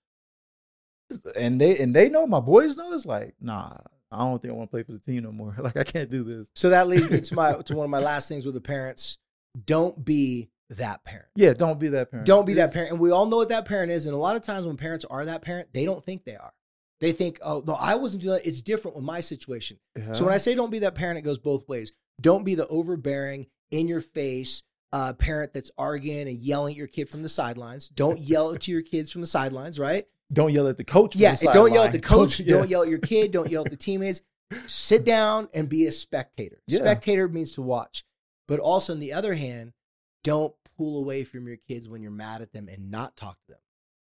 and 1.36 1.60
they 1.60 1.78
and 1.80 1.96
they 1.96 2.10
know 2.10 2.26
my 2.28 2.40
boys 2.40 2.78
know 2.78 2.94
it's 2.94 3.06
like 3.06 3.34
nah, 3.42 3.78
I 4.15 4.19
don't 4.19 4.41
think 4.41 4.54
I 4.54 4.56
want 4.58 4.69
to 4.69 4.71
play 4.71 4.84
for 4.84 4.93
the 4.93 4.99
team 4.99 5.23
no 5.23 5.32
more. 5.32 5.56
Like 5.60 5.78
I 5.78 5.84
can't 5.84 6.10
do 6.10 6.23
this. 6.23 6.49
so 6.56 6.69
that 6.69 6.88
leads 6.88 7.10
me 7.10 7.21
to 7.21 7.36
my 7.36 7.54
to 7.65 7.75
one 7.75 7.86
of 7.86 7.89
my 7.89 7.99
last 7.99 8.30
things 8.30 8.45
with 8.45 8.56
the 8.56 8.62
parents. 8.62 9.17
Don't 9.65 10.04
be 10.04 10.49
that 10.69 11.04
parent. 11.04 11.28
Yeah, 11.36 11.54
don't 11.54 11.80
be 11.80 11.89
that 11.89 12.12
parent. 12.12 12.28
Don't 12.28 12.45
be 12.45 12.56
that 12.56 12.73
parent. 12.73 12.91
And 12.91 12.99
we 12.99 13.12
all 13.12 13.25
know 13.25 13.38
what 13.38 13.49
that 13.49 13.65
parent 13.65 13.91
is. 13.91 14.06
And 14.08 14.15
a 14.15 14.17
lot 14.17 14.36
of 14.36 14.41
times 14.41 14.65
when 14.65 14.78
parents 14.78 15.06
are 15.06 15.25
that 15.25 15.41
parent, 15.41 15.69
they 15.73 15.86
don't 15.86 16.04
think 16.04 16.25
they 16.25 16.36
are. 16.36 16.54
They 17.01 17.12
think, 17.12 17.39
oh, 17.43 17.63
no, 17.65 17.73
I 17.73 17.95
wasn't 17.95 18.23
doing 18.23 18.36
that. 18.36 18.47
It's 18.47 18.62
different 18.62 18.95
with 18.95 19.06
my 19.06 19.19
situation. 19.19 19.78
So 20.13 20.25
when 20.25 20.34
I 20.34 20.38
say 20.38 20.56
don't 20.56 20.71
be 20.71 20.80
that 20.80 20.95
parent, 20.95 21.17
it 21.19 21.21
goes 21.21 21.38
both 21.38 21.67
ways. 21.67 21.91
Don't 22.19 22.43
be 22.43 22.56
the 22.56 22.67
overbearing, 22.67 23.47
in 23.71 23.88
your 23.88 24.01
face 24.01 24.63
uh, 24.93 25.13
parent 25.13 25.54
that's 25.54 25.71
arguing 25.78 26.28
and 26.28 26.38
yelling 26.38 26.73
at 26.73 26.78
your 26.78 26.88
kid 26.88 27.10
from 27.10 27.23
the 27.23 27.30
sidelines. 27.30 27.89
Don't 27.89 28.19
yell 28.19 28.56
to 28.56 28.71
your 28.71 28.82
kids 28.82 29.12
from 29.12 29.21
the 29.21 29.28
sidelines, 29.28 29.80
right? 29.80 30.06
Don't 30.32 30.52
yell 30.52 30.68
at 30.68 30.78
the 30.78 30.84
coach. 30.84 31.16
Yeah, 31.16 31.34
the 31.34 31.52
don't 31.54 31.72
yell 31.72 31.84
at 31.84 31.92
the 31.92 32.00
coach. 32.02 32.40
yeah. 32.40 32.54
Don't 32.54 32.70
yell 32.70 32.84
at 32.84 32.90
your 32.90 33.00
kid. 33.00 33.32
Don't 33.32 33.50
yell 33.50 33.64
at 33.64 33.72
the 33.72 33.78
teammates. 33.78 34.22
Sit 34.68 35.06
down 35.06 35.50
and 35.54 35.70
be 35.70 35.86
a 35.88 35.92
spectator. 35.92 36.62
Yeah. 36.68 36.80
Spectator 36.80 37.28
means 37.28 37.54
to 37.54 37.62
watch. 37.62 38.04
But 38.48 38.60
also, 38.60 38.94
on 38.94 39.00
the 39.00 39.14
other 39.14 39.34
hand, 39.36 39.74
don't 40.24 40.54
pull 40.78 41.00
away 41.00 41.24
from 41.24 41.48
your 41.48 41.58
kids 41.58 41.88
when 41.88 42.02
you're 42.02 42.12
mad 42.12 42.42
at 42.42 42.52
them 42.52 42.68
and 42.68 42.92
not 42.92 43.16
talk 43.16 43.38
to 43.48 43.54
them. 43.54 43.60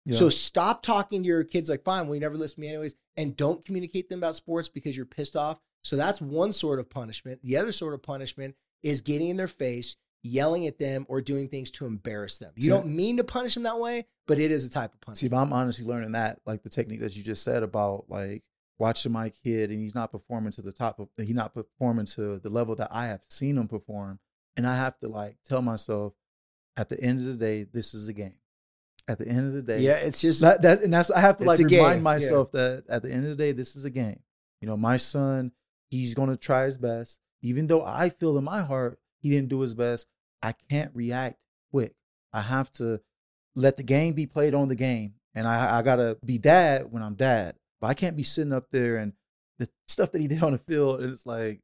Yeah. 0.06 0.17
So 0.17 0.30
stop 0.30 0.82
talking 0.82 1.21
to 1.24 1.28
your 1.28 1.43
kids 1.43 1.69
like, 1.69 1.84
fine, 1.84 2.08
well, 2.08 2.15
you 2.15 2.21
never 2.21 2.36
listen 2.36 2.56
to 2.56 2.62
me 2.62 2.69
anyways, 2.69 2.95
and 3.17 3.36
don't 3.36 3.63
communicate 3.63 4.10
them 4.10 4.19
about 4.19 4.36
sports 4.36 4.67
because 4.67 4.95
you're 4.97 5.06
pissed 5.06 5.36
off. 5.36 5.60
So 5.84 5.95
that's 5.95 6.21
one 6.21 6.52
sort 6.52 6.80
of 6.80 6.89
punishment. 6.89 7.39
The 7.43 7.58
other 7.58 7.71
sort 7.71 7.93
of 7.93 8.02
punishment 8.02 8.56
is 8.84 9.02
getting 9.02 9.30
in 9.30 9.38
their 9.38 9.47
face, 9.47 9.95
yelling 10.23 10.67
at 10.67 10.77
them, 10.79 11.05
or 11.10 11.19
doing 11.21 11.47
things 11.47 11.71
to 11.71 11.86
embarrass 11.86 12.38
them. 12.38 12.51
You 12.55 12.63
See- 12.63 12.69
don't 12.69 12.88
mean 12.88 13.17
to 13.17 13.23
punish 13.23 13.53
them 13.55 13.63
that 13.63 13.79
way, 13.79 14.05
but 14.27 14.39
it 14.39 14.51
is 14.51 14.65
a 14.65 14.69
type 14.69 14.91
of 14.93 14.99
See, 14.99 15.05
punishment. 15.05 15.31
but 15.31 15.38
I'm 15.38 15.53
honestly 15.53 15.86
learning 15.86 16.12
that, 16.13 16.39
like 16.45 16.62
the 16.63 16.69
technique 16.69 16.99
that 17.01 17.15
you 17.15 17.23
just 17.23 17.43
said 17.43 17.63
about 17.63 18.05
like 18.10 18.43
watching 18.79 19.12
my 19.12 19.29
kid 19.29 19.69
and 19.71 19.79
he's 19.79 19.93
not 19.95 20.12
performing 20.12 20.51
to 20.51 20.62
the 20.62 20.71
top 20.71 20.99
of 20.99 21.07
he's 21.17 21.36
not 21.36 21.53
performing 21.53 22.05
to 22.07 22.39
the 22.39 22.49
level 22.49 22.75
that 22.75 22.89
I 22.91 23.07
have 23.07 23.21
seen 23.29 23.57
him 23.57 23.67
perform. 23.67 24.19
And 24.57 24.67
I 24.67 24.75
have 24.75 24.97
to 24.99 25.07
like 25.07 25.38
tell 25.43 25.62
myself 25.62 26.13
at 26.77 26.89
the 26.89 26.99
end 26.99 27.19
of 27.19 27.25
the 27.25 27.34
day, 27.45 27.63
this 27.63 27.93
is 27.93 28.07
a 28.07 28.13
game. 28.13 28.36
At 29.07 29.17
the 29.17 29.27
end 29.27 29.47
of 29.47 29.53
the 29.53 29.62
day, 29.62 29.79
Yeah, 29.81 29.95
it's 29.97 30.21
just 30.21 30.41
that, 30.41 30.62
that 30.62 30.84
and 30.84 30.93
that's 30.93 31.10
I 31.12 31.19
have 31.19 31.38
to 31.38 31.43
like 31.45 31.60
a 31.60 31.63
game, 31.63 31.79
remind 31.79 31.97
yeah. 31.99 32.03
myself 32.03 32.51
that 32.51 32.84
at 32.89 33.01
the 33.01 33.12
end 33.12 33.23
of 33.25 33.36
the 33.38 33.43
day, 33.43 33.51
this 33.51 33.75
is 33.75 33.86
a 33.86 33.89
game. 33.89 34.19
You 34.62 34.67
know, 34.67 34.77
my 34.77 34.97
son, 34.97 35.51
he's 35.89 36.13
gonna 36.13 36.38
try 36.38 36.65
his 36.65 36.77
best. 36.77 37.19
Even 37.41 37.65
though 37.67 37.84
I 37.84 38.10
feel 38.10 38.38
in 38.38 38.43
my 38.43 38.62
heart 38.62 38.99
he 39.21 39.29
didn't 39.29 39.49
do 39.49 39.62
his 39.62 39.73
best, 39.73 40.07
I 40.41 40.53
can't 40.69 40.91
react 40.93 41.38
quick. 41.71 41.95
I 42.34 42.41
have 42.41 42.71
to 42.73 43.01
let 43.55 43.77
the 43.77 43.84
game 43.84 44.13
be 44.13 44.25
played 44.25 44.53
on 44.53 44.67
the 44.67 44.75
game. 44.75 45.13
And 45.34 45.47
I, 45.47 45.79
I 45.79 45.81
gotta 45.81 46.17
be 46.25 46.38
dad 46.38 46.91
when 46.91 47.03
I'm 47.03 47.15
dad. 47.15 47.55
But 47.79 47.88
I 47.88 47.93
can't 47.93 48.17
be 48.17 48.23
sitting 48.23 48.53
up 48.53 48.67
there 48.71 48.97
and 48.97 49.13
the 49.57 49.69
stuff 49.88 50.12
that 50.12 50.21
he 50.21 50.27
did 50.27 50.43
on 50.43 50.51
the 50.51 50.57
field, 50.57 51.01
and 51.01 51.12
it's 51.12 51.25
like 51.25 51.62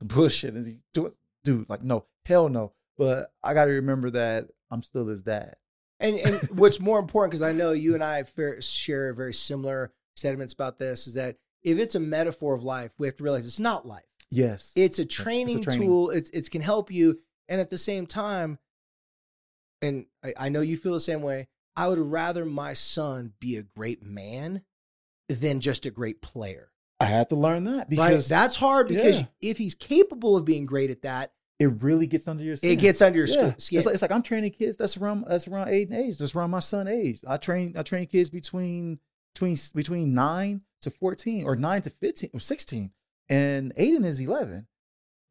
bullshit. 0.00 0.56
Is 0.56 0.66
he 0.66 0.80
doing 0.92 1.12
dude, 1.44 1.68
like 1.68 1.82
no, 1.82 2.06
hell 2.24 2.48
no. 2.48 2.72
But 2.98 3.32
I 3.42 3.54
gotta 3.54 3.72
remember 3.72 4.10
that 4.10 4.48
I'm 4.70 4.82
still 4.82 5.06
his 5.06 5.22
dad. 5.22 5.56
And 5.98 6.16
and 6.16 6.36
what's 6.50 6.80
more 6.80 6.98
important, 6.98 7.30
because 7.32 7.42
I 7.42 7.52
know 7.52 7.72
you 7.72 7.94
and 7.94 8.04
I 8.04 8.22
share 8.60 9.12
very 9.14 9.34
similar 9.34 9.92
sentiments 10.14 10.52
about 10.52 10.78
this, 10.78 11.06
is 11.06 11.14
that 11.14 11.36
if 11.62 11.78
it's 11.78 11.94
a 11.94 12.00
metaphor 12.00 12.54
of 12.54 12.64
life, 12.64 12.92
we 12.98 13.06
have 13.06 13.16
to 13.16 13.24
realize 13.24 13.46
it's 13.46 13.58
not 13.58 13.86
life. 13.86 14.04
Yes. 14.30 14.72
It's 14.76 14.98
a 14.98 15.02
it's 15.02 15.14
a 15.18 15.22
training 15.22 15.62
training. 15.62 15.88
tool. 15.88 16.10
It's 16.10 16.30
it 16.30 16.50
can 16.50 16.62
help 16.62 16.90
you, 16.90 17.20
and 17.48 17.60
at 17.60 17.70
the 17.70 17.78
same 17.78 18.06
time, 18.06 18.58
and 19.82 20.06
I, 20.24 20.34
I 20.38 20.48
know 20.48 20.60
you 20.60 20.76
feel 20.76 20.94
the 20.94 21.00
same 21.00 21.22
way. 21.22 21.48
I 21.76 21.88
would 21.88 21.98
rather 21.98 22.44
my 22.44 22.72
son 22.72 23.32
be 23.38 23.56
a 23.56 23.62
great 23.62 24.02
man 24.02 24.62
than 25.28 25.60
just 25.60 25.84
a 25.86 25.90
great 25.90 26.22
player. 26.22 26.70
I 26.98 27.04
had 27.04 27.28
to 27.28 27.36
learn 27.36 27.64
that 27.64 27.76
right? 27.78 27.88
because 27.90 28.28
That's 28.28 28.56
hard 28.56 28.88
because 28.88 29.20
Yeah. 29.20 29.26
if 29.42 29.58
he's 29.58 29.74
capable 29.74 30.36
of 30.36 30.46
being 30.46 30.64
great 30.64 30.90
at 30.90 31.02
that, 31.02 31.32
it 31.58 31.66
really 31.82 32.06
gets 32.06 32.26
under 32.26 32.42
your 32.42 32.56
skin. 32.56 32.70
it 32.70 32.76
gets 32.76 33.02
under 33.02 33.18
your 33.18 33.28
Yeah. 33.28 33.32
skin. 33.34 33.58
skin. 33.58 33.78
It's 33.78 33.86
like, 33.86 33.92
it's 33.94 34.02
like 34.02 34.10
I'm 34.10 34.22
training 34.22 34.52
kids 34.52 34.76
that's 34.78 34.96
around 34.96 35.24
that's 35.28 35.46
around 35.46 35.68
eight 35.68 35.90
and 35.90 35.98
age. 35.98 36.16
That's 36.18 36.34
around 36.34 36.50
my 36.50 36.60
son 36.60 36.88
age. 36.88 37.20
I 37.26 37.36
train 37.36 37.74
I 37.76 37.82
train 37.82 38.06
kids 38.06 38.30
between 38.30 38.98
between 39.34 39.56
between 39.74 40.14
nine 40.14 40.62
to 40.82 40.90
fourteen 40.90 41.44
or 41.44 41.54
nine 41.56 41.82
to 41.82 41.90
fifteen 41.90 42.30
or 42.32 42.40
sixteen. 42.40 42.92
And 43.28 43.74
Aiden 43.76 44.04
is 44.04 44.20
eleven. 44.20 44.66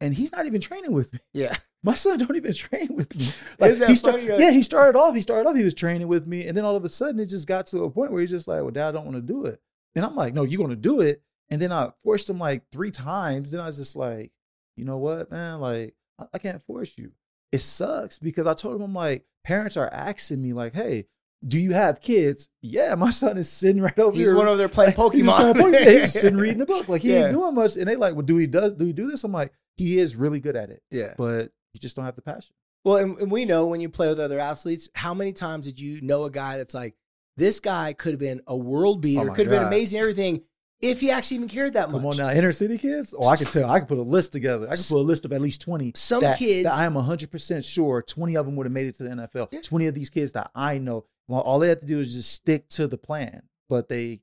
And 0.02 0.14
he's 0.14 0.32
not 0.34 0.46
even 0.46 0.60
training 0.60 0.92
with 0.92 1.14
me. 1.14 1.20
yeah, 1.34 1.56
My 1.84 1.94
son 1.94 2.18
don't 2.18 2.36
even 2.36 2.54
train 2.54 2.96
with 2.96 3.16
me. 3.16 3.28
Isn't 3.66 3.88
he 3.88 3.96
start- 3.96 4.22
yeah, 4.24 4.52
he 4.52 4.62
started 4.62 4.98
off. 5.00 5.16
He 5.16 5.22
started 5.22 5.48
off. 5.48 5.56
He 5.56 5.64
was 5.64 5.74
training 5.74 6.08
with 6.08 6.28
me, 6.28 6.46
and 6.48 6.58
then 6.58 6.66
all 6.66 6.76
of 6.76 6.84
a 6.84 6.90
sudden, 6.90 7.20
it 7.20 7.28
just 7.28 7.48
got 7.48 7.68
to 7.68 7.84
a 7.84 7.90
point 7.90 8.12
where 8.12 8.22
he's 8.22 8.30
just 8.32 8.48
like, 8.48 8.62
"Well, 8.62 8.72
Dad, 8.72 8.90
I 8.90 8.92
don't 8.92 9.06
want 9.06 9.16
to 9.18 9.22
do 9.22 9.46
it." 9.46 9.62
And 9.96 10.04
I'm 10.04 10.16
like, 10.16 10.34
"No, 10.34 10.44
you're 10.44 10.58
going 10.58 10.72
to 10.72 10.76
do 10.76 11.00
it." 11.02 11.22
And 11.50 11.62
then 11.62 11.72
I 11.72 11.92
forced 12.04 12.30
him 12.30 12.40
like 12.40 12.64
three 12.72 12.92
times. 12.92 13.52
Then 13.52 13.62
I 13.62 13.68
was 13.68 13.78
just 13.78 13.96
like, 13.96 14.32
"You 14.76 14.84
know 14.84 14.98
what, 14.98 15.32
man? 15.32 15.62
Like, 15.62 15.96
I, 16.20 16.26
I 16.34 16.38
can't 16.40 16.62
force 16.64 16.98
you. 16.98 17.12
It 17.52 17.60
sucks 17.62 18.20
because 18.20 18.48
I 18.48 18.54
told 18.56 18.76
him, 18.76 18.82
I'm 18.82 18.94
like, 18.94 19.24
parents 19.46 19.78
are 19.78 19.88
asking 19.94 20.42
me 20.42 20.52
like, 20.52 20.74
"Hey, 20.74 21.06
do 21.48 21.60
you 21.60 21.74
have 21.74 22.02
kids?" 22.02 22.50
Yeah, 22.62 22.96
my 22.96 23.10
son 23.10 23.38
is 23.38 23.50
sitting 23.50 23.82
right 23.82 23.98
over 24.00 24.12
he's 24.16 24.26
here. 24.28 24.34
He's 24.34 24.38
one 24.38 24.48
over 24.48 24.58
there 24.58 24.70
playing 24.70 24.92
He's 24.96 24.98
Pokemon. 24.98 25.54
playing 25.60 25.74
Pokemon. 25.74 25.92
He's 26.02 26.14
sitting 26.14 26.38
reading 26.40 26.62
a 26.62 26.66
book. 26.66 26.88
Like 26.90 27.02
he 27.02 27.12
Yeah. 27.14 27.26
ain't 27.26 27.34
doing 27.34 27.54
much. 27.56 27.76
And 27.78 27.88
they 27.88 27.96
like, 27.96 28.14
well, 28.16 28.24
do 28.26 28.38
he 28.38 28.48
does 28.48 28.74
do 28.74 28.86
he 28.86 28.94
do 28.94 29.08
this? 29.08 29.24
I'm 29.24 29.32
like, 29.32 29.54
he 29.78 30.00
is 30.00 30.16
really 30.16 30.40
good 30.40 30.56
at 30.56 30.70
it, 30.70 30.82
yeah. 30.92 31.14
but 31.18 31.52
you 31.74 31.80
just 31.80 31.96
don't 31.96 32.06
have 32.06 32.16
the 32.16 32.22
passion. 32.22 32.56
Well, 32.84 32.98
and, 32.98 33.18
and 33.18 33.32
we 33.32 33.46
know 33.46 33.66
when 33.68 33.82
you 33.82 33.90
play 33.90 34.08
with 34.10 34.20
other 34.20 34.40
athletes, 34.40 34.90
how 34.96 35.14
many 35.14 35.34
times 35.34 35.66
did 35.66 35.80
you 35.80 36.02
know 36.02 36.24
a 36.24 36.32
guy 36.32 36.58
that's 36.58 36.74
like, 36.74 36.96
this 37.36 37.60
guy 37.60 37.94
could 37.94 38.12
have 38.14 38.20
been 38.20 38.42
a 38.48 38.56
world 38.56 38.98
oh 38.98 39.02
beater, 39.02 39.30
Oh 39.32 39.34
could 39.34 39.48
have 39.48 39.60
been 39.60 39.68
amazing, 39.68 40.00
everything, 40.00 40.44
if 40.82 41.02
he 41.02 41.10
actually 41.10 41.38
even 41.38 41.50
cared 41.50 41.74
that 41.74 41.86
Come 41.86 41.94
much. 41.94 42.02
Come 42.02 42.12
on 42.12 42.18
now, 42.18 42.30
inner 42.30 42.52
city 42.54 42.78
kids. 42.78 43.14
Oh, 43.18 43.28
I 43.28 43.36
can 43.38 43.48
tell. 43.48 43.70
I 43.70 43.80
can 43.80 43.88
put 43.88 43.98
a 43.98 44.02
list 44.04 44.32
together. 44.34 44.68
I 44.70 44.76
can 44.76 44.84
put 44.84 44.98
a 44.98 45.02
list 45.02 45.26
of 45.26 45.34
at 45.34 45.42
least 45.42 45.62
twenty. 45.62 45.92
Some 45.96 46.22
that, 46.22 46.38
kids- 46.38 46.64
that 46.66 46.74
I 46.74 46.86
am 46.86 46.96
hundred 46.96 47.32
percent 47.32 47.66
sure 47.66 48.02
twenty 48.04 48.38
of 48.38 48.46
them 48.46 48.56
would 48.56 48.66
have 48.68 48.72
made 48.74 48.88
it 48.88 48.96
to 48.98 49.04
the 49.04 49.10
NFL. 49.10 49.50
Yeah. 49.52 49.62
Twenty 49.62 49.88
of 49.88 49.96
these 49.96 50.10
kids 50.10 50.34
that 50.34 50.52
I 50.54 50.78
know, 50.78 51.06
well, 51.28 51.42
all 51.42 51.60
they 51.60 51.70
had 51.70 51.82
to 51.82 51.86
do 51.88 52.00
is 52.00 52.14
just 52.14 52.32
stick 52.32 52.68
to 52.70 52.88
the 52.88 52.98
plan. 52.98 53.44
But 53.70 53.90
they 53.90 54.22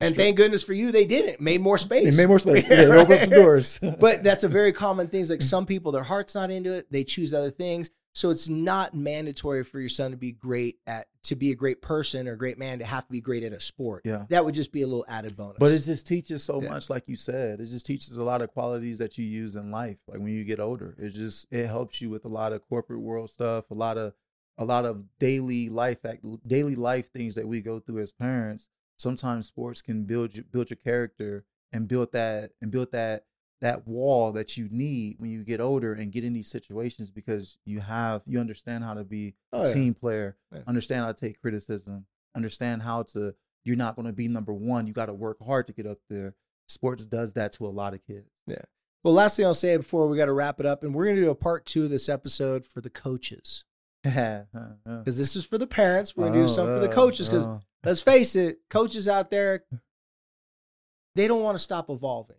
And 0.00 0.14
thank 0.16 0.36
goodness 0.36 0.62
for 0.62 0.72
you, 0.72 0.90
they 0.92 1.04
didn't. 1.06 1.40
Made 1.40 1.60
more 1.60 1.78
space. 1.78 2.16
they 2.16 2.22
made 2.22 2.28
more 2.28 2.38
space. 2.38 2.66
Yeah, 2.70 2.84
they 2.84 2.90
opened 2.90 3.20
some 3.20 3.30
doors. 3.30 3.78
but 4.00 4.22
that's 4.22 4.44
a 4.44 4.48
very 4.48 4.72
common 4.72 5.08
thing. 5.08 5.20
It's 5.22 5.30
like 5.30 5.42
some 5.42 5.66
people, 5.66 5.92
their 5.92 6.02
heart's 6.02 6.34
not 6.34 6.50
into 6.50 6.72
it. 6.72 6.90
They 6.90 7.04
choose 7.04 7.32
other 7.34 7.50
things. 7.50 7.90
So 8.12 8.30
it's 8.30 8.48
not 8.48 8.92
mandatory 8.92 9.62
for 9.62 9.78
your 9.78 9.88
son 9.88 10.10
to 10.10 10.16
be 10.16 10.32
great 10.32 10.78
at 10.84 11.06
to 11.22 11.36
be 11.36 11.52
a 11.52 11.54
great 11.54 11.80
person 11.80 12.26
or 12.26 12.32
a 12.32 12.36
great 12.38 12.58
man 12.58 12.80
to 12.80 12.84
have 12.84 13.06
to 13.06 13.12
be 13.12 13.20
great 13.20 13.44
at 13.44 13.52
a 13.52 13.60
sport. 13.60 14.02
yeah. 14.04 14.24
That 14.30 14.44
would 14.44 14.54
just 14.54 14.72
be 14.72 14.82
a 14.82 14.86
little 14.86 15.04
added 15.06 15.36
bonus. 15.36 15.58
But 15.60 15.70
it 15.70 15.78
just 15.80 16.06
teaches 16.08 16.42
so 16.42 16.60
Yeah. 16.60 16.70
much, 16.70 16.90
like 16.90 17.04
you 17.06 17.14
said. 17.14 17.60
It 17.60 17.66
just 17.66 17.86
teaches 17.86 18.16
a 18.16 18.24
lot 18.24 18.42
of 18.42 18.50
qualities 18.50 18.98
that 18.98 19.16
you 19.16 19.24
use 19.26 19.54
in 19.54 19.70
life. 19.70 19.98
Like 20.08 20.18
when 20.18 20.32
you 20.32 20.42
get 20.44 20.58
older, 20.58 20.96
it 20.98 21.10
just 21.10 21.46
it 21.52 21.68
helps 21.68 22.00
you 22.00 22.10
with 22.10 22.24
a 22.24 22.28
lot 22.28 22.52
of 22.52 22.66
corporate 22.68 23.00
world 23.00 23.30
stuff, 23.30 23.70
a 23.70 23.74
lot 23.74 23.96
of 23.96 24.14
a 24.60 24.64
lot 24.64 24.84
of 24.84 25.02
daily 25.18 25.68
life 25.68 26.04
act, 26.04 26.24
daily 26.46 26.76
life 26.76 27.10
things 27.10 27.34
that 27.34 27.48
we 27.48 27.60
go 27.60 27.80
through 27.80 27.98
as 28.02 28.12
parents. 28.12 28.68
Sometimes 28.96 29.46
sports 29.48 29.80
can 29.82 30.04
build 30.04 30.36
you, 30.36 30.44
build 30.44 30.70
your 30.70 30.76
character 30.76 31.44
and 31.72 31.88
build 31.88 32.12
that 32.12 32.52
and 32.60 32.70
build 32.70 32.92
that 32.92 33.24
that 33.62 33.86
wall 33.86 34.32
that 34.32 34.56
you 34.56 34.68
need 34.70 35.16
when 35.18 35.30
you 35.30 35.44
get 35.44 35.60
older 35.60 35.92
and 35.92 36.12
get 36.12 36.24
in 36.24 36.32
these 36.32 36.50
situations 36.50 37.10
because 37.10 37.58
you 37.66 37.80
have 37.80 38.22
you 38.26 38.38
understand 38.38 38.84
how 38.84 38.94
to 38.94 39.02
be 39.04 39.34
Oh, 39.52 39.62
a 39.62 39.66
yeah. 39.68 39.74
team 39.74 39.94
player, 39.94 40.36
Yeah. 40.52 40.60
understand 40.66 41.02
how 41.02 41.12
to 41.12 41.18
take 41.26 41.40
criticism, 41.40 42.06
understand 42.36 42.82
how 42.82 43.02
to 43.14 43.34
you're 43.64 43.76
not 43.76 43.96
going 43.96 44.06
to 44.06 44.12
be 44.12 44.28
number 44.28 44.52
one. 44.54 44.86
You 44.86 44.92
got 44.94 45.06
to 45.06 45.14
work 45.14 45.36
hard 45.44 45.66
to 45.66 45.72
get 45.74 45.86
up 45.86 45.98
there. 46.08 46.34
Sports 46.68 47.04
does 47.04 47.32
that 47.34 47.52
to 47.54 47.66
a 47.66 47.68
lot 47.68 47.92
of 47.94 48.00
kids. 48.06 48.30
Yeah. 48.46 48.62
Well, 49.04 49.12
last 49.14 49.36
thing 49.36 49.44
I'll 49.46 49.54
say 49.54 49.76
before 49.76 50.06
we 50.08 50.16
got 50.16 50.26
to 50.26 50.32
wrap 50.32 50.60
it 50.60 50.66
up, 50.66 50.82
and 50.82 50.94
we're 50.94 51.04
going 51.04 51.16
to 51.16 51.22
do 51.22 51.30
a 51.30 51.34
part 51.34 51.64
two 51.66 51.84
of 51.84 51.90
this 51.90 52.08
episode 52.08 52.66
for 52.66 52.80
the 52.80 52.90
coaches 52.90 53.64
Because 54.02 54.46
because 54.86 55.18
this 55.18 55.36
is 55.36 55.44
for 55.44 55.58
the 55.58 55.66
parents. 55.66 56.16
We're 56.16 56.24
going 56.24 56.34
to 56.34 56.40
do 56.40 56.48
something 56.48 56.76
for 56.76 56.80
the 56.80 56.88
coaches 56.88 57.28
because 57.28 57.46
uh, 57.46 57.58
let's 57.84 58.02
face 58.02 58.34
it, 58.36 58.60
coaches 58.70 59.08
out 59.08 59.30
there, 59.30 59.64
they 61.14 61.28
don't 61.28 61.42
want 61.42 61.56
to 61.56 61.62
stop 61.62 61.90
evolving. 61.90 62.36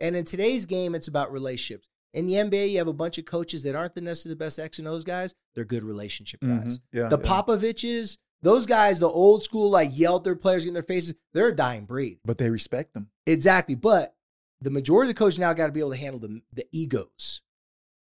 And 0.00 0.16
in 0.16 0.24
today's 0.24 0.66
game, 0.66 0.94
it's 0.94 1.08
about 1.08 1.32
relationships. 1.32 1.88
In 2.12 2.26
the 2.26 2.34
NBA, 2.34 2.70
you 2.70 2.78
have 2.78 2.88
a 2.88 2.92
bunch 2.92 3.18
of 3.18 3.24
coaches 3.24 3.62
that 3.64 3.74
aren't 3.74 3.94
the 3.94 4.00
necessarily 4.00 4.34
the 4.34 4.44
best 4.44 4.58
X 4.58 4.78
and 4.78 4.86
O's 4.86 5.04
guys. 5.04 5.34
They're 5.54 5.64
good 5.64 5.82
relationship 5.84 6.40
guys. 6.40 6.78
yeah, 6.92 7.08
The 7.08 7.18
yeah. 7.18 7.24
Popoviches, 7.28 8.18
those 8.42 8.66
guys, 8.66 9.00
the 9.00 9.08
old 9.08 9.42
school, 9.42 9.70
like 9.70 9.90
yell 9.92 10.16
at 10.16 10.24
their 10.24 10.36
players 10.36 10.64
in 10.64 10.74
their 10.74 10.82
faces, 10.82 11.14
they're 11.32 11.48
a 11.48 11.56
dying 11.56 11.86
breed. 11.86 12.18
but 12.24 12.38
they 12.38 12.50
respect 12.50 12.94
them 12.94 13.08
Exactly. 13.26 13.74
But 13.74 14.14
the 14.60 14.70
majority 14.70 15.10
of 15.10 15.16
the 15.16 15.18
coaches 15.18 15.38
now 15.38 15.52
got 15.54 15.66
to 15.66 15.72
be 15.72 15.80
able 15.80 15.90
to 15.90 15.96
handle 15.96 16.20
the, 16.20 16.40
the 16.52 16.66
egos. 16.72 17.42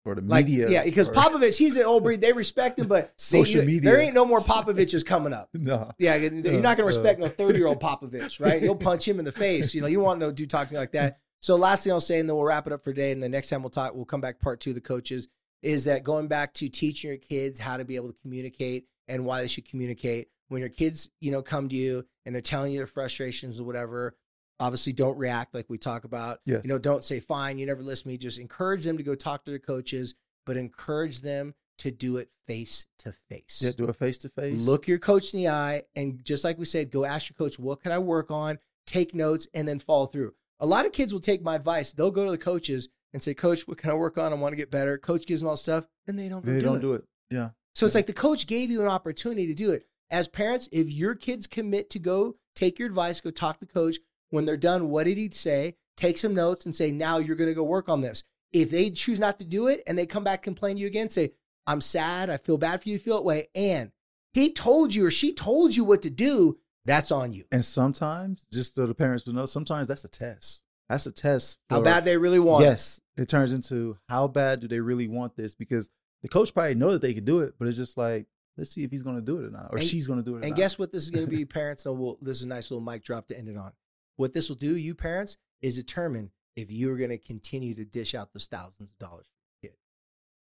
Or 0.07 0.15
the 0.15 0.21
Like, 0.21 0.45
media. 0.45 0.69
yeah, 0.69 0.83
because 0.83 1.09
or- 1.09 1.13
Popovich, 1.15 1.57
he's 1.57 1.75
an 1.75 1.85
old 1.85 2.03
breed. 2.03 2.21
They 2.21 2.33
respect 2.33 2.79
him, 2.79 2.87
but 2.87 3.13
Social 3.17 3.61
you- 3.61 3.67
media. 3.67 3.81
there 3.91 3.99
ain't 3.99 4.13
no 4.15 4.25
more 4.25 4.39
Popoviches 4.39 5.05
coming 5.05 5.33
up. 5.33 5.49
no, 5.53 5.91
Yeah, 5.99 6.15
you're 6.15 6.31
not 6.31 6.41
going 6.43 6.61
to 6.77 6.83
Uh, 6.83 6.85
respect 6.85 7.19
no 7.19 7.27
30 7.27 7.57
year 7.59 7.67
old 7.67 7.79
Popovich, 7.81 8.39
right? 8.39 8.61
You'll 8.61 8.75
punch 8.75 9.07
him 9.07 9.19
in 9.19 9.25
the 9.25 9.31
face. 9.31 9.73
You 9.75 9.81
know, 9.81 9.87
you 9.87 9.97
don't 9.97 10.05
want 10.05 10.19
no 10.19 10.31
dude 10.31 10.49
talking 10.49 10.77
like 10.77 10.91
that. 10.93 11.19
So, 11.41 11.55
last 11.55 11.83
thing 11.83 11.93
I'll 11.93 12.01
say, 12.01 12.19
and 12.19 12.27
then 12.27 12.35
we'll 12.35 12.45
wrap 12.45 12.65
it 12.65 12.73
up 12.73 12.83
for 12.83 12.91
today. 12.91 13.11
And 13.11 13.21
the 13.21 13.29
next 13.29 13.49
time 13.49 13.61
we'll 13.61 13.69
talk, 13.69 13.93
we'll 13.93 14.05
come 14.05 14.21
back 14.21 14.39
part 14.39 14.59
two 14.59 14.71
of 14.71 14.75
the 14.75 14.81
coaches 14.81 15.27
is 15.61 15.83
that 15.85 16.03
going 16.03 16.27
back 16.27 16.53
to 16.55 16.69
teaching 16.69 17.09
your 17.09 17.17
kids 17.17 17.59
how 17.59 17.77
to 17.77 17.85
be 17.85 17.95
able 17.95 18.07
to 18.07 18.15
communicate 18.21 18.85
and 19.07 19.25
why 19.25 19.41
they 19.41 19.47
should 19.47 19.65
communicate. 19.69 20.29
When 20.49 20.61
your 20.61 20.69
kids, 20.69 21.09
you 21.19 21.29
know, 21.31 21.41
come 21.41 21.67
to 21.69 21.75
you 21.75 22.05
and 22.25 22.33
they're 22.33 22.41
telling 22.41 22.71
you 22.71 22.79
their 22.79 22.87
frustrations 22.87 23.59
or 23.59 23.65
whatever, 23.65 24.15
obviously 24.59 24.93
don't 24.93 25.17
react 25.17 25.53
like 25.53 25.65
we 25.69 25.77
talk 25.77 26.03
about. 26.03 26.39
Yes. 26.45 26.61
You 26.63 26.69
know, 26.69 26.77
don't 26.77 27.03
say, 27.03 27.19
fine, 27.19 27.57
you 27.59 27.65
never 27.65 27.81
listen 27.81 28.03
to 28.03 28.07
me. 28.09 28.17
Just 28.17 28.39
encourage 28.39 28.83
them 28.83 28.97
to 28.97 29.03
go 29.03 29.15
talk 29.15 29.43
to 29.45 29.51
their 29.51 29.59
coaches, 29.59 30.15
but 30.45 30.57
encourage 30.57 31.21
them 31.21 31.53
to 31.79 31.91
do 31.91 32.17
it 32.17 32.29
face 32.47 32.87
to 32.99 33.11
face. 33.29 33.61
yeah, 33.63 33.71
do 33.77 33.87
it 33.87 33.95
face 33.95 34.17
to 34.19 34.29
face. 34.29 34.65
Look 34.65 34.87
your 34.87 34.97
coach 34.97 35.33
in 35.33 35.39
the 35.41 35.49
eye, 35.49 35.83
and 35.95 36.23
just 36.25 36.43
like 36.43 36.57
we 36.57 36.65
said, 36.65 36.89
go 36.91 37.05
ask 37.05 37.29
your 37.29 37.35
coach, 37.37 37.59
what 37.59 37.81
can 37.81 37.91
I 37.91 37.99
work 37.99 38.31
on? 38.31 38.57
Take 38.87 39.13
notes, 39.13 39.47
and 39.53 39.67
then 39.67 39.79
follow 39.79 40.07
through. 40.07 40.33
A 40.59 40.65
lot 40.65 40.85
of 40.87 40.91
kids 40.91 41.13
will 41.13 41.19
take 41.19 41.43
my 41.43 41.55
advice. 41.55 41.93
They'll 41.93 42.09
go 42.09 42.25
to 42.25 42.31
the 42.31 42.37
coaches 42.37 42.87
and 43.13 43.21
say, 43.21 43.33
Coach, 43.35 43.67
what 43.67 43.77
can 43.77 43.91
I 43.91 43.93
work 43.93 44.17
on? 44.17 44.31
I 44.33 44.35
want 44.35 44.53
to 44.53 44.57
get 44.57 44.71
better. 44.71 44.97
Coach 44.97 45.25
gives 45.27 45.41
them 45.41 45.49
all 45.49 45.55
stuff, 45.57 45.85
and 46.07 46.17
they 46.17 46.29
don't 46.29 46.43
They 46.43 46.53
do 46.53 46.61
don't 46.61 46.77
it. 46.77 46.81
do 46.81 46.93
it. 46.93 47.03
Yeah, 47.29 47.49
So 47.75 47.85
it's 47.85 47.93
like 47.95 48.07
the 48.07 48.13
coach 48.13 48.47
gave 48.47 48.71
you 48.71 48.81
an 48.81 48.87
opportunity 48.87 49.45
to 49.47 49.53
do 49.53 49.69
it. 49.71 49.85
As 50.09 50.27
parents, 50.27 50.67
if 50.71 50.89
your 50.89 51.13
kids 51.15 51.45
commit 51.47 51.89
to 51.91 51.99
go 51.99 52.37
take 52.55 52.79
your 52.79 52.87
advice, 52.87 53.21
go 53.21 53.29
talk 53.29 53.59
to 53.59 53.65
the 53.65 53.71
coach. 53.71 53.97
When 54.29 54.45
they're 54.45 54.57
done, 54.57 54.89
what 54.89 55.05
did 55.05 55.17
he 55.17 55.29
say? 55.29 55.75
Take 55.95 56.17
some 56.17 56.35
notes 56.35 56.65
and 56.65 56.75
say, 56.75 56.91
now 56.91 57.17
you're 57.17 57.35
going 57.35 57.49
to 57.49 57.55
go 57.55 57.63
work 57.63 57.89
on 57.89 58.01
this. 58.01 58.23
If 58.53 58.69
they 58.71 58.89
choose 58.91 59.19
not 59.19 59.39
to 59.39 59.45
do 59.45 59.67
it 59.67 59.83
and 59.87 59.97
they 59.97 60.05
come 60.05 60.23
back 60.23 60.41
complain 60.41 60.75
to 60.75 60.81
you 60.81 60.87
again, 60.87 61.09
say, 61.09 61.31
I'm 61.65 61.81
sad. 61.81 62.29
I 62.29 62.37
feel 62.37 62.57
bad 62.57 62.81
for 62.83 62.89
you. 62.89 62.99
Feel 62.99 63.17
that 63.17 63.23
way. 63.23 63.47
And 63.55 63.91
he 64.33 64.51
told 64.53 64.93
you 64.95 65.05
or 65.05 65.11
she 65.11 65.33
told 65.33 65.75
you 65.75 65.83
what 65.83 66.01
to 66.03 66.09
do. 66.09 66.57
That's 66.85 67.11
on 67.11 67.33
you. 67.33 67.43
and 67.51 67.65
sometimes 67.65 68.45
just 68.53 68.75
so 68.75 68.85
the 68.85 68.95
parents 68.95 69.25
will 69.25 69.33
know, 69.33 69.45
sometimes 69.45 69.89
that's 69.89 70.05
a 70.05 70.07
test. 70.07 70.63
That's 70.87 71.05
a 71.05 71.11
test. 71.11 71.59
How 71.69 71.81
bad 71.81 72.05
they 72.05 72.15
really 72.15 72.39
want. 72.39 72.63
it. 72.63 72.67
Yes, 72.67 73.01
it 73.17 73.27
turns 73.27 73.51
into 73.51 73.97
how 74.07 74.29
bad 74.29 74.61
do 74.61 74.69
they 74.69 74.79
really 74.79 75.09
want 75.09 75.35
this? 75.35 75.53
Because 75.53 75.89
the 76.21 76.29
coach 76.29 76.53
probably 76.53 76.75
know 76.75 76.93
that 76.93 77.01
they 77.01 77.13
could 77.13 77.25
do 77.25 77.39
it, 77.41 77.55
but 77.59 77.67
it's 77.67 77.75
just 77.75 77.97
like 77.97 78.27
let's 78.57 78.69
see 78.71 78.83
if 78.85 78.91
he's 78.91 79.03
going 79.03 79.17
to 79.17 79.21
do 79.21 79.37
it 79.39 79.47
or 79.47 79.49
not, 79.51 79.67
or 79.73 79.79
And- 79.79 79.85
she's 79.85 80.07
going 80.07 80.19
to 80.19 80.23
do 80.25 80.35
it. 80.35 80.39
Or 80.39 80.41
And 80.43 80.51
not. 80.51 80.55
guess 80.57 80.79
what 80.79 80.93
this 80.93 81.03
is 81.03 81.09
going 81.09 81.25
to 81.25 81.29
be, 81.29 81.43
parents? 81.43 81.83
So 81.83 81.91
we'll, 81.91 82.17
this 82.21 82.37
is 82.37 82.43
a 82.43 82.47
nice 82.47 82.71
little 82.71 82.83
mic 82.83 83.03
drop 83.03 83.27
to 83.27 83.37
end 83.37 83.49
it 83.49 83.57
on. 83.57 83.73
What 84.17 84.33
this 84.33 84.49
will 84.49 84.55
do, 84.57 84.75
you 84.75 84.93
parents, 84.93 85.37
is 85.61 85.75
determine 85.75 86.31
if 86.55 86.71
you 86.71 86.91
are 86.91 86.97
going 86.97 87.11
to 87.11 87.17
continue 87.17 87.73
to 87.75 87.85
dish 87.85 88.13
out 88.13 88.33
those 88.33 88.47
thousands 88.47 88.91
of 88.91 88.97
dollars 88.99 89.25
for 89.27 89.67
your 89.67 89.71
kid. 89.71 89.77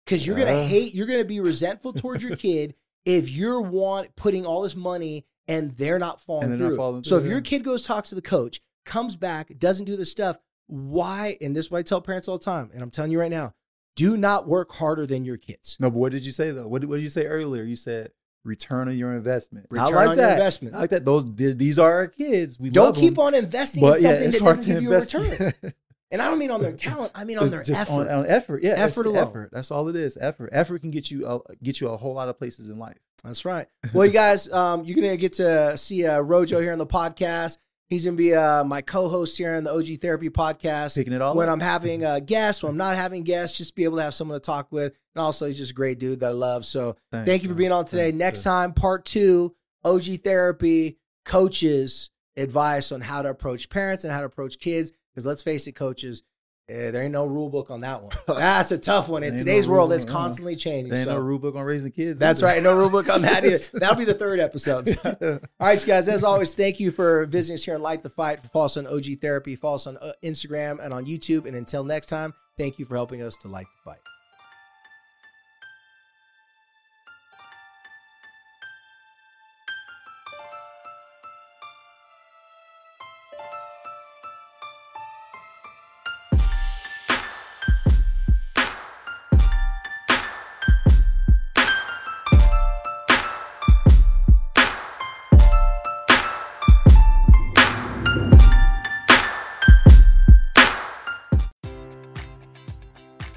Because 0.05 0.27
you're 0.27 0.37
going 0.37 0.49
to 0.49 0.65
Uh. 0.65 0.67
hate, 0.67 0.95
you're 0.95 1.07
going 1.07 1.21
to 1.21 1.25
be 1.25 1.41
resentful 1.41 1.93
towards 1.93 2.23
your 2.23 2.37
kid 2.37 2.75
if 3.05 3.31
you're 3.31 3.61
want 3.61 4.17
putting 4.17 4.45
all 4.45 4.63
this 4.63 4.75
money 4.75 5.27
and 5.47 5.77
they're 5.77 5.99
not 5.99 6.21
following 6.21 6.53
And 6.53 6.61
they're 6.61 6.71
not 6.71 6.77
through. 6.77 7.03
so 7.05 7.19
through, 7.19 7.27
if 7.27 7.31
your 7.31 7.41
kid 7.41 7.65
goes 7.65 7.83
talks 7.83 8.09
to 8.11 8.15
the 8.15 8.23
coach, 8.23 8.61
comes 8.87 9.17
back, 9.17 9.59
doesn't 9.59 9.85
do 9.85 9.97
the 9.97 10.05
stuff, 10.05 10.39
why? 10.67 11.37
And 11.41 11.55
this 11.55 11.67
is 11.67 11.71
what 11.71 11.79
I 11.79 11.83
tell 11.83 12.01
parents 12.01 12.29
all 12.29 12.39
the 12.39 12.45
time, 12.45 12.71
and 12.73 12.83
I'm 12.83 12.91
telling 12.91 13.11
you 13.11 13.21
right 13.21 13.31
now, 13.31 13.55
do 13.97 14.17
not 14.17 14.47
work 14.47 14.73
harder 14.73 15.05
than 15.05 15.25
your 15.25 15.37
kids. 15.37 15.77
No, 15.81 15.91
but 15.91 15.99
what 15.99 16.13
did 16.13 16.25
you 16.25 16.33
say 16.33 16.51
though? 16.53 16.67
What 16.69 16.81
did, 16.81 16.89
what 16.89 16.97
did 16.97 17.03
you 17.03 17.09
say 17.09 17.27
earlier? 17.27 17.65
You 17.65 17.77
said 17.77 18.13
return 18.45 18.89
on 18.89 18.97
your 18.97 19.13
investment. 19.15 19.67
I 19.71 19.75
Return 19.75 19.95
like 19.95 20.09
on 20.11 20.17
your 20.17 20.27
that. 20.27 20.33
investment. 20.33 20.75
I 20.75 20.79
like 20.81 20.91
that. 20.91 21.05
Those 21.05 21.25
th- 21.35 21.57
these 21.57 21.79
are 21.79 21.93
our 21.93 22.07
kids. 22.09 22.59
We 22.59 22.71
Don't 22.71 22.95
keep 22.95 23.15
them, 23.17 23.25
on 23.27 23.35
investing 23.35 23.85
in 23.85 23.93
something 23.95 24.11
it's 24.11 24.39
that 24.39 24.45
doesn't 24.45 24.65
give 24.75 24.83
you 24.83 24.93
a 24.95 25.01
return. 25.01 25.53
And 26.13 26.21
I 26.21 26.29
don't 26.29 26.41
mean 26.41 26.51
on 26.51 26.61
their 26.61 26.73
talent. 26.73 27.13
I 27.15 27.23
mean 27.23 27.39
on 27.39 27.45
It's 27.45 27.53
their 27.53 27.63
just 27.63 27.83
effort. 27.83 28.09
On, 28.09 28.09
on 28.09 28.27
effort, 28.27 28.65
yeah, 28.65 28.71
Effort 28.73 29.07
alone. 29.07 29.29
effort. 29.29 29.51
That's 29.53 29.71
all 29.71 29.87
it 29.87 29.95
is. 29.95 30.17
Effort. 30.21 30.49
Effort 30.51 30.81
can 30.81 30.91
get 30.91 31.09
you 31.09 31.25
a, 31.25 31.39
get 31.63 31.81
you 31.81 31.89
a 31.89 31.97
whole 31.97 32.15
lot 32.15 32.29
of 32.29 32.37
places 32.37 32.69
in 32.69 32.81
life. 32.81 32.97
That's 33.23 33.45
right. 33.45 33.69
Well, 33.93 34.07
you 34.07 34.13
guys, 34.13 34.53
um, 34.53 34.83
you're 34.83 34.97
gonna 34.97 35.17
get 35.17 35.35
to 35.35 35.77
see 35.79 36.05
uh, 36.05 36.19
Rojo 36.19 36.59
here 36.61 36.73
on 36.73 36.79
the 36.79 36.87
podcast. 36.87 37.59
He's 37.91 38.05
going 38.05 38.17
to 38.17 38.23
be 38.23 38.33
uh, 38.35 38.63
my 38.63 38.83
co-host 38.83 39.37
here 39.37 39.57
on 39.57 39.65
the 39.65 39.73
OG 39.73 40.01
Therapy 40.01 40.31
podcast. 40.31 40.95
Picking 40.95 41.13
it 41.13 41.21
all 41.21 41.35
when 41.35 41.49
up. 41.49 41.55
I'm 41.55 41.61
having 41.61 42.05
uh, 42.05 42.21
guests, 42.25 42.63
when 42.63 42.71
I'm 42.71 42.77
not 42.77 42.95
having 42.95 43.25
guests, 43.25 43.59
just 43.59 43.75
be 43.75 43.83
able 43.83 43.97
to 43.97 44.05
have 44.05 44.15
someone 44.15 44.41
to 44.41 44.45
talk 44.45 44.71
with. 44.71 44.95
And 45.17 45.23
also, 45.23 45.47
he's 45.47 45.59
just 45.59 45.73
a 45.73 45.75
great 45.75 45.99
dude 45.99 46.21
that 46.21 46.29
I 46.29 46.33
love. 46.33 46.65
So 46.65 46.97
Thanks, 47.11 47.29
thank 47.29 47.43
you 47.43 47.49
for 47.49 47.57
being 47.57 47.73
on 47.73 47.85
today. 47.85 48.11
Thanks, 48.11 48.19
Next 48.19 48.43
time, 48.45 48.75
part 48.75 49.05
two, 49.05 49.57
OG 49.85 50.23
Therapy, 50.23 50.99
coaches 51.25 52.11
advice 52.37 52.93
on 52.93 53.01
how 53.01 53.23
to 53.23 53.29
approach 53.29 53.69
parents 53.69 54.05
and 54.05 54.13
how 54.13 54.21
to 54.21 54.27
approach 54.27 54.61
kids. 54.61 54.93
Because 55.13 55.27
let's 55.27 55.43
face 55.43 55.67
it, 55.67 55.73
coaches, 55.73 56.23
eh, 56.71 56.91
there 56.91 57.03
ain't 57.03 57.13
no 57.13 57.27
rule 57.27 57.51
book 57.51 57.71
on 57.71 57.81
that 57.81 58.03
one. 58.03 58.13
That's 58.29 58.71
a 58.73 58.79
tough 58.79 59.09
one. 59.09 59.23
In 59.23 59.29
Ain't 59.29 59.35
no 59.37 59.41
today's 59.41 59.69
world, 59.69 59.93
it's 59.93 60.05
uh-uh. 60.05 60.13
constantly 60.13 60.57
changing. 60.57 60.91
There 60.91 60.99
ain't 60.99 61.07
So. 61.09 61.15
no 61.15 61.21
rule 61.21 61.39
book 61.39 61.55
on 61.57 61.63
raising 61.65 61.91
kids. 61.93 62.19
That's 62.21 62.41
either. 62.41 62.47
right. 62.47 62.63
No 62.63 62.75
rule 62.77 62.89
book 62.91 63.09
on 63.11 63.23
that 63.23 63.45
either. 63.45 63.59
That'll 63.79 63.97
be 63.97 64.05
the 64.05 64.15
third 64.15 64.41
episode. 64.41 64.87
So- 64.87 65.41
All 65.61 65.67
right, 65.67 65.85
guys. 65.87 66.09
As 66.09 66.25
always, 66.25 66.55
thank 66.55 66.81
you 66.81 66.91
for 66.91 67.27
visiting 67.27 67.55
us 67.57 67.65
here 67.65 67.75
on 67.75 67.83
Light 67.83 68.03
the 68.03 68.09
Fight. 68.11 68.41
Follow 68.53 68.67
us 68.67 68.77
on 68.77 68.87
OG 68.87 69.21
Therapy. 69.21 69.57
Follow 69.57 69.75
us 69.75 69.87
on 69.87 69.97
uh, 69.99 70.13
Instagram 70.23 70.83
and 70.83 70.95
on 70.95 71.05
YouTube. 71.07 71.47
And 71.47 71.57
until 71.57 71.83
next 71.85 72.07
time, 72.07 72.33
thank 72.57 72.79
you 72.79 72.85
for 72.87 72.95
helping 72.95 73.23
us 73.23 73.37
to 73.39 73.49
light 73.49 73.67
the 73.85 73.91
fight. 73.91 74.20